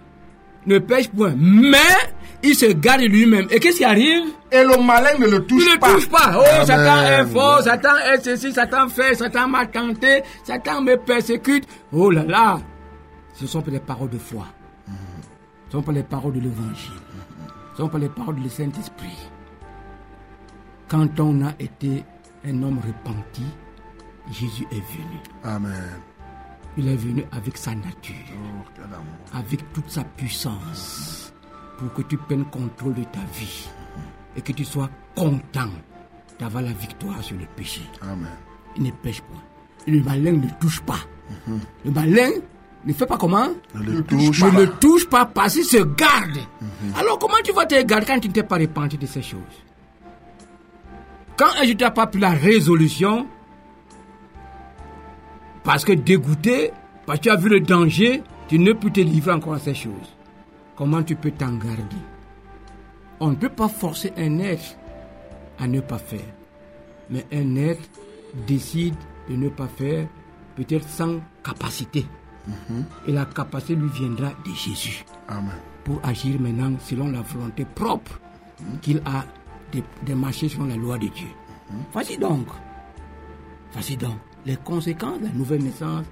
ne 0.65 0.79
pêche 0.79 1.09
point. 1.09 1.33
Mais 1.37 1.77
il 2.43 2.53
se 2.55 2.65
garde 2.73 3.01
lui-même. 3.01 3.47
Et 3.49 3.59
qu'est-ce 3.59 3.77
qui 3.77 3.85
arrive? 3.85 4.25
Et 4.51 4.63
le 4.63 4.77
malin 4.83 5.17
ne 5.19 5.27
le 5.27 5.37
Il 5.37 5.45
touche 5.45 5.73
ne 5.73 5.77
pas. 5.79 5.93
touche 5.93 6.09
pas. 6.09 6.33
Oh, 6.37 6.43
Amen. 6.53 6.65
Satan 6.65 7.03
est 7.05 7.25
fort, 7.27 7.61
Satan 7.61 7.97
est 8.13 8.23
ceci, 8.23 8.51
Satan 8.51 8.89
fait, 8.89 9.15
Satan 9.15 9.47
m'a 9.47 9.65
tenté, 9.67 10.23
Satan 10.43 10.81
me 10.81 10.95
persécute. 10.97 11.65
Oh 11.93 12.11
là 12.11 12.23
là. 12.23 12.59
Ce 13.35 13.43
ne 13.43 13.47
sont 13.47 13.61
pas 13.61 13.71
les 13.71 13.79
paroles 13.79 14.09
de 14.09 14.17
foi. 14.17 14.45
Ce 14.87 15.77
ne 15.77 15.81
sont 15.81 15.81
pas 15.81 15.91
les 15.93 16.03
paroles 16.03 16.33
de 16.33 16.39
l'évangile. 16.41 16.91
Ce 17.75 17.81
ne 17.81 17.85
sont 17.85 17.89
pas 17.89 17.97
les 17.97 18.09
paroles 18.09 18.35
du 18.35 18.49
Saint-Esprit. 18.49 19.17
Quand 20.87 21.19
on 21.19 21.43
a 21.45 21.51
été 21.59 22.03
un 22.45 22.63
homme 22.63 22.79
repenti, 22.79 23.43
Jésus 24.31 24.65
est 24.71 24.75
venu. 24.75 25.19
Amen. 25.43 25.73
Il 26.77 26.87
est 26.87 26.95
venu 26.95 27.23
avec 27.31 27.57
sa 27.57 27.75
nature, 27.75 28.15
Oh, 28.79 29.37
avec 29.37 29.71
toute 29.73 29.89
sa 29.89 30.03
puissance, 30.03 31.33
pour 31.77 31.93
que 31.93 32.01
tu 32.03 32.17
prennes 32.17 32.45
contrôle 32.45 32.95
de 32.95 33.03
ta 33.03 33.19
vie 33.33 33.69
et 34.35 34.41
que 34.41 34.51
tu 34.51 34.65
sois 34.65 34.89
content 35.15 35.69
d'avoir 36.39 36.63
la 36.63 36.71
victoire 36.73 37.21
sur 37.23 37.37
le 37.37 37.45
péché. 37.55 37.81
Amen. 38.01 38.27
Il 38.75 38.83
ne 38.83 38.91
pêche 38.91 39.21
pas. 39.21 39.43
Le 39.85 40.01
malin 40.01 40.31
ne 40.31 40.49
touche 40.59 40.81
pas. 40.81 40.99
Le 41.85 41.91
malin 41.91 42.29
ne 42.85 42.93
fait 42.93 43.05
pas 43.05 43.17
comment? 43.17 43.49
Ne 43.75 43.83
le 43.83 44.03
touche 44.03 44.41
Ne 44.43 44.49
pas. 44.49 44.59
le 44.59 44.69
touche 44.71 45.07
pas 45.09 45.25
parce 45.25 45.53
qu'il 45.53 45.65
se 45.65 45.77
garde. 45.83 46.37
Alors 46.97 47.19
comment 47.19 47.35
tu 47.43 47.53
vas 47.53 47.65
te 47.65 47.79
garder 47.83 48.05
quand 48.07 48.19
tu 48.19 48.29
ne 48.29 48.33
t'es 48.33 48.43
pas 48.43 48.57
repenti 48.57 48.97
de 48.97 49.05
ces 49.05 49.21
choses? 49.21 49.39
Quand 51.37 51.49
tu 51.63 51.75
n'as 51.75 51.91
pas 51.91 52.07
pris 52.07 52.19
la 52.19 52.31
résolution, 52.31 53.27
parce 55.63 55.83
que 55.85 55.93
dégoûté, 55.93 56.71
parce 57.05 57.19
que 57.19 57.23
tu 57.23 57.29
as 57.29 57.35
vu 57.35 57.49
le 57.49 57.59
danger, 57.59 58.21
tu 58.47 58.59
ne 58.59 58.73
peux 58.73 58.91
te 58.91 58.99
livrer 58.99 59.31
encore 59.31 59.53
à 59.53 59.59
ces 59.59 59.73
choses. 59.73 60.15
Comment 60.75 61.01
tu 61.03 61.15
peux 61.15 61.31
t'en 61.31 61.53
garder? 61.53 62.01
On 63.19 63.29
ne 63.29 63.35
peut 63.35 63.49
pas 63.49 63.69
forcer 63.69 64.11
un 64.17 64.39
être 64.39 64.75
à 65.59 65.67
ne 65.67 65.79
pas 65.79 65.97
faire. 65.97 66.25
Mais 67.09 67.25
un 67.31 67.55
être 67.55 67.89
décide 68.47 68.95
de 69.29 69.35
ne 69.35 69.49
pas 69.49 69.67
faire, 69.67 70.07
peut-être 70.55 70.87
sans 70.87 71.19
capacité. 71.43 72.05
Et 73.07 73.11
la 73.11 73.25
capacité 73.25 73.75
lui 73.75 73.89
viendra 73.89 74.29
de 74.45 74.51
Jésus 74.53 75.05
Amen. 75.29 75.51
pour 75.85 76.01
agir 76.03 76.39
maintenant 76.41 76.73
selon 76.79 77.09
la 77.09 77.21
volonté 77.21 77.65
propre 77.65 78.19
qu'il 78.81 79.01
a 79.05 79.23
de, 79.73 79.81
de 80.05 80.13
marcher 80.13 80.49
selon 80.49 80.65
la 80.65 80.75
loi 80.75 80.97
de 80.97 81.07
Dieu. 81.07 81.27
Voici 81.91 82.17
donc, 82.17 82.47
voici 83.71 83.97
donc 83.97 84.17
les 84.45 84.57
conséquences 84.57 85.19
de 85.19 85.25
la 85.25 85.31
nouvelle 85.31 85.63
naissance, 85.63 86.05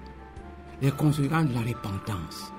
les 0.82 0.92
conséquences 0.92 1.46
de 1.48 1.54
la 1.54 1.62
repentance. 1.62 2.52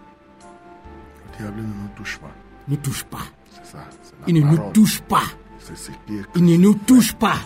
Le 1.32 1.38
diable 1.38 1.62
ne 1.62 1.66
nous 1.66 1.88
touche 1.96 2.18
pas. 2.18 2.30
Ne 2.68 2.76
touche 2.76 3.04
pas. 3.04 3.18
C'est 3.50 3.72
ça. 3.72 3.78
Il 4.26 4.34
ne 4.34 4.40
nous 4.42 4.70
touche 4.72 5.00
pas. 5.00 5.22
Est. 5.70 5.90
Il 6.36 6.44
ne 6.44 6.56
nous 6.56 6.74
touche 6.74 7.12
pas. 7.14 7.36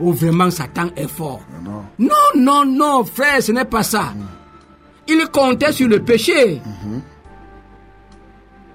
Oh, 0.00 0.12
vraiment, 0.12 0.50
Satan 0.50 0.88
est 0.96 1.08
fort. 1.08 1.40
Non. 1.62 1.84
Non, 1.98 2.10
non, 2.36 2.64
non, 2.64 3.04
frère, 3.04 3.40
ce 3.42 3.52
n'est 3.52 3.64
pas 3.64 3.82
ça. 3.84 4.12
Il 5.08 5.26
comptait 5.32 5.72
sur 5.72 5.88
le 5.88 6.02
péché. 6.02 6.60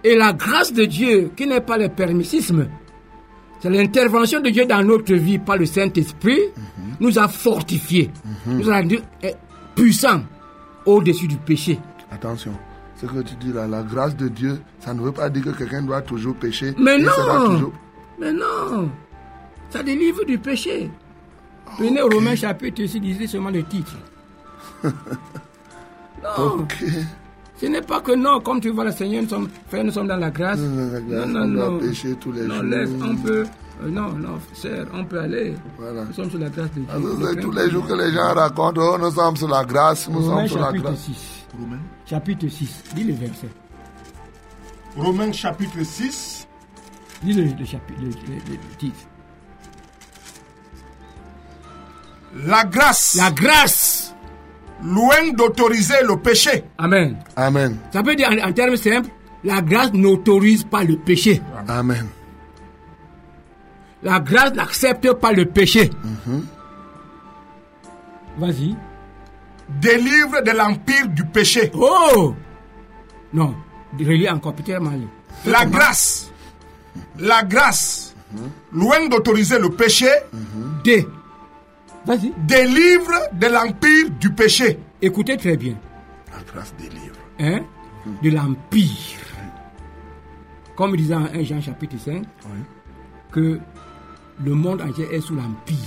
Et 0.04 0.16
la 0.16 0.32
grâce 0.32 0.72
de 0.72 0.86
Dieu, 0.86 1.32
qui 1.36 1.46
n'est 1.46 1.60
pas 1.62 1.78
le 1.78 1.90
permissisme, 1.90 2.70
c'est 3.60 3.70
l'intervention 3.70 4.40
de 4.42 4.50
Dieu 4.50 4.66
dans 4.66 4.84
notre 4.84 5.14
vie 5.14 5.38
par 5.40 5.58
le 5.58 5.66
Saint-Esprit, 5.66 6.40
nous 7.00 7.18
a 7.20 7.28
fortifiés, 7.28 8.10
nous 8.46 8.70
a 8.70 8.76
rendus 8.80 9.00
eh, 9.24 9.34
puissants 9.76 10.22
au-dessus 10.86 11.28
du 11.28 11.38
péché. 11.38 11.80
Attention. 12.12 12.54
Ce 13.00 13.06
que 13.06 13.22
tu 13.22 13.36
dis 13.36 13.54
là, 13.54 13.66
la 13.68 13.82
grâce 13.84 14.16
de 14.18 14.28
Dieu, 14.28 14.60
ça 14.80 14.94
ne 14.94 15.00
veut 15.02 15.12
pas 15.14 15.30
dire 15.30 15.44
que 15.46 15.50
quelqu'un 15.52 15.82
doit 15.82 16.02
toujours 16.02 16.36
pécher. 16.36 16.74
Mais 16.78 16.98
non, 16.98 17.12
toujours- 17.46 17.74
mais 18.20 18.34
non, 18.34 18.90
ça 19.70 19.82
délivre 19.84 20.26
du 20.26 20.38
péché. 20.38 20.90
Prenez 21.78 22.02
Romains 22.02 22.36
chapitre 22.36 22.86
6, 22.86 23.00
lisez 23.00 23.28
seulement 23.28 23.52
le 23.52 23.64
titre. 23.64 23.96
non. 24.84 26.68
Ce 27.60 27.66
n'est 27.66 27.82
pas 27.82 28.00
que 28.02 28.14
non, 28.16 28.40
comme 28.40 28.62
tu 28.62 28.70
vois 28.70 28.86
le 28.86 28.92
Seigneur, 28.92 29.24
nous 29.24 29.30
sommes, 29.30 29.50
frère, 29.68 29.84
nous 29.84 29.92
sommes 29.92 30.08
dans 30.08 30.16
la 30.18 30.30
grâce. 30.32 30.60
Dans 30.60 30.92
la 30.94 31.00
grâce, 31.02 31.28
non, 31.28 31.42
on 31.42 31.48
non, 31.48 31.72
non. 31.72 31.80
pécher 31.80 32.16
tous 32.16 32.32
les 32.32 32.44
non, 32.44 32.56
jours. 32.56 32.64
laisse, 32.64 32.90
on 33.04 33.16
peut. 33.18 33.46
euh, 33.84 33.90
non, 33.90 34.14
non, 34.14 34.40
sœur, 34.54 34.88
on 34.94 35.04
peut 35.06 35.20
aller. 35.20 35.56
Voilà. 35.78 36.06
Nous 36.06 36.14
sommes 36.14 36.30
sur 36.30 36.40
la 36.40 36.50
grâce 36.50 36.70
de 36.74 36.82
Dieu. 36.82 37.42
Tous 37.42 37.52
les 37.52 37.70
jours 37.70 37.86
que 37.88 37.94
les 37.94 38.12
gens 38.14 38.34
racontent, 38.34 38.82
oh, 38.82 38.98
nous 38.98 39.12
sommes 39.12 39.36
sur 39.36 39.48
la 39.50 39.64
grâce, 39.66 40.08
nous 40.10 40.22
sommes 40.22 40.48
sur 40.48 40.58
la 40.60 40.66
chapitre 40.68 40.84
grâce. 40.84 41.00
6. 41.00 41.46
Chapitre 42.06 42.48
6. 42.48 42.84
Lis 42.96 43.04
le 43.04 43.14
verset. 43.14 43.50
Romains 44.96 45.32
chapitre 45.32 45.84
6, 45.84 46.48
Lis 47.24 47.34
le, 47.34 47.44
le 47.44 47.66
chapitre, 47.66 48.00
le- 48.02 48.08
le 48.08 48.76
titre. 48.78 48.98
la 52.46 52.64
grâce, 52.64 53.16
La 53.16 53.32
grâce. 53.32 53.89
Loin 54.84 55.32
d'autoriser 55.36 56.02
le 56.08 56.18
péché, 56.18 56.64
Amen. 56.78 57.18
Amen. 57.36 57.78
Ça 57.92 58.02
veut 58.02 58.16
dire 58.16 58.30
en, 58.30 58.48
en 58.50 58.52
termes 58.54 58.78
simples, 58.78 59.10
La 59.44 59.62
grâce 59.62 59.94
n'autorise 59.94 60.64
pas 60.66 60.84
le 60.84 60.98
péché. 60.98 61.42
Amen. 61.68 62.08
La 64.04 64.20
grâce 64.20 64.54
n'accepte 64.54 65.12
pas 65.14 65.32
le 65.34 65.46
péché. 65.46 65.90
Vas-y. 68.38 68.76
Délivre 69.82 70.42
de 70.44 70.52
l'empire 70.52 71.08
du 71.10 71.24
péché. 71.26 71.72
Oh 71.74 72.34
Non, 73.34 73.54
relis 73.98 74.30
encore, 74.30 74.54
peut-être 74.56 74.82
mal. 74.82 75.02
La 75.46 75.66
grâce, 75.66 76.32
la 77.18 77.44
grâce, 77.44 78.16
loin 78.74 79.08
d'autoriser 79.08 79.60
le 79.60 79.70
péché, 79.70 80.10
D. 80.84 81.06
Délivre 82.18 83.30
de 83.34 83.48
l'empire 83.48 84.10
du 84.20 84.32
péché. 84.32 84.80
Écoutez 85.02 85.38
très 85.38 85.56
bien. 85.56 85.76
La 86.32 86.42
grâce 86.44 86.74
délivre. 86.76 87.16
Hein? 87.40 87.62
De 88.24 88.32
l'empire. 88.32 89.20
Comme 90.76 90.96
il 90.96 91.02
disait 91.02 91.16
en 91.16 91.26
1 91.26 91.44
Jean 91.44 91.62
chapitre 91.62 91.98
5, 92.00 92.24
que 93.32 93.60
le 94.44 94.54
monde 94.56 94.82
entier 94.82 95.06
est 95.14 95.22
sous 95.22 95.36
l'empire 95.36 95.78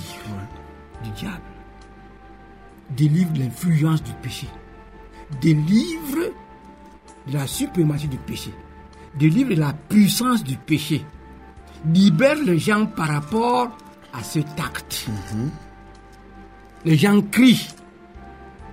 du 1.03 1.09
diable. 1.11 1.41
Délivre 2.91 3.31
l'influence 3.35 4.01
du 4.01 4.13
péché. 4.21 4.47
Délivre 5.41 6.31
de 7.27 7.33
la 7.33 7.47
suprématie 7.47 8.07
du 8.07 8.17
péché. 8.17 8.53
Délivre 9.19 9.55
de 9.55 9.59
la 9.59 9.73
puissance 9.73 10.43
du 10.43 10.55
péché. 10.55 11.03
Libère 11.85 12.37
les 12.45 12.59
gens 12.59 12.85
par 12.85 13.09
rapport 13.09 13.75
à 14.13 14.23
cet 14.23 14.47
acte. 14.59 15.07
Les 16.85 16.97
gens 16.97 17.21
crient. 17.21 17.67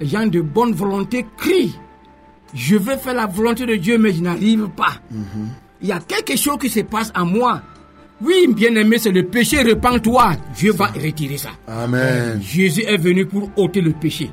Les 0.01 0.07
gens 0.07 0.27
de 0.27 0.41
bonne 0.41 0.73
volonté 0.73 1.27
crient. 1.37 1.75
Je 2.55 2.77
veux 2.77 2.97
faire 2.97 3.15
la 3.15 3.27
volonté 3.27 3.67
de 3.67 3.77
Dieu, 3.77 3.99
mais 3.99 4.13
je 4.13 4.23
n'arrive 4.23 4.69
pas. 4.71 4.95
Il 5.81 5.89
y 5.89 5.93
a 5.93 6.01
quelque 6.01 6.37
chose 6.37 6.59
qui 6.59 6.69
se 6.69 6.81
passe 6.81 7.13
en 7.15 7.25
moi. 7.25 7.63
Oui, 8.23 8.49
bien-aimé, 8.55 8.99
c'est 8.99 9.13
le 9.13 9.25
péché, 9.27 9.63
repens-toi. 9.63 10.33
Dieu 10.55 10.73
va 10.73 10.87
retirer 10.89 11.39
ça. 11.39 11.51
Amen. 11.67 12.41
Jésus 12.43 12.83
est 12.83 12.99
venu 12.99 13.25
pour 13.25 13.51
ôter 13.57 13.81
le 13.81 13.93
péché. 13.93 14.31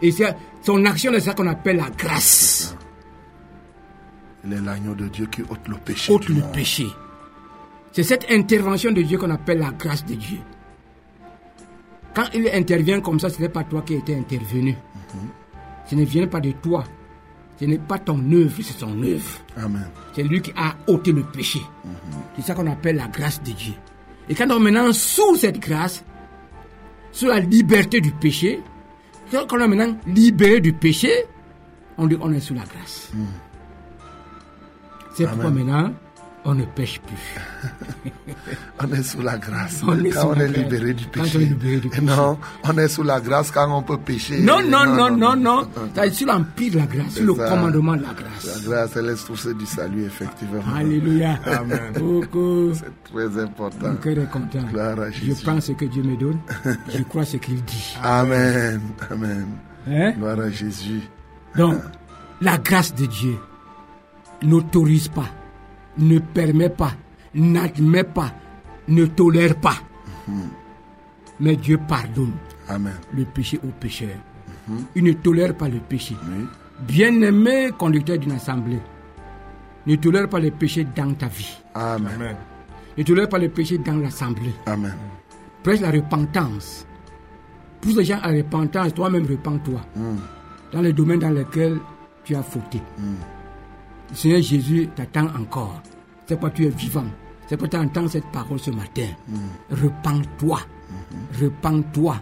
Et 0.00 0.10
c'est 0.10 0.34
son 0.62 0.84
action, 0.86 1.10
c'est 1.14 1.20
ça 1.20 1.34
qu'on 1.34 1.46
appelle 1.48 1.76
la 1.76 1.90
grâce. 1.90 2.76
Il 4.44 4.52
est 4.52 4.60
l'agneau 4.60 4.94
de 4.94 5.08
Dieu 5.08 5.26
qui 5.26 5.42
ôte 5.42 5.68
le 5.68 5.76
péché. 5.76 6.12
Ôte 6.12 6.28
le 6.28 6.36
monde. 6.36 6.52
péché. 6.52 6.86
C'est 7.92 8.02
cette 8.02 8.26
intervention 8.30 8.90
de 8.90 9.02
Dieu 9.02 9.18
qu'on 9.18 9.30
appelle 9.30 9.58
la 9.58 9.70
grâce 9.70 10.04
de 10.06 10.14
Dieu. 10.14 10.38
Quand 12.14 12.24
il 12.34 12.48
intervient 12.52 13.00
comme 13.00 13.18
ça, 13.18 13.30
ce 13.30 13.40
n'est 13.40 13.48
pas 13.48 13.64
toi 13.64 13.82
qui 13.82 13.94
étais 13.94 14.14
intervenu. 14.14 14.76
Ce 15.86 15.94
ne 15.94 16.04
vient 16.04 16.26
pas 16.26 16.40
de 16.40 16.52
toi. 16.52 16.84
Ce 17.58 17.64
n'est 17.64 17.78
pas 17.78 17.98
ton 17.98 18.18
œuvre, 18.32 18.56
c'est 18.56 18.78
son 18.78 19.02
œuvre. 19.02 19.38
Amen. 19.56 19.88
C'est 20.14 20.22
lui 20.22 20.40
qui 20.42 20.52
a 20.56 20.74
ôté 20.88 21.12
le 21.12 21.22
péché. 21.22 21.60
C'est 22.36 22.42
ça 22.42 22.54
qu'on 22.54 22.66
appelle 22.66 22.96
la 22.96 23.08
grâce 23.08 23.42
de 23.42 23.52
Dieu. 23.52 23.74
Et 24.28 24.34
quand 24.34 24.50
on 24.50 24.56
est 24.56 24.70
maintenant 24.70 24.92
sous 24.92 25.36
cette 25.36 25.60
grâce, 25.60 26.04
sous 27.12 27.26
la 27.26 27.40
liberté 27.40 28.00
du 28.00 28.10
péché, 28.12 28.60
quand 29.30 29.46
on 29.52 29.60
est 29.60 29.68
maintenant 29.68 29.96
libéré 30.06 30.60
du 30.60 30.72
péché, 30.72 31.10
on 31.98 32.06
dit 32.06 32.16
on 32.20 32.32
est 32.32 32.40
sous 32.40 32.54
la 32.54 32.64
grâce. 32.64 33.10
C'est 35.14 35.26
pourquoi 35.26 35.50
maintenant, 35.50 35.92
on 36.44 36.54
ne 36.54 36.64
pêche 36.64 37.00
plus. 37.00 38.12
On 38.80 38.92
est 38.92 39.02
sous 39.04 39.22
la 39.22 39.38
grâce. 39.38 39.80
On 39.86 39.96
est 40.04 40.10
quand 40.10 40.30
on 40.30 40.34
est 40.34 40.48
grâce. 40.48 40.56
libéré 40.56 40.92
du 40.94 41.06
péché. 41.06 41.56
Non, 42.02 42.36
on 42.64 42.78
est 42.78 42.88
sous 42.88 43.04
la 43.04 43.20
grâce 43.20 43.52
quand 43.52 43.72
on 43.72 43.82
peut 43.82 43.98
pécher. 43.98 44.40
Non, 44.40 44.60
non, 44.60 44.84
non, 44.86 45.16
non, 45.16 45.36
non. 45.36 45.68
C'est 45.94 46.12
sur 46.12 46.26
l'empire 46.26 46.72
de 46.72 46.78
la 46.78 46.86
grâce, 46.86 47.12
sur 47.14 47.24
le 47.24 47.34
commandement 47.34 47.94
de 47.96 48.02
la 48.02 48.08
La 48.08 48.14
grâce. 48.14 48.64
grâce, 48.64 48.96
elle 48.96 49.10
est 49.10 49.16
source 49.16 49.46
du 49.54 49.66
salut, 49.66 50.04
effectivement. 50.04 50.62
Alléluia. 50.74 51.38
Amen. 51.46 51.92
Beaucoup. 51.98 52.72
C'est 52.74 53.12
très 53.12 53.40
important. 53.42 53.88
Mon 53.88 53.94
cœur 53.96 54.18
est 54.18 54.30
content. 54.30 54.66
Je 55.12 55.42
prends 55.44 55.60
ce 55.60 55.72
que 55.72 55.84
Dieu 55.84 56.02
me 56.02 56.16
donne. 56.16 56.38
Je 56.88 57.02
crois 57.04 57.24
ce 57.24 57.36
qu'il 57.36 57.62
dit. 57.62 57.96
Amen. 58.02 58.80
Amen. 59.10 59.46
Hein? 59.88 60.10
Gloire 60.18 60.40
à 60.40 60.50
Jésus. 60.50 61.02
Donc, 61.56 61.76
la 62.40 62.58
grâce 62.58 62.92
de 62.94 63.06
Dieu 63.06 63.36
n'autorise 64.42 65.06
pas, 65.08 65.26
ne 65.98 66.18
permet 66.18 66.68
pas, 66.70 66.92
n'admet 67.34 68.04
pas, 68.04 68.32
ne 68.88 69.06
tolère 69.06 69.56
pas. 69.56 69.76
Mais 71.40 71.56
Dieu 71.56 71.78
pardonne 71.88 72.32
Amen. 72.68 72.94
le 73.14 73.24
péché 73.24 73.58
aux 73.64 73.72
pécheurs. 73.80 74.08
Il 74.94 75.04
ne 75.04 75.12
tolère 75.12 75.56
pas 75.56 75.68
le 75.68 75.78
péché. 75.78 76.16
Oui. 76.28 76.44
Bien-aimé 76.86 77.70
conducteur 77.76 78.18
d'une 78.18 78.32
assemblée, 78.32 78.78
ne 79.86 79.96
tolère 79.96 80.28
pas 80.28 80.38
le 80.40 80.50
péché 80.50 80.86
dans 80.96 81.12
ta 81.14 81.26
vie. 81.26 81.58
Amen. 81.74 82.12
Amen. 82.14 82.36
Ne 82.96 83.02
tolère 83.02 83.28
pas 83.28 83.38
le 83.38 83.48
péché 83.48 83.78
dans 83.78 83.96
l'assemblée. 83.96 84.54
Amen. 84.66 84.94
Prêche 85.62 85.80
la 85.80 85.90
repentance. 85.90 86.86
Pousse 87.80 87.96
les 87.96 88.04
gens 88.04 88.18
à 88.22 88.30
la 88.30 88.38
repentance, 88.38 88.94
toi-même 88.94 89.26
repens-toi. 89.26 89.80
Dans 90.72 90.80
les 90.80 90.92
domaines 90.92 91.18
dans 91.20 91.30
lesquels 91.30 91.78
tu 92.24 92.36
as 92.36 92.42
fauté. 92.42 92.80
Le 92.98 93.04
Seigneur 94.12 94.42
Jésus 94.42 94.88
t'attend 94.94 95.26
encore. 95.38 95.80
C'est 96.26 96.34
pourquoi 96.34 96.50
tu 96.50 96.66
es 96.66 96.70
vivant. 96.70 97.04
C'est 97.46 97.56
pourquoi 97.56 97.78
tu 97.78 97.84
entends 97.84 98.08
cette 98.08 98.26
parole 98.26 98.58
ce 98.58 98.70
matin. 98.70 99.06
Repends-toi. 99.70 100.60
Repends-toi. 101.40 102.16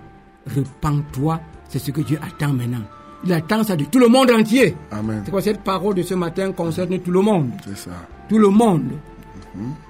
Repends-toi. 0.57 1.41
C'est 1.69 1.79
ce 1.79 1.91
que 1.91 2.01
Dieu 2.01 2.19
attend 2.23 2.53
maintenant. 2.53 2.83
Il 3.25 3.33
attend 3.33 3.63
ça 3.63 3.77
de 3.77 3.85
tout 3.85 3.99
le 3.99 4.09
monde 4.09 4.31
entier. 4.31 4.75
Amen. 4.91 5.23
C'est 5.25 5.31
quoi 5.31 5.43
cette 5.43 5.61
parole 5.63 5.95
de 5.95 6.03
ce 6.03 6.15
matin 6.15 6.53
concerne 6.53 6.99
tout 7.01 7.11
le 7.11 7.21
monde? 7.21 7.51
C'est 7.67 7.77
ça. 7.77 7.91
Tout 8.29 8.39
le 8.39 8.49
monde. 8.49 8.93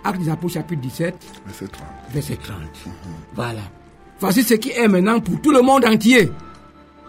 Acte 0.02 0.20
des 0.22 0.28
Apôtres 0.30 0.54
chapitre 0.54 0.80
17, 0.80 1.14
Verset 1.46 1.66
30. 1.68 1.86
verset 2.12 2.36
30. 2.36 2.56
Voilà. 3.34 3.60
Voici 4.18 4.42
ce 4.42 4.54
qui 4.54 4.70
est 4.70 4.88
maintenant 4.88 5.20
pour 5.20 5.40
tout 5.40 5.52
le 5.52 5.60
monde 5.62 5.84
entier. 5.84 6.30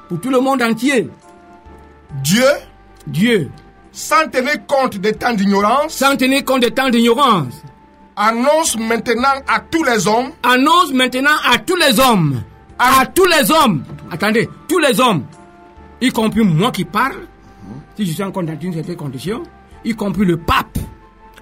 Pour 0.09 0.19
tout 0.19 0.29
le 0.29 0.39
monde 0.41 0.61
entier. 0.61 1.09
Dieu, 2.23 2.43
Dieu, 3.07 3.49
sans 3.91 4.27
tenir 4.29 4.65
compte 4.67 4.97
des 4.97 5.13
temps 5.13 5.33
d'ignorance, 5.33 5.93
sans 5.93 6.15
tenir 6.15 6.43
compte 6.45 6.61
des 6.61 6.71
temps 6.71 6.89
d'ignorance, 6.89 7.61
annonce 8.15 8.77
maintenant 8.77 9.29
à 9.47 9.59
tous 9.59 9.83
les 9.83 10.07
hommes 10.07 10.31
annonce 10.43 10.93
maintenant 10.93 11.35
à 11.51 11.57
tous 11.57 11.75
les 11.75 11.99
hommes, 11.99 12.41
à 12.79 13.05
tous 13.05 13.25
les 13.25 13.51
hommes, 13.51 13.83
attendez, 14.11 14.49
tous 14.67 14.79
les 14.79 14.99
hommes, 14.99 15.23
y 16.01 16.09
compris 16.09 16.41
moi 16.43 16.71
qui 16.71 16.85
parle, 16.85 17.27
si 17.95 18.05
je 18.05 18.13
suis 18.13 18.23
encore 18.23 18.43
dans 18.43 18.57
une 18.59 18.73
certaine 18.73 18.95
condition, 18.95 19.43
y 19.83 19.93
compris 19.93 20.25
le 20.25 20.37
pape, 20.37 20.77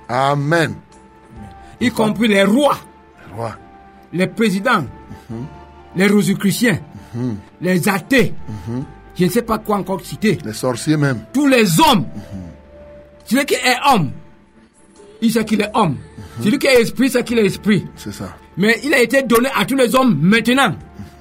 Amen. 0.07 0.75
y 1.79 1.89
compris 1.91 2.27
les 2.27 2.43
rois, 2.43 2.77
Roi. 3.35 3.51
les 4.11 4.27
présidents, 4.27 4.85
les 5.95 6.07
rosicruciens, 6.07 6.79
les 7.61 7.87
athées, 7.89 8.33
je 9.19 9.25
ne 9.25 9.29
sais 9.29 9.41
pas 9.41 9.57
quoi 9.59 9.77
encore 9.77 10.01
citer, 10.01 10.37
Les 10.45 10.53
sorciers 10.53 10.95
même. 10.97 11.19
tous 11.33 11.45
les 11.47 11.79
hommes. 11.81 12.05
Celui 13.25 13.45
qui 13.45 13.53
est 13.55 13.77
homme, 13.93 14.11
il 15.21 15.31
sait 15.31 15.43
qu'il 15.45 15.61
est 15.61 15.69
homme. 15.75 15.97
Celui 16.41 16.57
qui 16.57 16.67
est 16.67 16.81
esprit, 16.81 17.09
sait 17.09 17.23
qu'il 17.23 17.37
est 17.37 17.45
esprit. 17.45 17.85
C'est 17.95 18.13
ça. 18.13 18.35
Mais 18.57 18.79
il 18.83 18.93
a 18.93 19.01
été 19.01 19.21
donné 19.23 19.49
à 19.55 19.65
tous 19.65 19.75
les 19.75 19.93
hommes 19.93 20.17
maintenant. 20.21 20.73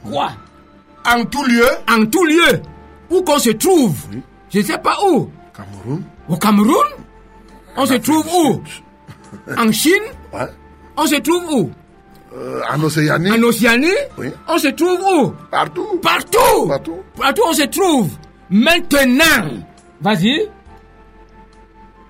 Quoi? 0.08 0.30
En 1.06 1.24
tout 1.24 1.44
lieu 1.44 1.66
En 1.90 2.06
tout 2.06 2.24
lieu, 2.24 2.62
où 3.10 3.22
qu'on 3.22 3.38
se 3.38 3.50
trouve. 3.50 3.96
Je 4.50 4.58
ne 4.60 4.64
sais 4.64 4.78
pas 4.78 4.96
où. 5.10 5.28
Cameroun. 5.56 6.02
Au 6.28 6.36
Cameroun? 6.36 6.86
On 7.76 7.84
se 7.86 7.94
trouve 7.94 8.26
où? 8.32 8.62
En 9.56 9.72
Chine? 9.72 9.92
Ouais. 10.32 10.46
On 10.96 11.06
se 11.06 11.16
trouve 11.16 11.44
où? 11.52 11.70
Euh, 12.36 12.60
en 12.70 12.82
Océanie. 12.82 13.30
En 13.30 13.42
Océanie 13.42 13.86
Oui. 14.18 14.28
On 14.48 14.58
se 14.58 14.68
trouve 14.68 15.00
où? 15.00 15.34
Partout. 15.50 15.98
Partout 16.02 16.66
Partout. 16.68 16.98
Partout 17.16 17.42
on 17.48 17.52
se 17.52 17.62
trouve. 17.66 18.10
Maintenant. 18.50 19.62
Vas-y. 20.00 20.48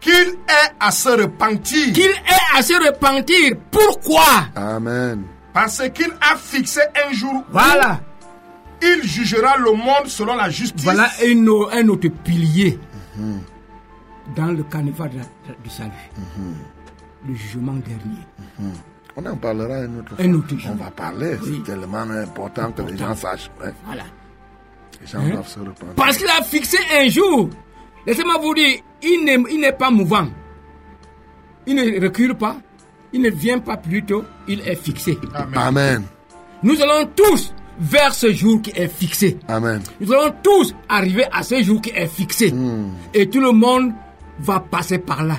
qu'il 0.01 0.13
ait 0.13 0.73
à 0.81 0.91
se 0.91 1.09
repentir 1.09 1.93
Qu'il 1.93 2.05
ait 2.11 2.57
à 2.57 2.63
se 2.63 2.75
repentir. 2.75 3.53
Pourquoi? 3.71 4.25
Amen. 4.55 5.23
parce 5.53 5.83
qu'il 5.95 6.11
a 6.21 6.37
fixé 6.37 6.81
un 7.09 7.13
jour 7.13 7.33
où 7.35 7.45
Voilà. 7.51 8.01
il 8.83 9.03
jugera 9.03 9.57
le 9.57 9.73
monde 9.73 10.07
selon 10.07 10.35
la 10.37 10.51
justice 10.51 10.85
Voilà 10.85 11.09
un, 11.25 11.47
au- 11.49 11.69
un 11.71 11.89
autre 11.89 12.09
pilier 12.09 12.79
dans 14.37 14.47
le 14.47 14.63
carnaval 14.65 15.11
du 15.65 15.71
salut. 15.71 15.91
Le 17.27 17.35
jugement 17.35 17.73
dernier. 17.73 18.73
On 19.21 19.27
en 19.27 19.37
parlera 19.37 19.81
une 19.85 19.99
autre 19.99 20.15
fois. 20.15 20.25
Un 20.25 20.35
autre 20.35 20.57
jour. 20.57 20.71
On 20.73 20.85
va 20.85 20.91
parler. 20.93 21.37
Oui. 21.43 21.61
C'est 21.67 21.73
tellement 21.73 21.99
important 22.09 22.71
que 22.71 22.83
les 22.83 22.97
gens 22.97 23.15
sachent. 23.17 23.51
Ouais. 23.61 23.73
Voilà. 23.85 24.05
Les 25.01 25.07
gens 25.09 25.19
Hein? 25.19 25.31
doivent 25.31 25.49
se 25.49 25.59
repentir. 25.59 25.95
Parce 25.97 26.17
qu'il 26.19 26.29
a 26.29 26.43
fixé 26.45 26.79
un 27.01 27.09
jour. 27.09 27.51
Laissez-moi 28.07 28.39
vous 28.41 28.55
dire, 28.55 28.79
il 29.03 29.25
n'est, 29.25 29.39
il 29.51 29.61
n'est 29.61 29.73
pas 29.73 29.91
mouvant. 29.91 30.29
Il 31.67 31.75
ne 31.75 32.01
recule 32.01 32.35
pas. 32.37 32.57
Il 33.13 33.23
ne 33.23 33.31
vient 33.31 33.59
pas 33.59 33.77
plus 33.77 34.05
tôt. 34.05 34.25
Il 34.47 34.61
est 34.61 34.77
fixé. 34.77 35.19
Amen. 35.55 36.05
Nous 36.63 36.81
allons 36.81 37.11
tous 37.17 37.53
vers 37.81 38.15
ce 38.15 38.33
jour 38.33 38.63
qui 38.63 38.71
est 38.71 38.89
fixé. 38.89 39.37
Amen. 39.49 39.83
Nous 40.01 40.13
allons 40.13 40.33
tous 40.45 40.75
arriver 40.89 41.25
à 41.33 41.43
ce 41.43 41.61
jour 41.63 41.81
qui 41.81 41.91
est 41.91 42.07
fixé. 42.07 42.53
Hmm. 42.53 42.93
Et 43.15 43.29
tout 43.29 43.41
le 43.41 43.51
monde 43.53 43.93
va 44.41 44.61
passer 44.61 44.99
par 44.99 45.25
là 45.25 45.37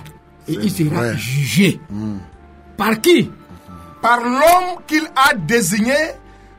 et 0.49 0.53
il 0.53 0.69
sera 0.71 0.95
vrai. 0.95 1.17
jugé. 1.17 1.79
Par 2.75 2.99
qui? 3.01 3.29
Par 4.01 4.21
l'homme 4.21 4.81
qu'il 4.87 5.03
a 5.15 5.33
désigné, 5.35 5.93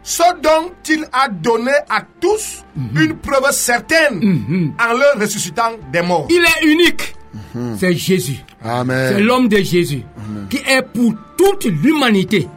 ce 0.03 0.23
dont 0.43 0.73
il 0.89 1.07
a 1.13 1.29
donné 1.29 1.73
à 1.89 2.03
tous 2.21 2.65
une 2.95 3.17
preuve 3.17 3.51
certaine 3.53 4.73
en 4.79 4.93
leur 4.95 5.21
ressuscitant 5.21 5.73
des 5.93 6.03
morts. 6.03 6.27
Il 6.31 6.43
est 6.43 6.67
unique. 6.67 7.15
C'est 7.79 7.95
Jésus. 7.95 8.39
C'est 8.63 9.21
l'homme 9.21 9.49
de 9.49 9.59
Jésus 9.59 10.03
qui 10.51 10.59
est 10.59 10.83
pour 10.83 11.15
toute 11.37 11.65
l'humanité. 11.65 12.49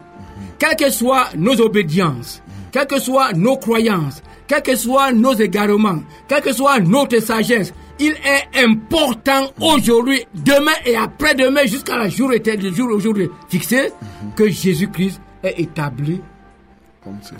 Quelles 0.60 0.76
que 0.76 0.90
soient 0.90 1.28
nos 1.38 1.60
obédiences, 1.62 2.42
quelles 2.72 2.88
que 2.88 3.00
soient 3.00 3.34
nos 3.34 3.58
croyances, 3.58 4.22
quels 4.48 4.62
que 4.62 4.76
soient 4.76 5.12
nos 5.12 5.34
égarements, 5.34 6.02
quelle 6.28 6.42
que 6.42 6.54
soit 6.54 6.80
notre 6.80 7.20
sagesse, 7.20 7.74
il 8.00 8.14
est 8.14 8.64
important 8.64 9.52
aujourd'hui, 9.62 10.26
demain 10.34 10.72
et 10.86 10.96
après-demain, 10.96 11.66
jusqu'à 11.66 11.98
la 11.98 12.10
jour 12.10 12.34
éternel, 12.34 12.70
le 12.70 12.74
jour 12.76 12.90
aujourd'hui 12.92 13.30
fixé, 13.50 13.92
que 14.36 14.50
Jésus-Christ 14.50 15.22
est 15.44 15.60
établi 15.60 16.22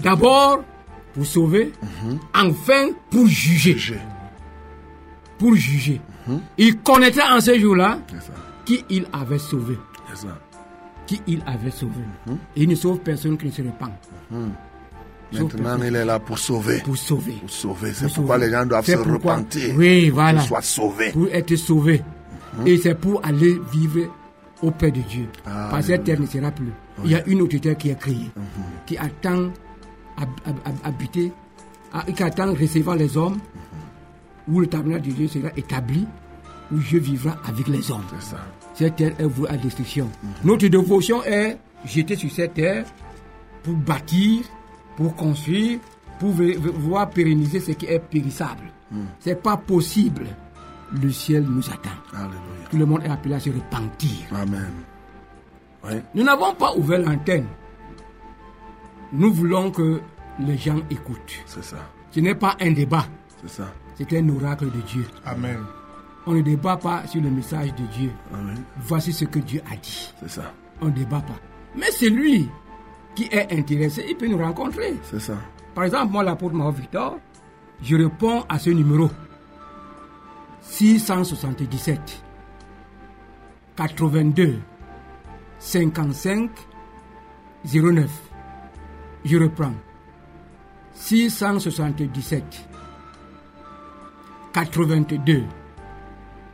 d'abord 0.02 0.64
pour 1.14 1.26
sauver, 1.26 1.72
enfin 2.34 2.90
pour 3.10 3.28
juger. 3.28 3.74
Juger. 3.74 4.00
Pour 5.38 5.56
juger. 5.56 6.02
Il 6.58 6.78
connaîtrait 6.80 7.30
en 7.30 7.42
ce 7.42 7.58
jour-là 7.58 8.00
qui 8.66 8.84
il 8.90 9.06
avait 9.14 9.40
sauvé. 9.40 9.78
Qui 11.06 11.22
il 11.28 11.44
avait 11.46 11.72
sauvé. 11.72 12.02
Il 12.56 12.70
ne 12.70 12.76
sauve 12.76 13.00
personne 13.00 13.38
qui 13.38 13.48
ne 13.48 13.52
se 13.52 13.62
répand. 13.62 13.92
Maintenant, 15.42 15.78
il 15.86 15.96
est 15.96 16.06
là 16.06 16.20
pour 16.20 16.38
sauver. 16.40 16.80
Pour 16.84 16.98
sauver. 16.98 17.34
Pour 17.34 17.50
sauver. 17.50 17.94
C'est 17.94 18.06
Pour 18.08 18.16
pourquoi 18.16 18.36
sauver. 18.36 18.48
les 18.48 18.54
gens 18.54 18.66
doivent 18.66 18.86
se 18.86 18.92
pourquoi- 18.94 19.36
repentir. 19.36 19.76
Oui, 19.78 20.10
voilà. 20.10 20.42
Pour 20.44 20.64
sauvés. 20.64 21.12
Pour 21.12 21.28
être 21.32 21.56
sauvé. 21.56 22.02
Et 22.66 22.78
c'est 22.78 22.96
pour 22.96 23.26
aller 23.26 23.60
vivre 23.72 24.10
auprès 24.62 24.92
de 24.92 25.02
Dieu. 25.02 25.28
Ah, 25.46 25.70
Parce 25.72 25.88
que 25.88 25.94
cette 25.94 26.04
terre 26.04 26.20
ne 26.22 26.26
sera 26.28 26.52
plus. 26.52 26.72
Il 27.04 27.12
y 27.12 27.16
a 27.16 27.26
une 27.28 27.42
autre 27.42 27.58
terre 27.58 27.76
qui 27.78 27.90
est 27.90 28.00
créée, 28.00 28.30
qui 28.86 28.96
attend 28.98 29.50
hab- 30.18 30.30
hab- 30.46 30.60
hab- 30.66 30.86
habiter, 30.86 31.32
qui 32.16 32.24
attend 32.24 32.54
recevoir 32.54 32.96
les 32.96 33.18
hommes, 33.18 33.40
où 34.48 34.60
le 34.60 34.68
tabernacle 34.68 35.08
de 35.08 35.14
Dieu 35.14 35.28
sera 35.28 35.50
établi, 35.58 36.06
où 36.72 36.78
Dieu 36.78 37.00
vivra 37.00 37.36
avec 37.48 37.68
les 37.68 37.90
hommes. 37.92 38.04
C'est 38.20 38.32
ça. 38.32 38.38
Cette 38.76 38.96
terre 38.98 39.14
est 39.20 39.24
vouée 39.26 39.50
à 39.50 39.58
destruction. 39.58 40.08
Notre 40.44 40.68
dévotion 40.68 41.24
est 41.24 41.58
jetée 41.86 42.16
sur 42.16 42.32
cette 42.32 42.54
terre 42.54 42.86
pour 43.64 43.74
bâtir, 43.74 44.42
pour 44.98 45.16
construire, 45.16 45.80
pour 46.20 46.32
voir 46.32 47.10
pérenniser 47.10 47.60
ce 47.60 47.72
qui 47.72 47.86
est 47.86 48.00
périssable. 48.00 48.72
C'est 49.20 49.42
pas 49.42 49.58
possible. 49.58 50.28
Le 51.02 51.12
ciel 51.12 51.44
nous 51.44 51.68
attend. 51.72 51.90
Alléluia. 52.14 52.38
Tout 52.70 52.78
le 52.78 52.86
monde 52.86 53.02
est 53.04 53.10
appelé 53.10 53.34
à 53.36 53.40
se 53.40 53.50
repentir. 53.50 54.12
Amen. 54.32 54.72
Oui. 55.84 55.94
Nous 56.14 56.24
n'avons 56.24 56.54
pas 56.54 56.76
ouvert 56.76 57.00
l'antenne. 57.00 57.48
Nous 59.12 59.34
voulons 59.34 59.72
que 59.72 60.02
les 60.40 60.58
gens 60.58 60.78
écoutent. 60.92 61.40
C'est 61.48 61.64
ça. 61.64 61.78
Ce 62.12 62.20
n'est 62.20 62.36
pas 62.36 62.56
un 62.62 62.72
débat, 62.72 63.06
C'est 63.42 63.50
ça. 63.50 63.74
c'est 63.98 64.14
un 64.18 64.30
oracle 64.30 64.66
de 64.72 64.82
Dieu. 64.82 65.06
Amen. 65.26 65.58
On 66.28 66.34
ne 66.34 66.42
débat 66.42 66.78
pas 66.78 67.06
sur 67.08 67.22
le 67.22 67.30
message 67.32 67.74
de 67.76 67.86
Dieu. 67.98 68.12
Ah 68.34 68.38
oui. 68.46 68.54
Voici 68.78 69.12
ce 69.12 69.26
que 69.26 69.40
Dieu 69.40 69.62
a 69.72 69.76
dit. 69.76 70.14
C'est 70.20 70.30
ça. 70.30 70.54
On 70.82 70.86
ne 70.86 70.92
débat 70.92 71.22
pas. 71.22 71.36
Mais 71.76 71.90
c'est 71.92 72.10
lui 72.10 72.48
qui 73.16 73.26
est 73.32 73.52
intéressé, 73.52 74.06
il 74.10 74.16
peut 74.16 74.28
nous 74.28 74.38
rencontrer. 74.38 74.96
C'est 75.04 75.20
ça. 75.20 75.38
Par 75.76 75.84
exemple, 75.86 76.12
moi, 76.12 76.24
l'apôtre 76.24 76.56
Mao 76.56 76.72
Victor, 76.72 77.18
je 77.82 77.96
réponds 77.96 78.44
à 78.50 78.60
ce 78.60 78.70
numéro 78.70 79.10
677 80.62 82.24
82 83.76 84.60
55 85.60 86.50
09. 87.66 88.10
Je 89.26 89.38
reprends. 89.38 89.74
677 90.94 92.44
82 94.54 95.44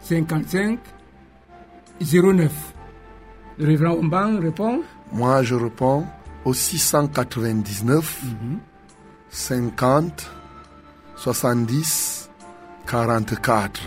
55 0.02 0.80
09. 2.02 2.74
Le 3.58 3.66
révérend 3.66 3.96
Omban 3.96 4.40
répond 4.40 4.82
Moi, 5.12 5.44
je 5.44 5.56
réponds 5.56 6.06
au 6.50 6.54
699 6.54 8.22
50 9.30 10.32
70 11.16 12.30
44. 12.88 13.82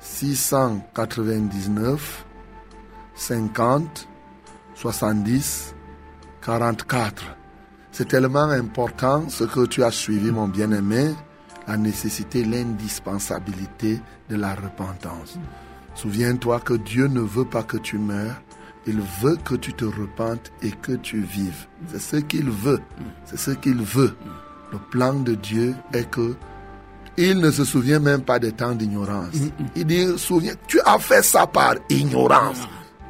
699 0.00 2.24
50 3.14 4.08
70 4.74 5.74
44. 6.42 7.36
C'est 7.92 8.08
tellement 8.08 8.50
important 8.50 9.28
ce 9.28 9.44
que 9.44 9.66
tu 9.66 9.84
as 9.84 9.92
suivi, 9.92 10.32
mon 10.32 10.48
bien-aimé, 10.48 11.14
la 11.68 11.76
nécessité, 11.76 12.44
l'indispensabilité 12.44 14.00
de 14.28 14.34
la 14.34 14.56
repentance. 14.56 15.38
Souviens-toi 15.94 16.58
que 16.58 16.74
Dieu 16.74 17.06
ne 17.06 17.20
veut 17.20 17.44
pas 17.44 17.62
que 17.62 17.76
tu 17.76 17.98
meurs, 17.98 18.42
il 18.86 19.00
veut 19.22 19.36
que 19.44 19.54
tu 19.54 19.72
te 19.72 19.84
repentes 19.84 20.52
et 20.62 20.70
que 20.70 20.92
tu 20.92 21.20
vives. 21.20 21.66
C'est 21.92 22.00
ce 22.00 22.16
qu'il 22.16 22.50
veut. 22.50 22.80
C'est 23.24 23.38
ce 23.38 23.50
qu'il 23.52 23.80
veut. 23.82 24.14
Le 24.72 24.78
plan 24.90 25.14
de 25.14 25.34
Dieu 25.34 25.74
est 25.92 26.10
que 26.10 26.34
il 27.16 27.38
ne 27.38 27.50
se 27.52 27.64
souvient 27.64 28.00
même 28.00 28.22
pas 28.22 28.38
des 28.40 28.50
temps 28.52 28.74
d'ignorance. 28.74 29.28
Il 29.76 29.84
dit, 29.86 30.06
souviens, 30.18 30.54
tu 30.66 30.80
as 30.84 30.98
fait 30.98 31.22
ça 31.22 31.46
par 31.46 31.74
ignorance. 31.88 32.58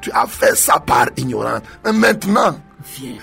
Tu 0.03 0.11
as 0.13 0.27
fait 0.27 0.55
ça 0.55 0.79
par 0.79 1.07
ignorance. 1.17 1.63
Mais 1.85 1.93
maintenant, 1.95 2.59
Viens. 2.99 3.15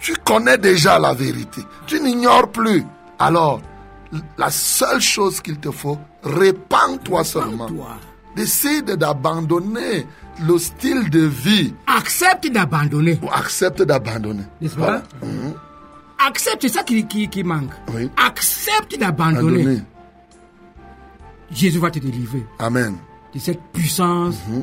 tu 0.00 0.14
connais 0.24 0.56
déjà 0.56 0.98
la 0.98 1.12
vérité. 1.12 1.60
Tu 1.86 2.00
n'ignores 2.00 2.50
plus. 2.50 2.82
Alors, 3.18 3.60
la 4.38 4.50
seule 4.50 5.02
chose 5.02 5.40
qu'il 5.42 5.58
te 5.58 5.70
faut, 5.70 5.98
répands-toi 6.24 7.24
seulement. 7.24 7.68
Décide 8.34 8.92
d'abandonner 8.92 10.06
le 10.40 10.58
style 10.58 11.10
de 11.10 11.20
vie 11.20 11.74
Accepte 11.86 12.50
d'abandonner. 12.50 13.18
ou 13.22 13.28
accepte 13.30 13.82
d'abandonner. 13.82 14.44
N'est-ce 14.60 14.76
Voilà. 14.76 15.00
pas? 15.00 16.26
Accepte, 16.26 16.62
c'est 16.62 16.68
ça 16.68 16.82
qui, 16.84 17.04
qui, 17.06 17.28
qui 17.28 17.42
manque. 17.42 17.72
Oui. 17.94 18.10
Accepte 18.16 18.98
d'abandonner. 18.98 19.60
Abandonner. 19.62 19.82
Jésus 21.50 21.78
va 21.78 21.90
te 21.90 21.98
délivrer 21.98 22.46
Amen. 22.58 22.96
de 23.34 23.38
cette 23.38 23.60
puissance 23.72 24.36
Mhm. 24.48 24.62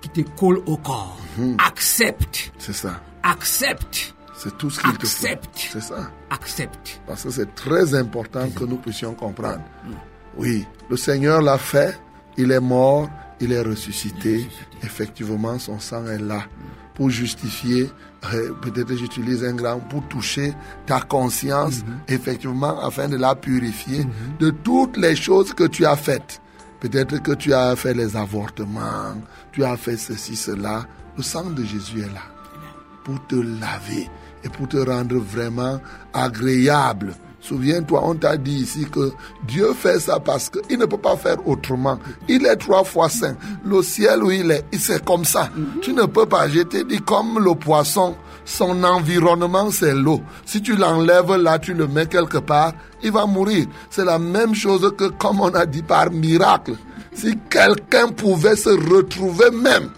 qui 0.00 0.08
te 0.08 0.20
colle 0.38 0.60
au 0.66 0.76
corps. 0.76 1.16
Accepte. 1.64 2.52
C'est 2.58 2.72
ça. 2.72 3.00
Accepte. 3.22 4.14
C'est 4.34 4.56
tout 4.56 4.70
ce 4.70 4.80
qu'il 4.80 4.92
te 4.98 5.06
faut. 5.06 5.26
Accepte. 5.26 5.68
C'est 5.72 5.80
ça. 5.82 6.10
Accepte. 6.30 7.00
Parce 7.06 7.24
que 7.24 7.30
c'est 7.30 7.54
très 7.54 7.94
important 7.94 8.48
que 8.50 8.64
nous 8.64 8.76
puissions 8.76 9.14
comprendre. 9.14 9.60
Oui, 10.36 10.66
le 10.88 10.96
Seigneur 10.96 11.42
l'a 11.42 11.58
fait, 11.58 11.98
il 12.36 12.50
est 12.52 12.60
mort, 12.60 13.08
il 13.40 13.52
est 13.52 13.60
ressuscité. 13.62 14.48
Effectivement, 14.82 15.58
son 15.58 15.78
sang 15.78 16.06
est 16.06 16.18
là 16.18 16.44
pour 16.98 17.10
justifier, 17.10 17.88
euh, 18.34 18.52
peut-être 18.60 18.96
j'utilise 18.96 19.44
un 19.44 19.54
grand, 19.54 19.78
pour 19.78 20.02
toucher 20.08 20.52
ta 20.84 21.00
conscience, 21.00 21.84
effectivement, 22.08 22.80
afin 22.84 23.08
de 23.08 23.16
la 23.16 23.36
purifier 23.36 24.04
de 24.40 24.50
toutes 24.50 24.96
les 24.96 25.14
choses 25.14 25.54
que 25.54 25.64
tu 25.64 25.86
as 25.86 25.94
faites. 25.94 26.42
Peut-être 26.80 27.22
que 27.22 27.32
tu 27.32 27.54
as 27.54 27.76
fait 27.76 27.94
les 27.94 28.16
avortements, 28.16 29.14
tu 29.52 29.64
as 29.64 29.76
fait 29.76 29.96
ceci, 29.96 30.34
cela. 30.34 30.86
Le 31.16 31.22
sang 31.22 31.50
de 31.50 31.62
Jésus 31.64 32.00
est 32.00 32.12
là 32.12 32.22
pour 33.04 33.24
te 33.28 33.36
laver 33.36 34.08
et 34.42 34.48
pour 34.48 34.68
te 34.68 34.76
rendre 34.76 35.18
vraiment 35.18 35.80
agréable. 36.12 37.14
Souviens-toi, 37.48 38.00
on 38.04 38.14
t'a 38.14 38.36
dit 38.36 38.62
ici 38.62 38.86
que 38.90 39.12
Dieu 39.46 39.72
fait 39.72 39.98
ça 40.00 40.20
parce 40.20 40.50
qu'il 40.50 40.78
ne 40.78 40.84
peut 40.84 40.98
pas 40.98 41.16
faire 41.16 41.36
autrement. 41.46 41.98
Il 42.28 42.44
est 42.46 42.56
trois 42.56 42.84
fois 42.84 43.08
saint. 43.08 43.36
Le 43.64 43.82
ciel 43.82 44.22
où 44.22 44.30
il 44.30 44.50
est, 44.50 44.64
c'est 44.78 45.04
comme 45.04 45.24
ça. 45.24 45.48
Tu 45.80 45.92
ne 45.92 46.04
peux 46.04 46.26
pas. 46.26 46.48
Je 46.48 46.60
t'ai 46.60 46.84
dit 46.84 47.00
comme 47.00 47.42
le 47.42 47.54
poisson, 47.54 48.16
son 48.44 48.84
environnement 48.84 49.70
c'est 49.70 49.94
l'eau. 49.94 50.20
Si 50.44 50.60
tu 50.60 50.76
l'enlèves 50.76 51.36
là, 51.36 51.58
tu 51.58 51.72
le 51.72 51.86
mets 51.86 52.06
quelque 52.06 52.38
part, 52.38 52.72
il 53.02 53.12
va 53.12 53.24
mourir. 53.24 53.66
C'est 53.88 54.04
la 54.04 54.18
même 54.18 54.54
chose 54.54 54.92
que 54.98 55.04
comme 55.04 55.40
on 55.40 55.54
a 55.54 55.64
dit 55.64 55.82
par 55.82 56.10
miracle. 56.10 56.74
Si 57.14 57.36
quelqu'un 57.48 58.08
pouvait 58.08 58.56
se 58.56 58.70
retrouver 58.70 59.50
même 59.50 59.90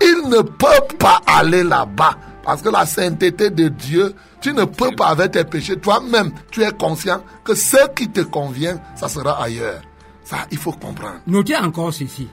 il 0.00 0.28
ne 0.28 0.40
peut 0.42 0.96
pas 0.98 1.20
aller 1.26 1.62
là-bas. 1.62 2.16
Parce 2.42 2.62
que 2.62 2.70
la 2.70 2.86
sainteté 2.86 3.50
de 3.50 3.68
Dieu, 3.68 4.14
tu 4.40 4.52
ne 4.52 4.64
peux 4.64 4.94
pas 4.96 5.08
avec 5.08 5.32
tes 5.32 5.44
péchés. 5.44 5.76
Toi-même, 5.78 6.32
tu 6.50 6.62
es 6.62 6.72
conscient 6.72 7.22
que 7.44 7.54
ce 7.54 7.88
qui 7.94 8.08
te 8.08 8.20
convient, 8.20 8.80
ça 8.96 9.08
sera 9.08 9.42
ailleurs. 9.42 9.82
Ça, 10.24 10.46
il 10.50 10.58
faut 10.58 10.72
comprendre. 10.72 11.20
Notez 11.26 11.56
encore 11.56 11.92
ceci. 11.92 12.28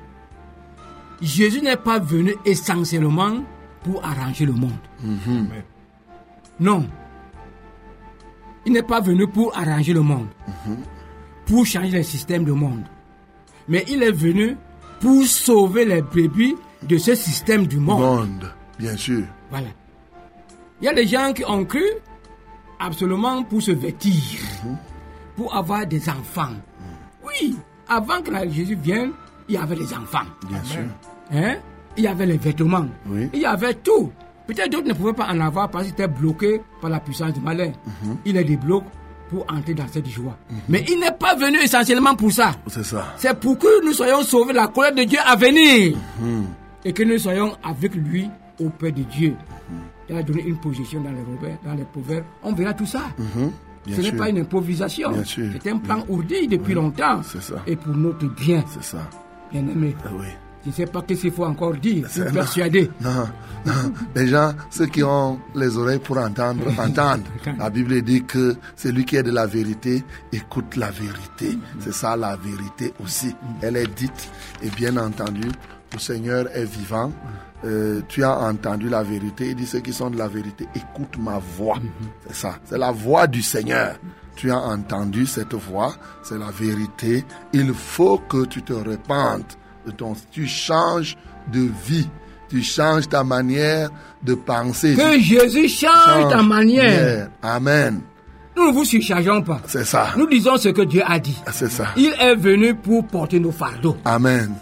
Jésus 1.22 1.62
n'est 1.62 1.78
pas 1.78 2.00
venu 2.00 2.36
essentiellement 2.46 3.38
pour 3.84 4.04
arranger 4.06 4.46
le 4.46 4.54
monde. 4.54 4.72
Non. 6.60 6.88
Il 8.66 8.74
n'est 8.74 8.84
pas 8.84 9.02
venu 9.02 9.28
pour 9.28 9.58
arranger 9.58 9.94
le 9.94 10.02
monde. 10.02 10.28
Pour 11.46 11.66
changer 11.66 11.98
le 11.98 12.04
système 12.04 12.44
du 12.44 12.52
monde. 12.52 12.84
Mais 13.68 13.84
il 13.88 14.04
est 14.04 14.12
venu 14.12 14.58
pour 15.00 15.26
sauver 15.26 15.86
les 15.86 16.02
brebis 16.02 16.56
de 16.84 16.98
ce 16.98 17.16
système 17.16 17.66
du 17.68 17.78
monde. 17.78 18.02
Monde, 18.02 18.54
bien 18.78 18.96
sûr. 18.96 19.24
Voilà. 19.50 19.70
Il 20.82 20.86
y 20.86 20.88
a 20.88 20.94
des 20.94 21.08
gens 21.08 21.34
qui 21.34 21.44
ont 21.46 21.66
cru 21.66 21.84
absolument 22.80 23.44
pour 23.44 23.62
se 23.62 23.72
vêtir, 23.72 24.40
pour 25.36 25.56
avoir 25.56 25.86
des 25.86 26.08
enfants. 26.10 26.54
Oui, 27.26 27.56
avant 27.88 28.22
que 28.22 28.32
la- 28.32 28.48
Jésus 28.48 28.76
vienne, 28.76 29.12
il 29.50 29.56
y 29.56 29.58
avait 29.58 29.76
des 29.76 29.94
enfants. 29.94 30.26
Bien 30.48 30.64
sûr. 30.64 30.80
Hein? 31.32 31.56
Il 31.98 32.04
y 32.04 32.08
avait 32.08 32.26
les 32.26 32.38
vêtements. 32.38 32.86
Oui. 33.08 33.30
Il 33.34 33.42
y 33.42 33.46
avait 33.46 33.74
tout. 33.74 34.12
Peut-être 34.46 34.72
d'autres 34.72 34.88
ne 34.88 34.94
pouvaient 34.94 35.14
pas 35.14 35.28
en 35.28 35.40
avoir 35.42 35.70
parce 35.70 35.86
qu'ils 35.86 35.94
étaient 35.94 36.08
bloqués 36.08 36.62
par 36.80 36.90
la 36.90 37.00
puissance 37.00 37.34
du 37.34 37.42
malin. 37.42 37.72
Mhm. 38.04 38.18
Il 38.24 38.34
les 38.36 38.44
débloque 38.46 38.86
pour 39.30 39.46
entrer 39.52 39.74
dans 39.74 39.88
cette 39.90 40.08
joie. 40.08 40.38
Mais 40.70 40.86
il 40.88 41.00
n'est 41.00 41.12
pas 41.12 41.36
venu 41.36 41.58
essentiellement 41.58 42.16
pour 42.16 42.32
ça. 42.32 42.52
C'est 42.68 42.86
ça. 42.86 43.14
C'est 43.18 43.38
pour 43.38 43.58
que 43.58 43.84
nous 43.86 43.92
soyons 43.92 44.22
sauvés 44.22 44.54
de 44.54 44.58
la 44.58 44.68
colère 44.68 44.94
de 44.96 45.04
Dieu 45.04 45.20
à 45.26 45.36
venir. 45.36 45.98
Mhm. 46.22 46.46
Et 46.86 46.94
que 46.94 47.04
nous 47.04 47.18
soyons 47.18 47.58
avec 47.64 47.94
lui 47.96 48.30
auprès 48.60 48.92
de 48.94 49.02
Dieu. 49.04 49.36
Il 50.10 50.16
a 50.18 50.24
donné 50.24 50.44
une 50.44 50.58
position 50.58 51.02
dans 51.02 51.12
les 51.12 51.22
proverbes. 51.22 51.58
Dans 51.66 51.74
les 51.74 51.84
proverbes. 51.84 52.26
On 52.44 52.54
verra 52.54 52.74
tout 52.74 52.86
ça. 52.86 53.02
Mhm. 53.18 53.52
Ce 53.96 54.02
n'est 54.02 54.12
pas 54.12 54.30
une 54.30 54.40
improvisation. 54.40 55.12
C'est 55.26 55.70
un 55.72 55.78
plan 55.78 56.04
ourdi 56.10 56.48
depuis 56.48 56.74
longtemps. 56.74 57.22
ça. 57.24 57.40
Et 57.66 57.76
pour 57.76 57.96
notre 57.96 58.28
bien, 58.36 58.64
C'est 58.70 58.84
ça. 58.84 58.98
bien 59.52 59.62
aimé. 59.62 59.96
Ah 60.06 60.10
oui. 60.20 60.28
Je 60.64 60.70
ne 60.72 60.76
sais 60.76 60.86
pas 60.86 61.02
qu'est-ce 61.02 61.22
qu'il 61.22 61.32
faut 61.32 61.46
encore 61.46 61.76
dire 61.76 62.06
pour 62.14 62.32
persuader. 62.34 62.90
Non, 63.02 63.28
non. 63.66 63.74
Les 64.16 64.28
gens, 64.28 64.52
ceux 64.70 64.88
qui 64.88 65.02
ont 65.04 65.40
les 65.56 65.78
oreilles 65.78 66.00
pour 66.00 66.18
entendre, 66.18 66.64
entendent. 66.80 67.24
La 67.58 67.70
Bible 67.70 68.02
dit 68.02 68.24
que 68.26 68.56
celui 68.76 69.06
qui 69.06 69.16
est 69.16 69.24
de 69.24 69.32
la 69.32 69.46
vérité 69.46 70.04
écoute 70.34 70.76
la 70.76 70.92
vérité. 70.92 71.58
C'est 71.80 71.94
ça 71.94 72.18
la 72.18 72.36
vérité 72.36 72.94
aussi. 73.02 73.34
Elle 73.62 73.78
est 73.78 73.88
dite 73.96 74.30
et 74.62 74.70
bien 74.70 74.98
entendu, 74.98 75.48
le 75.94 76.00
Seigneur 76.00 76.46
est 76.54 76.66
vivant. 76.66 77.12
Euh, 77.66 78.02
tu 78.08 78.24
as 78.24 78.38
entendu 78.38 78.88
la 78.90 79.04
vérité. 79.04 79.50
Il 79.50 79.56
dit 79.56 79.66
ceux 79.66 79.80
qui 79.80 79.94
sont 79.94 80.10
de 80.10 80.18
la 80.18 80.28
vérité 80.28 80.68
écoute 80.76 81.18
ma 81.20 81.40
voix. 81.58 81.80
C'est 82.28 82.36
ça. 82.36 82.56
C'est 82.66 82.78
la 82.78 82.92
voix 82.92 83.28
du 83.28 83.42
Seigneur. 83.42 83.96
Tu 84.36 84.52
as 84.52 84.60
entendu 84.60 85.26
cette 85.26 85.56
voix. 85.56 85.96
C'est 86.22 86.38
la 86.38 86.52
vérité. 86.52 87.26
Il 87.54 87.74
faut 87.74 88.20
que 88.20 88.46
tu 88.46 88.62
te 88.62 88.74
ton, 89.98 90.14
tu 90.32 90.46
changes 90.48 91.18
de 91.52 91.70
vie. 91.86 92.08
Tu 92.50 92.62
changes 92.62 93.10
ta 93.10 93.24
manière 93.24 93.90
de 94.24 94.36
penser. 94.36 94.96
Que 94.96 95.16
Tu 95.16 95.22
Jésus 95.22 95.68
change 95.68 96.30
ta 96.30 96.44
manière. 96.44 97.30
Amen. 97.42 98.02
Nous 98.56 98.68
ne 98.68 98.74
vous 98.74 98.86
surchargeons 98.86 99.42
pas. 99.42 99.62
C'est 99.68 99.86
ça. 99.86 100.14
Nous 100.18 100.28
disons 100.28 100.58
ce 100.58 100.70
que 100.70 100.82
Dieu 100.82 101.02
a 101.06 101.20
dit. 101.20 101.38
C'est 101.52 101.70
ça. 101.70 101.88
Il 101.96 102.14
est 102.20 102.36
venu 102.36 102.74
pour 102.74 103.06
porter 103.06 103.40
nos 103.40 103.52
fardeaux. 103.52 103.98
Amen. 104.06 104.56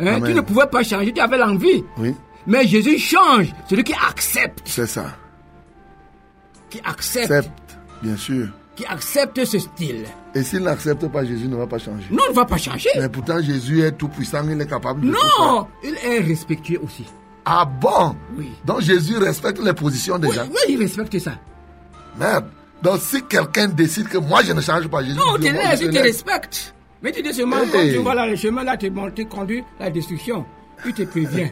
Hein. 0.00 0.20
Tu 0.22 0.34
ne 0.34 0.40
pouvais 0.40 0.66
pas 0.66 0.82
changer, 0.82 1.12
tu 1.12 1.20
avais 1.20 1.38
l'envie. 1.38 1.84
Oui, 1.98 2.14
Mais 2.46 2.66
Jésus 2.66 2.98
change. 2.98 3.52
Celui 3.68 3.84
qui 3.84 3.94
accepte, 3.94 4.62
c'est 4.64 4.86
ça. 4.86 5.06
qui 6.70 6.80
accepte, 6.84 7.30
Accepte, 7.30 7.78
bien 8.02 8.16
sûr. 8.16 8.48
qui 8.76 8.84
accepte 8.86 9.44
ce 9.44 9.58
style. 9.58 10.04
Et 10.34 10.42
s'il 10.42 10.60
n'accepte 10.60 11.06
pas, 11.08 11.24
Jésus 11.24 11.46
ne 11.46 11.56
va 11.56 11.66
pas 11.66 11.78
changer. 11.78 12.06
Non, 12.10 12.24
on 12.26 12.30
ne 12.32 12.36
va 12.36 12.44
pas 12.44 12.56
changer. 12.56 12.88
Mais 12.98 13.08
pourtant, 13.08 13.40
Jésus 13.40 13.82
est 13.82 13.92
tout 13.92 14.08
puissant, 14.08 14.42
il 14.48 14.60
est 14.60 14.66
capable 14.66 15.02
de 15.02 15.12
tout 15.12 15.18
Non, 15.38 15.66
il 15.84 15.94
est 16.04 16.18
respectueux 16.20 16.80
aussi. 16.82 17.04
Ah 17.44 17.64
bon? 17.64 18.16
Oui. 18.36 18.50
Donc 18.64 18.80
Jésus 18.80 19.16
respecte 19.18 19.60
les 19.62 19.74
positions 19.74 20.18
des 20.18 20.28
Oui, 20.28 20.34
gens. 20.34 20.46
oui, 20.48 20.58
il 20.70 20.78
respecte 20.78 21.18
ça. 21.20 21.32
Merde. 22.18 22.46
Donc 22.82 23.00
si 23.00 23.22
quelqu'un 23.22 23.68
décide 23.68 24.08
que 24.08 24.18
moi 24.18 24.42
je 24.42 24.52
ne 24.52 24.60
change 24.60 24.88
pas, 24.88 25.02
Jésus 25.04 25.16
Non, 25.18 25.36
tu 25.36 25.42
je 25.48 25.84
il 25.84 25.90
te 25.90 25.98
respecte. 26.02 26.73
Mais 27.04 27.12
tu 27.12 27.22
dis 27.22 27.32
seulement, 27.34 27.58
Hey. 27.60 27.70
quand 27.70 27.78
tu 27.92 27.96
vois 27.98 28.14
là, 28.14 28.26
le 28.26 28.34
chemin 28.34 28.64
là, 28.64 28.76
tu 28.78 28.90
tu 29.14 29.26
conduis 29.26 29.62
la 29.78 29.90
destruction. 29.90 30.44
Il 30.86 30.92
te 30.94 31.02
prévient. 31.02 31.50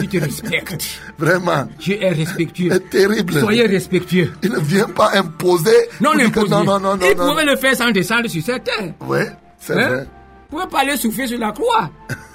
Il 0.00 0.08
te 0.08 0.18
respecte. 0.18 1.00
Vraiment. 1.18 1.66
Dieu 1.78 1.96
est 2.00 2.10
respectueux. 2.12 2.68
C'est 2.70 2.90
terrible. 2.90 3.32
Soyez 3.40 3.66
respectueux. 3.66 4.30
Il 4.42 4.52
ne 4.52 4.60
vient 4.60 4.86
pas 4.88 5.10
imposer. 5.14 5.74
Non, 6.00 6.14
n'imposez. 6.14 6.50
non, 6.50 6.64
non, 6.64 6.78
non, 6.78 6.96
non, 6.96 7.06
Il 7.10 7.16
non. 7.16 7.30
pouvait 7.30 7.44
le 7.44 7.56
faire 7.56 7.74
sans 7.74 7.90
descendre 7.90 8.28
sur 8.28 8.42
cette 8.42 8.64
terre. 8.64 8.92
Oui, 9.00 9.18
c'est 9.58 9.72
Hein? 9.72 9.88
vrai. 9.88 10.06
Vous 10.50 10.56
pouvez 10.58 10.68
pas 10.70 10.80
aller 10.80 10.96
souffler 10.96 11.26
sur 11.26 11.38
la 11.38 11.50
croix. 11.52 11.90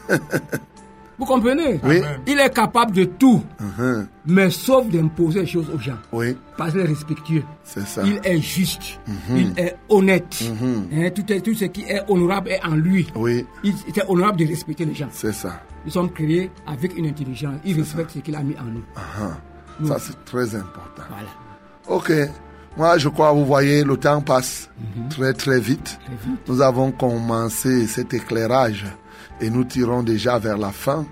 Vous 1.18 1.26
comprenez 1.26 1.80
Oui. 1.84 2.02
Il 2.28 2.40
est 2.40 2.54
capable 2.54 2.92
de 2.94 3.06
tout, 3.06 3.42
Mhm. 3.60 4.08
mais 4.26 4.50
sauf 4.50 4.88
d'imposer 4.90 5.42
les 5.42 5.46
choses 5.48 5.70
aux 5.74 5.80
gens. 5.80 5.98
Oui, 6.12 6.36
Parce 6.58 6.72
qu'il 6.72 6.82
est 6.82 6.86
respectueux. 6.86 7.44
c'est 7.64 7.86
ça. 7.88 8.02
Il 8.06 8.20
est 8.24 8.42
juste. 8.42 9.00
Il 9.30 9.54
est 9.58 9.76
honnête. 9.90 10.44
Hein, 10.94 11.10
tout, 11.16 11.32
est- 11.32 11.42
tout 11.42 11.54
ce 11.54 11.66
qui 11.66 11.84
est 11.84 12.02
honorable 12.10 12.50
est 12.50 12.64
en 12.66 12.76
lui. 12.76 13.08
Oui, 13.16 13.46
Il 13.64 13.74
est 13.96 14.04
honorable 14.10 14.40
de 14.40 14.46
respecter 14.48 14.84
les 14.86 14.94
gens. 14.96 15.08
c'est 15.12 15.34
ça. 15.34 15.62
Nous 15.86 15.92
sommes 15.92 16.12
créés 16.12 16.52
avec 16.68 16.98
une 16.98 17.06
intelligence. 17.08 17.56
Il 17.64 17.78
respecte 17.80 18.12
ce 18.12 18.20
qu'il 18.20 18.36
a 18.36 18.42
mis 18.44 18.56
en 18.58 18.64
nous. 18.66 18.84
Ah, 18.96 19.38
Ça, 19.86 19.98
c'est 20.00 20.26
très 20.26 20.56
important. 20.56 21.04
Voilà. 21.10 21.30
Ok. 21.88 22.12
Moi, 22.78 22.98
je 22.98 23.08
crois, 23.08 23.32
vous 23.32 23.46
voyez, 23.46 23.84
le 23.86 23.96
temps 23.96 24.20
passe 24.22 24.70
très, 25.10 25.32
très 25.34 25.60
vite. 25.62 25.98
Nous 26.48 26.60
avons 26.62 26.92
commencé 26.92 27.88
cet 27.88 28.14
éclairage 28.14 28.86
et 29.42 29.50
nous 29.50 29.64
tirons 29.64 30.04
déjà 30.04 30.38
vers 30.40 30.58
la 30.58 30.72
fin. 30.72 31.06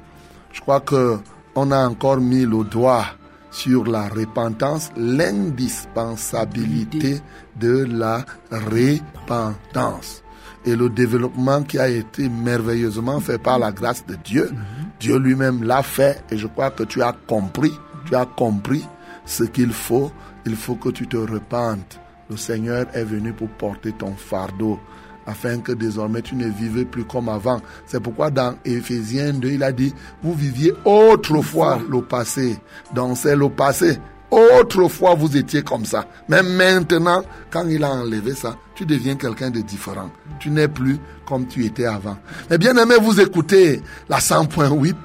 Je 0.51 0.61
crois 0.61 0.81
que 0.81 1.17
on 1.55 1.71
a 1.71 1.87
encore 1.87 2.17
mis 2.17 2.45
le 2.45 2.63
doigt 2.63 3.05
sur 3.51 3.85
la 3.85 4.07
repentance, 4.07 4.91
l'indispensabilité 4.97 7.21
de 7.59 7.85
la 7.85 8.25
repentance 8.51 10.23
et 10.65 10.75
le 10.75 10.89
développement 10.89 11.61
qui 11.63 11.77
a 11.77 11.87
été 11.87 12.27
merveilleusement 12.29 13.19
fait 13.19 13.37
par 13.37 13.59
la 13.59 13.71
grâce 13.71 14.03
de 14.05 14.15
Dieu. 14.15 14.51
Dieu 14.99 15.17
lui-même 15.17 15.63
l'a 15.63 15.83
fait 15.83 16.23
et 16.31 16.37
je 16.37 16.47
crois 16.47 16.71
que 16.71 16.83
tu 16.83 17.03
as 17.03 17.13
compris, 17.27 17.73
tu 18.05 18.15
as 18.15 18.25
compris 18.25 18.85
ce 19.25 19.43
qu'il 19.43 19.73
faut. 19.73 20.11
Il 20.45 20.55
faut 20.55 20.75
que 20.75 20.89
tu 20.89 21.07
te 21.07 21.17
repentes. 21.17 21.99
Le 22.29 22.37
Seigneur 22.37 22.85
est 22.93 23.03
venu 23.03 23.33
pour 23.33 23.49
porter 23.49 23.91
ton 23.93 24.13
fardeau 24.13 24.79
afin 25.27 25.59
que 25.59 25.71
désormais 25.71 26.21
tu 26.21 26.35
ne 26.35 26.47
vives 26.47 26.85
plus 26.85 27.05
comme 27.05 27.29
avant. 27.29 27.61
C'est 27.85 28.01
pourquoi 28.01 28.29
dans 28.29 28.55
Éphésiens 28.65 29.33
2, 29.33 29.49
il 29.49 29.63
a 29.63 29.71
dit, 29.71 29.93
vous 30.21 30.33
viviez 30.33 30.73
autrefois 30.85 31.79
le 31.89 32.01
passé. 32.01 32.57
Donc 32.93 33.17
c'est 33.17 33.35
le 33.35 33.49
passé. 33.49 33.99
Autrefois, 34.31 35.13
vous 35.13 35.37
étiez 35.37 35.61
comme 35.61 35.85
ça. 35.85 36.07
Mais 36.27 36.41
maintenant, 36.41 37.23
quand 37.51 37.67
il 37.67 37.83
a 37.83 37.91
enlevé 37.91 38.33
ça, 38.33 38.57
tu 38.73 38.83
deviens 38.83 39.15
quelqu'un 39.15 39.51
de 39.51 39.61
différent. 39.61 40.09
Tu 40.39 40.49
n'es 40.49 40.67
plus 40.67 40.97
comme 41.27 41.45
tu 41.45 41.63
étais 41.65 41.85
avant. 41.85 42.17
Mais 42.49 42.57
bien 42.57 42.75
aimé, 42.75 42.95
vous 42.99 43.21
écoutez 43.21 43.81
la 44.09 44.17
100.8, 44.17 44.95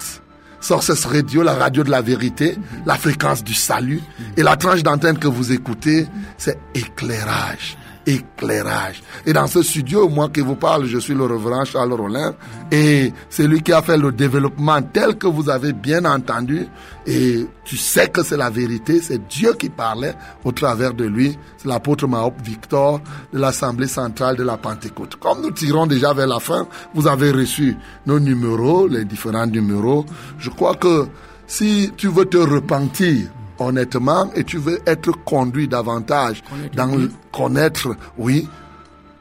Sources 0.60 1.04
Radio, 1.04 1.42
la 1.42 1.54
radio 1.54 1.84
de 1.84 1.90
la 1.90 2.00
vérité, 2.00 2.56
la 2.86 2.94
fréquence 2.94 3.44
du 3.44 3.52
salut. 3.52 4.00
Et 4.38 4.42
la 4.42 4.56
tranche 4.56 4.82
d'antenne 4.82 5.18
que 5.18 5.28
vous 5.28 5.52
écoutez, 5.52 6.06
c'est 6.38 6.58
éclairage. 6.74 7.76
Éclairage. 8.09 9.02
Et 9.26 9.34
dans 9.34 9.46
ce 9.46 9.62
studio, 9.62 10.09
moi 10.09 10.30
qui 10.30 10.40
vous 10.40 10.56
parle, 10.56 10.86
je 10.86 10.96
suis 10.96 11.12
le 11.12 11.24
reverend 11.24 11.66
Charles 11.66 11.92
Rollin. 11.92 12.34
Et 12.72 13.12
c'est 13.28 13.46
lui 13.46 13.61
qui 13.61 13.70
a 13.70 13.82
fait 13.82 13.98
le 13.98 14.12
développement 14.12 14.80
tel 14.80 15.16
que 15.16 15.26
vous 15.26 15.50
avez 15.50 15.74
bien 15.74 16.06
entendu. 16.06 16.66
Et 17.06 17.46
tu 17.64 17.76
sais 17.76 18.09
que 18.09 18.22
c'est 18.22 18.38
la 18.38 18.48
vérité. 18.48 19.02
C'est 19.02 19.28
Dieu 19.28 19.52
qui 19.59 19.68
parlait 19.68 20.14
au 20.42 20.52
travers 20.52 20.94
de 20.94 21.04
lui. 21.04 21.36
C'est 21.59 21.68
l'apôtre 21.68 22.06
Mahop 22.06 22.32
Victor 22.42 23.02
de 23.30 23.38
l'Assemblée 23.38 23.88
centrale 23.88 24.36
de 24.36 24.42
la 24.42 24.56
Pentecôte. 24.56 25.16
Comme 25.16 25.42
nous 25.42 25.50
tirons 25.50 25.86
déjà 25.86 26.14
vers 26.14 26.28
la 26.28 26.40
fin, 26.40 26.66
vous 26.94 27.06
avez 27.06 27.30
reçu 27.30 27.76
nos 28.06 28.18
numéros, 28.18 28.88
les 28.88 29.04
différents 29.04 29.46
numéros. 29.46 30.06
Je 30.38 30.48
crois 30.48 30.76
que 30.76 31.09
si 31.46 31.92
tu 31.94 32.09
veux 32.09 32.24
te 32.24 32.38
repentir, 32.38 33.28
honnêtement 33.59 34.30
et 34.34 34.44
tu 34.44 34.59
veux 34.59 34.80
être 34.86 35.12
conduit 35.24 35.68
davantage 35.68 36.42
dans 36.74 36.94
le 36.94 37.11
connaître, 37.32 37.94
oui, 38.16 38.48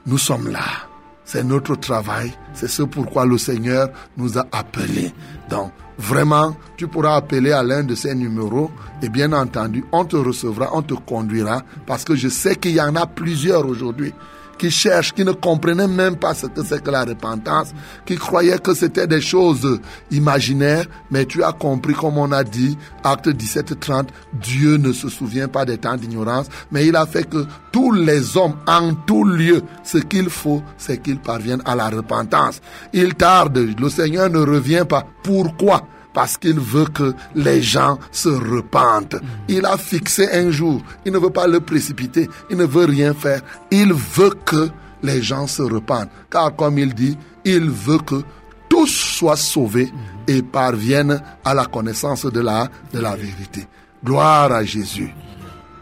nous 0.05 0.17
sommes 0.17 0.49
là. 0.49 0.87
C'est 1.25 1.43
notre 1.43 1.75
travail. 1.75 2.31
C'est 2.53 2.69
ce 2.69 2.83
pourquoi 2.83 3.25
le 3.25 3.37
Seigneur 3.37 3.89
nous 4.15 4.37
a 4.37 4.47
appelés. 4.53 5.13
Donc, 5.49 5.71
vraiment, 5.97 6.55
tu 6.77 6.87
pourras 6.87 7.15
appeler 7.17 7.51
à 7.51 7.63
l'un 7.63 7.83
de 7.83 7.95
ces 7.95 8.15
numéros 8.15 8.71
et 9.01 9.09
bien 9.09 9.33
entendu, 9.33 9.83
on 9.91 10.05
te 10.05 10.15
recevra, 10.15 10.69
on 10.73 10.81
te 10.81 10.93
conduira 10.93 11.63
parce 11.85 12.05
que 12.05 12.15
je 12.15 12.29
sais 12.29 12.55
qu'il 12.55 12.71
y 12.71 12.81
en 12.81 12.95
a 12.95 13.05
plusieurs 13.05 13.65
aujourd'hui 13.67 14.13
qui 14.57 14.71
cherchent, 14.71 15.13
qui 15.13 15.23
ne 15.23 15.31
comprenaient 15.31 15.87
même 15.87 16.15
pas 16.15 16.33
ce 16.33 16.47
que 16.47 16.63
c'est 16.63 16.83
que 16.83 16.91
la 16.91 17.03
repentance, 17.03 17.73
qui 18.05 18.15
croyaient 18.15 18.59
que 18.59 18.73
c'était 18.73 19.07
des 19.07 19.21
choses 19.21 19.79
imaginaires, 20.11 20.85
mais 21.11 21.25
tu 21.25 21.43
as 21.43 21.51
compris, 21.51 21.93
comme 21.93 22.17
on 22.17 22.31
a 22.31 22.43
dit, 22.43 22.77
acte 23.03 23.29
17, 23.29 23.79
30, 23.79 24.09
Dieu 24.33 24.77
ne 24.77 24.91
se 24.91 25.09
souvient 25.09 25.47
pas 25.47 25.65
des 25.65 25.77
temps 25.77 25.95
d'ignorance, 25.95 26.47
mais 26.71 26.85
il 26.85 26.95
a 26.95 27.05
fait 27.05 27.29
que 27.29 27.45
tous 27.71 27.91
les 27.91 28.37
hommes, 28.37 28.55
en 28.67 28.93
tout 28.93 29.23
lieu, 29.23 29.61
ce 29.83 29.97
qu'il 29.97 30.29
faut, 30.29 30.61
c'est 30.77 31.01
qu'ils 31.01 31.19
parviennent 31.19 31.61
à 31.65 31.75
la 31.75 31.89
repentance. 31.89 32.61
Il 32.93 33.15
tarde, 33.15 33.57
le 33.57 33.89
Seigneur 33.89 34.29
ne 34.29 34.39
revient 34.39 34.85
pas. 34.87 35.05
Pourquoi? 35.23 35.87
Parce 36.17 36.35
qu'il 36.35 36.59
veut 36.59 36.87
que 36.87 37.13
les 37.35 37.61
gens 37.61 37.99
se 38.11 38.29
repentent. 38.29 39.17
Il 39.47 39.67
a 39.67 39.77
fixé 39.77 40.27
un 40.31 40.49
jour. 40.49 40.81
Il 41.05 41.11
ne 41.11 41.19
veut 41.19 41.29
pas 41.29 41.45
le 41.45 41.59
précipiter. 41.59 42.27
Il 42.49 42.57
ne 42.57 42.65
veut 42.65 42.85
rien 42.85 43.13
faire. 43.13 43.41
Il 43.69 43.93
veut 43.93 44.33
que 44.43 44.67
les 45.03 45.21
gens 45.21 45.45
se 45.45 45.61
repentent. 45.61 46.09
Car 46.31 46.55
comme 46.55 46.79
il 46.79 46.95
dit, 46.95 47.15
il 47.45 47.69
veut 47.69 47.99
que 47.99 48.23
tous 48.67 48.87
soient 48.87 49.35
sauvés 49.35 49.93
et 50.27 50.41
parviennent 50.41 51.21
à 51.45 51.53
la 51.53 51.65
connaissance 51.65 52.25
de 52.25 52.39
la, 52.39 52.67
de 52.91 52.99
la 52.99 53.15
vérité. 53.15 53.67
Gloire 54.03 54.51
à 54.51 54.63
Jésus. 54.63 55.13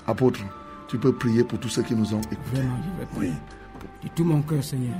Apôtre, 0.06 0.42
tu 0.90 0.98
peux 0.98 1.14
prier 1.14 1.46
pour 1.46 1.62
tous 1.62 1.70
ceux 1.70 1.84
qui 1.84 1.96
nous 1.96 2.14
ont 2.14 2.20
écoutés. 2.20 2.56
Vraiment, 2.56 2.78
je 2.84 3.00
vais 3.00 3.08
prier. 3.16 3.34
De 4.04 4.10
tout 4.14 4.26
mon 4.26 4.42
cœur, 4.42 4.62
Seigneur. 4.62 4.98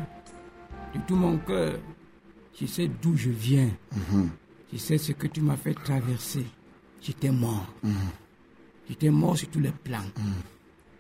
De 0.94 1.00
tout 1.06 1.18
mon 1.18 1.36
cœur. 1.40 1.74
Je 2.58 2.66
sais 2.68 2.90
d'où 3.02 3.18
je 3.18 3.32
viens. 3.32 3.68
Je 4.74 4.78
sais 4.78 4.98
ce 4.98 5.12
que 5.14 5.28
tu 5.28 5.42
m'as 5.42 5.58
fait 5.58 5.74
traverser. 5.74 6.46
J'étais 7.02 7.32
mort. 7.32 7.68
J'étais 8.90 9.10
mort 9.10 9.38
sur 9.38 9.50
tous 9.50 9.60
les 9.60 9.72
plans. 9.72 10.04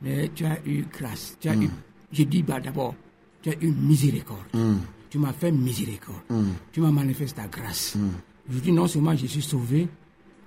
Mais 0.01 0.29
tu 0.33 0.45
as 0.45 0.59
eu 0.65 0.85
grâce. 0.91 1.37
Tu 1.39 1.49
as 1.49 1.55
eu, 1.55 1.69
je 2.11 2.23
dis 2.23 2.43
bah, 2.43 2.59
d'abord, 2.59 2.95
tu 3.41 3.49
as 3.49 3.55
eu 3.61 3.71
miséricorde. 3.71 4.45
Tu 5.09 5.17
m'as 5.19 5.33
fait 5.33 5.51
miséricorde. 5.51 6.21
Tu 6.71 6.81
m'as 6.81 6.91
manifesté 6.91 7.41
ta 7.41 7.47
grâce. 7.47 7.97
Je 8.49 8.59
dis 8.59 8.71
non 8.71 8.87
seulement 8.87 9.15
je 9.15 9.25
suis 9.25 9.41
sauvé, 9.41 9.87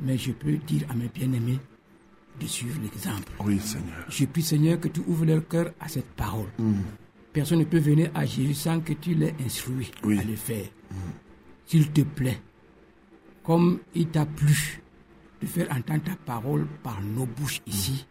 mais 0.01 0.17
je 0.17 0.33
peux 0.33 0.57
dire 0.59 0.87
à 0.89 0.95
mes 0.95 1.09
bien-aimés 1.09 1.59
de 2.41 2.47
suivre 2.47 2.79
l'exemple. 2.81 3.33
Oui, 3.45 3.59
Seigneur. 3.59 4.05
Je 4.09 4.25
prie, 4.27 4.43
Seigneur, 4.43 4.79
que 4.79 4.87
tu 4.89 5.01
ouvres 5.09 5.25
leur 5.25 5.47
cœur 5.49 5.73
à 5.81 5.89
cette 5.89 6.11
parole. 6.13 6.47
Personne 7.33 7.59
ne 7.59 7.65
peut 7.65 7.81
venir 7.81 8.11
à 8.15 8.25
Jésus 8.25 8.55
sans 8.55 8.79
que 8.81 8.93
tu 8.93 9.15
l'aies 9.15 9.35
instruit 9.45 9.91
Oui. 10.05 10.19
à 10.19 10.23
le 10.23 10.37
faire. 10.37 10.67
S'il 11.67 11.91
te 11.91 12.03
plaît, 12.03 12.41
comme 13.49 13.79
il 13.95 14.07
t'a 14.09 14.27
plu 14.27 14.83
de 15.41 15.47
faire 15.47 15.69
entendre 15.71 16.05
ta 16.05 16.17
parole 16.17 16.67
par 16.83 17.01
nos 17.01 17.25
bouches 17.25 17.63
ici, 17.67 18.07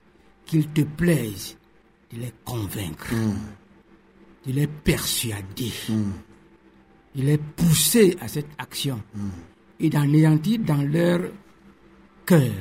qu'il 0.48 0.68
te 0.70 0.82
plaise 0.82 1.56
de 2.12 2.22
les 2.22 2.34
convaincre, 2.44 3.14
de 4.48 4.52
les 4.52 4.66
persuader, 4.66 5.72
de 7.16 7.22
les 7.22 7.38
pousser 7.38 8.18
à 8.20 8.28
cette 8.28 8.50
action 8.58 9.00
et 9.80 9.92
d'anéantir 9.92 10.58
dans 10.66 10.82
leur 10.82 11.30
cœur, 12.26 12.56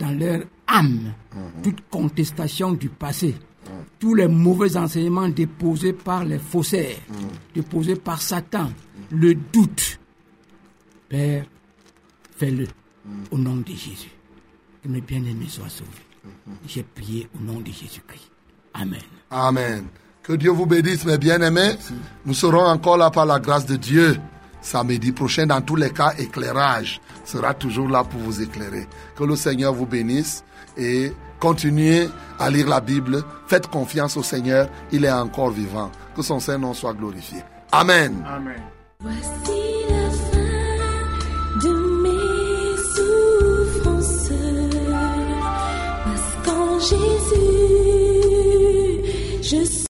dans 0.00 0.18
leur 0.18 0.42
âme, 0.66 1.14
toute 1.62 1.88
contestation 1.90 2.72
du 2.72 2.88
passé, 2.88 3.36
tous 4.00 4.16
les 4.16 4.26
mauvais 4.26 4.76
enseignements 4.76 5.28
déposés 5.28 5.92
par 5.92 6.24
les 6.24 6.40
faussaires, 6.40 6.98
déposés 7.54 7.94
par 7.94 8.20
Satan, 8.20 8.72
le 9.12 9.36
doute. 9.36 10.00
Père, 11.08 11.44
fais-le 12.40 12.66
au 13.30 13.38
nom 13.38 13.56
de 13.56 13.68
Jésus. 13.68 14.10
Que 14.82 14.88
mes 14.88 15.02
bien-aimés 15.02 15.48
soient 15.48 15.68
sauvés. 15.68 15.90
J'ai 16.66 16.82
prié 16.82 17.28
au 17.38 17.42
nom 17.44 17.60
de 17.60 17.66
Jésus-Christ. 17.66 18.30
Amen. 18.72 19.00
Amen. 19.30 19.84
Que 20.22 20.32
Dieu 20.32 20.50
vous 20.50 20.66
bénisse, 20.66 21.04
mes 21.04 21.18
bien-aimés. 21.18 21.76
Nous 22.24 22.34
serons 22.34 22.64
encore 22.64 22.96
là 22.96 23.10
par 23.10 23.26
la 23.26 23.38
grâce 23.38 23.66
de 23.66 23.76
Dieu. 23.76 24.18
Samedi 24.62 25.12
prochain, 25.12 25.46
dans 25.46 25.60
tous 25.60 25.76
les 25.76 25.90
cas, 25.90 26.14
éclairage 26.18 27.00
sera 27.24 27.54
toujours 27.54 27.88
là 27.88 28.04
pour 28.04 28.20
vous 28.20 28.42
éclairer. 28.42 28.86
Que 29.16 29.24
le 29.24 29.36
Seigneur 29.36 29.74
vous 29.74 29.86
bénisse 29.86 30.44
et 30.76 31.12
continuez 31.38 32.08
à 32.38 32.50
lire 32.50 32.68
la 32.68 32.80
Bible. 32.80 33.22
Faites 33.48 33.66
confiance 33.66 34.16
au 34.16 34.22
Seigneur. 34.22 34.68
Il 34.92 35.04
est 35.04 35.12
encore 35.12 35.50
vivant. 35.50 35.90
Que 36.14 36.22
son 36.22 36.40
Saint-Nom 36.40 36.74
soit 36.74 36.94
glorifié. 36.94 37.38
Amen. 37.72 38.24
Amen. 38.26 38.60
Voici 39.00 39.69
Jésus, 46.80 46.96
je 49.42 49.64